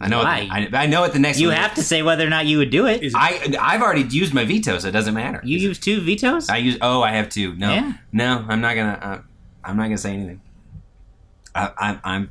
I 0.00 0.08
know. 0.08 0.18
What 0.18 0.26
Why? 0.26 0.66
the, 0.70 0.76
I, 0.76 0.82
I 0.82 0.86
know 0.86 1.00
what 1.02 1.12
the 1.12 1.18
next 1.20 1.38
You 1.38 1.48
one 1.48 1.56
have 1.56 1.72
is. 1.72 1.78
to 1.78 1.84
say 1.84 2.02
whether 2.02 2.26
or 2.26 2.30
not 2.30 2.46
you 2.46 2.58
would 2.58 2.70
do 2.70 2.86
it. 2.86 3.12
I 3.14 3.54
I've 3.60 3.80
already 3.80 4.02
used 4.02 4.34
my 4.34 4.44
veto, 4.44 4.78
so 4.78 4.88
it 4.88 4.92
doesn't 4.92 5.14
matter. 5.14 5.40
You 5.44 5.56
use 5.58 5.78
two 5.78 6.00
vetoes. 6.00 6.48
I 6.48 6.56
use. 6.58 6.76
Oh, 6.80 7.02
I 7.02 7.12
have 7.12 7.28
two. 7.28 7.54
No, 7.54 7.72
Yeah. 7.72 7.92
no, 8.12 8.44
I'm 8.48 8.60
not 8.60 8.74
gonna. 8.74 8.98
Uh, 9.00 9.20
I'm 9.62 9.76
not 9.76 9.84
gonna 9.84 9.98
say 9.98 10.12
anything. 10.14 10.40
I, 11.54 11.70
I, 11.78 12.00
I'm. 12.04 12.30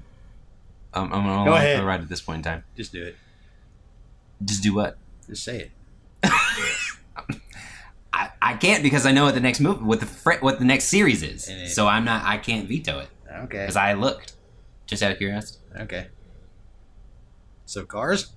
I'm, 0.93 1.11
I'm 1.11 1.25
along 1.25 1.45
Go 1.45 1.51
for 1.53 1.57
ahead. 1.57 1.79
the 1.79 1.85
ride 1.85 2.01
at 2.01 2.09
this 2.09 2.21
point 2.21 2.37
in 2.39 2.43
time. 2.43 2.63
Just 2.77 2.91
do 2.91 3.03
it. 3.03 3.15
Just 4.45 4.61
do 4.61 4.75
what? 4.75 4.97
Just 5.27 5.43
say 5.43 5.59
it. 5.59 5.71
I, 8.13 8.29
I 8.41 8.53
can't 8.55 8.83
because 8.83 9.05
I 9.05 9.11
know 9.11 9.23
what 9.25 9.33
the 9.33 9.39
next 9.39 9.59
movie, 9.59 9.83
what 9.83 9.99
the 9.99 10.05
fr- 10.05 10.39
what 10.41 10.59
the 10.59 10.65
next 10.65 10.85
series 10.85 11.23
is. 11.23 11.47
It- 11.49 11.69
so 11.69 11.87
I'm 11.87 12.05
not. 12.05 12.23
I 12.25 12.37
can't 12.37 12.67
veto 12.67 12.99
it 12.99 13.09
Okay. 13.43 13.59
because 13.61 13.75
I 13.75 13.93
looked. 13.93 14.33
Just 14.85 15.01
out 15.01 15.11
of 15.11 15.17
curiosity. 15.17 15.59
Okay. 15.79 16.07
So 17.65 17.85
cars? 17.85 18.31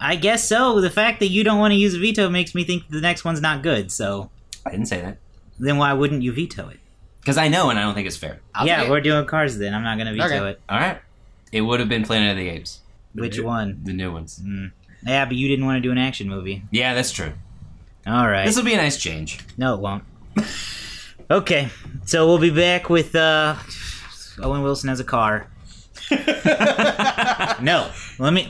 I 0.00 0.16
guess 0.16 0.48
so. 0.48 0.80
The 0.80 0.90
fact 0.90 1.20
that 1.20 1.28
you 1.28 1.44
don't 1.44 1.58
want 1.58 1.72
to 1.72 1.76
use 1.76 1.94
a 1.94 1.98
veto 1.98 2.28
makes 2.30 2.54
me 2.54 2.64
think 2.64 2.88
the 2.88 3.00
next 3.00 3.24
one's 3.24 3.40
not 3.40 3.62
good. 3.62 3.92
So 3.92 4.30
I 4.66 4.70
didn't 4.70 4.86
say 4.86 5.00
that. 5.02 5.18
then 5.58 5.76
why 5.76 5.92
wouldn't 5.92 6.22
you 6.22 6.32
veto 6.32 6.68
it? 6.68 6.78
Because 7.20 7.36
I 7.36 7.48
know, 7.48 7.68
and 7.70 7.78
I 7.78 7.82
don't 7.82 7.94
think 7.94 8.06
it's 8.06 8.16
fair. 8.16 8.40
I'll 8.54 8.66
yeah, 8.66 8.88
we're 8.88 9.02
doing 9.02 9.26
Cars 9.26 9.58
then. 9.58 9.74
I'm 9.74 9.82
not 9.82 9.98
gonna 9.98 10.12
veto 10.14 10.24
Okay. 10.24 10.50
it. 10.50 10.60
All 10.68 10.78
right. 10.80 10.98
It 11.52 11.60
would 11.60 11.80
have 11.80 11.88
been 11.88 12.02
Planet 12.02 12.30
of 12.30 12.36
the 12.38 12.48
Apes, 12.48 12.80
Which 13.14 13.40
one? 13.40 13.80
the 13.84 13.92
new 13.92 14.12
ones. 14.12 14.40
Yeah, 15.06 15.24
but 15.24 15.34
you 15.36 15.48
didn't 15.48 15.64
want 15.64 15.76
to 15.76 15.80
do 15.80 15.90
an 15.92 15.98
action 15.98 16.28
movie. 16.28 16.62
Yeah, 16.70 16.94
that's 16.94 17.10
true. 17.12 17.32
All 18.06 18.28
right. 18.28 18.46
This 18.46 18.56
will 18.56 18.64
be 18.64 18.74
a 18.74 18.76
nice 18.78 18.96
change. 18.98 19.38
No, 19.56 19.74
it 19.74 19.80
won't. 19.80 20.04
okay, 21.30 21.68
so 22.06 22.26
we'll 22.26 22.38
be 22.38 22.50
back 22.50 22.88
with 22.90 23.14
uh, 23.14 23.56
Owen 24.42 24.62
Wilson 24.62 24.88
as 24.90 25.00
a 25.00 25.04
car. 25.04 25.48
no, 27.60 27.90
let 28.18 28.32
me. 28.32 28.48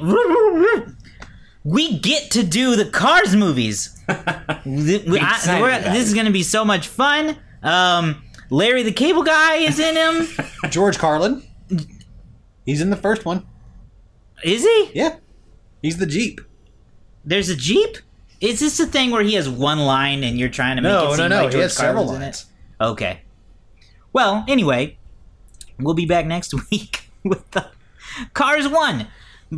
We 1.63 1.99
get 1.99 2.31
to 2.33 2.43
do 2.43 2.75
the 2.77 2.87
Cars 2.87 3.37
movies. 3.37 3.99
I- 4.09 4.61
Excited 4.65 5.61
we're- 5.61 5.79
about 5.79 5.93
this 5.93 6.07
is 6.09 6.15
going 6.15 6.27
to 6.27 6.33
be 6.33 6.43
so 6.43 6.65
much 6.65 6.89
fun. 6.89 7.37
Um, 7.63 8.23
Larry 8.51 8.83
the 8.83 8.93
Cable 8.93 9.23
Guy 9.23 9.57
is 9.57 9.79
in 9.79 9.95
him. 9.97 10.27
George 10.71 10.99
Carlin. 10.99 11.43
He's 12.65 12.81
in 12.81 12.91
the 12.91 12.97
first 12.97 13.25
one. 13.25 13.47
Is 14.45 14.63
he? 14.63 14.91
Yeah. 14.95 15.17
He's 15.83 15.97
the 15.99 16.07
Jeep. 16.07 16.41
There's 17.25 17.49
a 17.49 17.57
Jeep. 17.57 17.99
Is 18.41 18.61
this 18.61 18.79
the 18.79 18.87
thing 18.87 19.11
where 19.11 19.23
he 19.23 19.35
has 19.35 19.49
one 19.49 19.79
line 19.81 20.25
and 20.25 20.39
you're 20.39 20.49
trying 20.49 20.77
to 20.77 20.83
make 20.83 20.91
No, 20.93 21.07
it 21.07 21.11
no, 21.11 21.15
seem 21.17 21.29
no. 21.29 21.37
like 21.37 21.47
He 21.47 21.53
George 21.53 21.63
has 21.63 21.77
several 21.77 22.05
Carlin's 22.07 22.17
in 22.17 22.23
lines. 22.23 22.47
it? 22.81 22.85
Okay. 22.85 23.21
Well, 24.13 24.45
anyway, 24.49 24.97
we'll 25.79 25.95
be 25.95 26.07
back 26.07 26.27
next 26.27 26.55
week 26.71 27.11
with 27.25 27.49
the 27.51 27.67
Cars 28.35 28.67
One. 28.69 29.07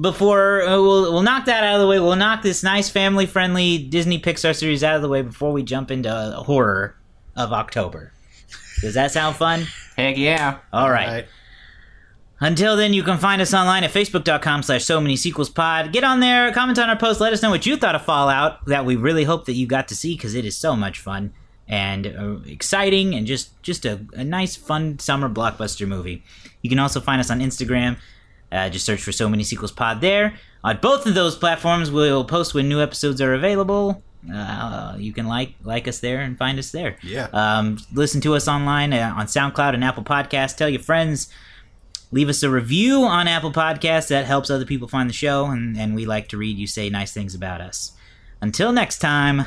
Before 0.00 0.62
uh, 0.62 0.80
we'll 0.80 1.12
we'll 1.12 1.22
knock 1.22 1.44
that 1.44 1.64
out 1.64 1.74
of 1.74 1.80
the 1.82 1.86
way, 1.86 2.00
we'll 2.00 2.16
knock 2.16 2.42
this 2.42 2.62
nice 2.62 2.88
family 2.88 3.26
friendly 3.26 3.76
Disney 3.78 4.18
Pixar 4.18 4.56
series 4.58 4.82
out 4.82 4.96
of 4.96 5.02
the 5.02 5.08
way 5.08 5.20
before 5.20 5.52
we 5.52 5.62
jump 5.62 5.90
into 5.90 6.10
horror 6.44 6.96
of 7.36 7.52
October. 7.52 8.10
Does 8.80 8.94
that 8.94 9.10
sound 9.12 9.36
fun? 9.36 9.66
Heck 9.96 10.16
yeah. 10.16 10.58
All 10.72 10.90
right. 10.90 11.06
Right. 11.08 11.26
Until 12.42 12.76
then, 12.76 12.92
you 12.92 13.04
can 13.04 13.18
find 13.18 13.40
us 13.40 13.54
online 13.54 13.84
at 13.84 13.92
facebook.com 13.92 14.64
slash 14.64 14.84
so 14.84 15.00
many 15.00 15.14
sequels 15.14 15.48
pod. 15.48 15.92
Get 15.92 16.02
on 16.02 16.18
there, 16.18 16.50
comment 16.50 16.76
on 16.76 16.90
our 16.90 16.96
post, 16.96 17.20
let 17.20 17.32
us 17.32 17.40
know 17.40 17.50
what 17.50 17.66
you 17.66 17.76
thought 17.76 17.94
of 17.94 18.04
Fallout 18.04 18.66
that 18.66 18.84
we 18.84 18.96
really 18.96 19.22
hope 19.22 19.44
that 19.44 19.52
you 19.52 19.64
got 19.64 19.86
to 19.88 19.94
see 19.94 20.16
because 20.16 20.34
it 20.34 20.44
is 20.44 20.56
so 20.56 20.74
much 20.74 20.98
fun 20.98 21.32
and 21.68 22.04
uh, 22.04 22.38
exciting 22.44 23.14
and 23.14 23.28
just 23.28 23.62
just 23.62 23.84
a, 23.84 24.04
a 24.14 24.24
nice 24.24 24.56
fun 24.56 24.98
summer 24.98 25.28
blockbuster 25.28 25.86
movie. 25.86 26.24
You 26.62 26.68
can 26.68 26.80
also 26.80 27.00
find 27.00 27.20
us 27.20 27.30
on 27.30 27.38
Instagram. 27.38 27.96
Uh, 28.50 28.68
just 28.68 28.84
search 28.84 29.00
for 29.00 29.12
so 29.12 29.28
many 29.28 29.44
sequels 29.44 29.70
pod 29.70 30.00
there. 30.00 30.34
On 30.64 30.76
both 30.82 31.06
of 31.06 31.14
those 31.14 31.36
platforms, 31.36 31.92
we'll 31.92 32.24
post 32.24 32.54
when 32.54 32.68
new 32.68 32.82
episodes 32.82 33.20
are 33.20 33.34
available. 33.34 34.02
Uh, 34.34 34.96
you 34.98 35.12
can 35.12 35.28
like 35.28 35.54
like 35.62 35.86
us 35.86 36.00
there 36.00 36.20
and 36.20 36.36
find 36.36 36.58
us 36.58 36.72
there. 36.72 36.96
Yeah. 37.04 37.28
Um, 37.32 37.78
listen 37.92 38.20
to 38.22 38.34
us 38.34 38.48
online 38.48 38.92
uh, 38.92 39.14
on 39.16 39.26
SoundCloud 39.26 39.74
and 39.74 39.84
Apple 39.84 40.02
Podcasts. 40.02 40.56
Tell 40.56 40.68
your 40.68 40.82
friends. 40.82 41.32
Leave 42.12 42.28
us 42.28 42.42
a 42.42 42.50
review 42.50 43.04
on 43.04 43.26
Apple 43.26 43.52
Podcasts. 43.52 44.08
That 44.08 44.26
helps 44.26 44.50
other 44.50 44.66
people 44.66 44.86
find 44.86 45.08
the 45.08 45.14
show, 45.14 45.46
and, 45.46 45.76
and 45.78 45.94
we 45.94 46.04
like 46.04 46.28
to 46.28 46.36
read 46.36 46.58
you 46.58 46.66
say 46.66 46.90
nice 46.90 47.12
things 47.12 47.34
about 47.34 47.62
us. 47.62 47.92
Until 48.40 48.70
next 48.70 48.98
time. 48.98 49.46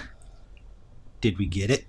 Did 1.22 1.38
we 1.38 1.45
get 1.45 1.70
it? 1.70 1.86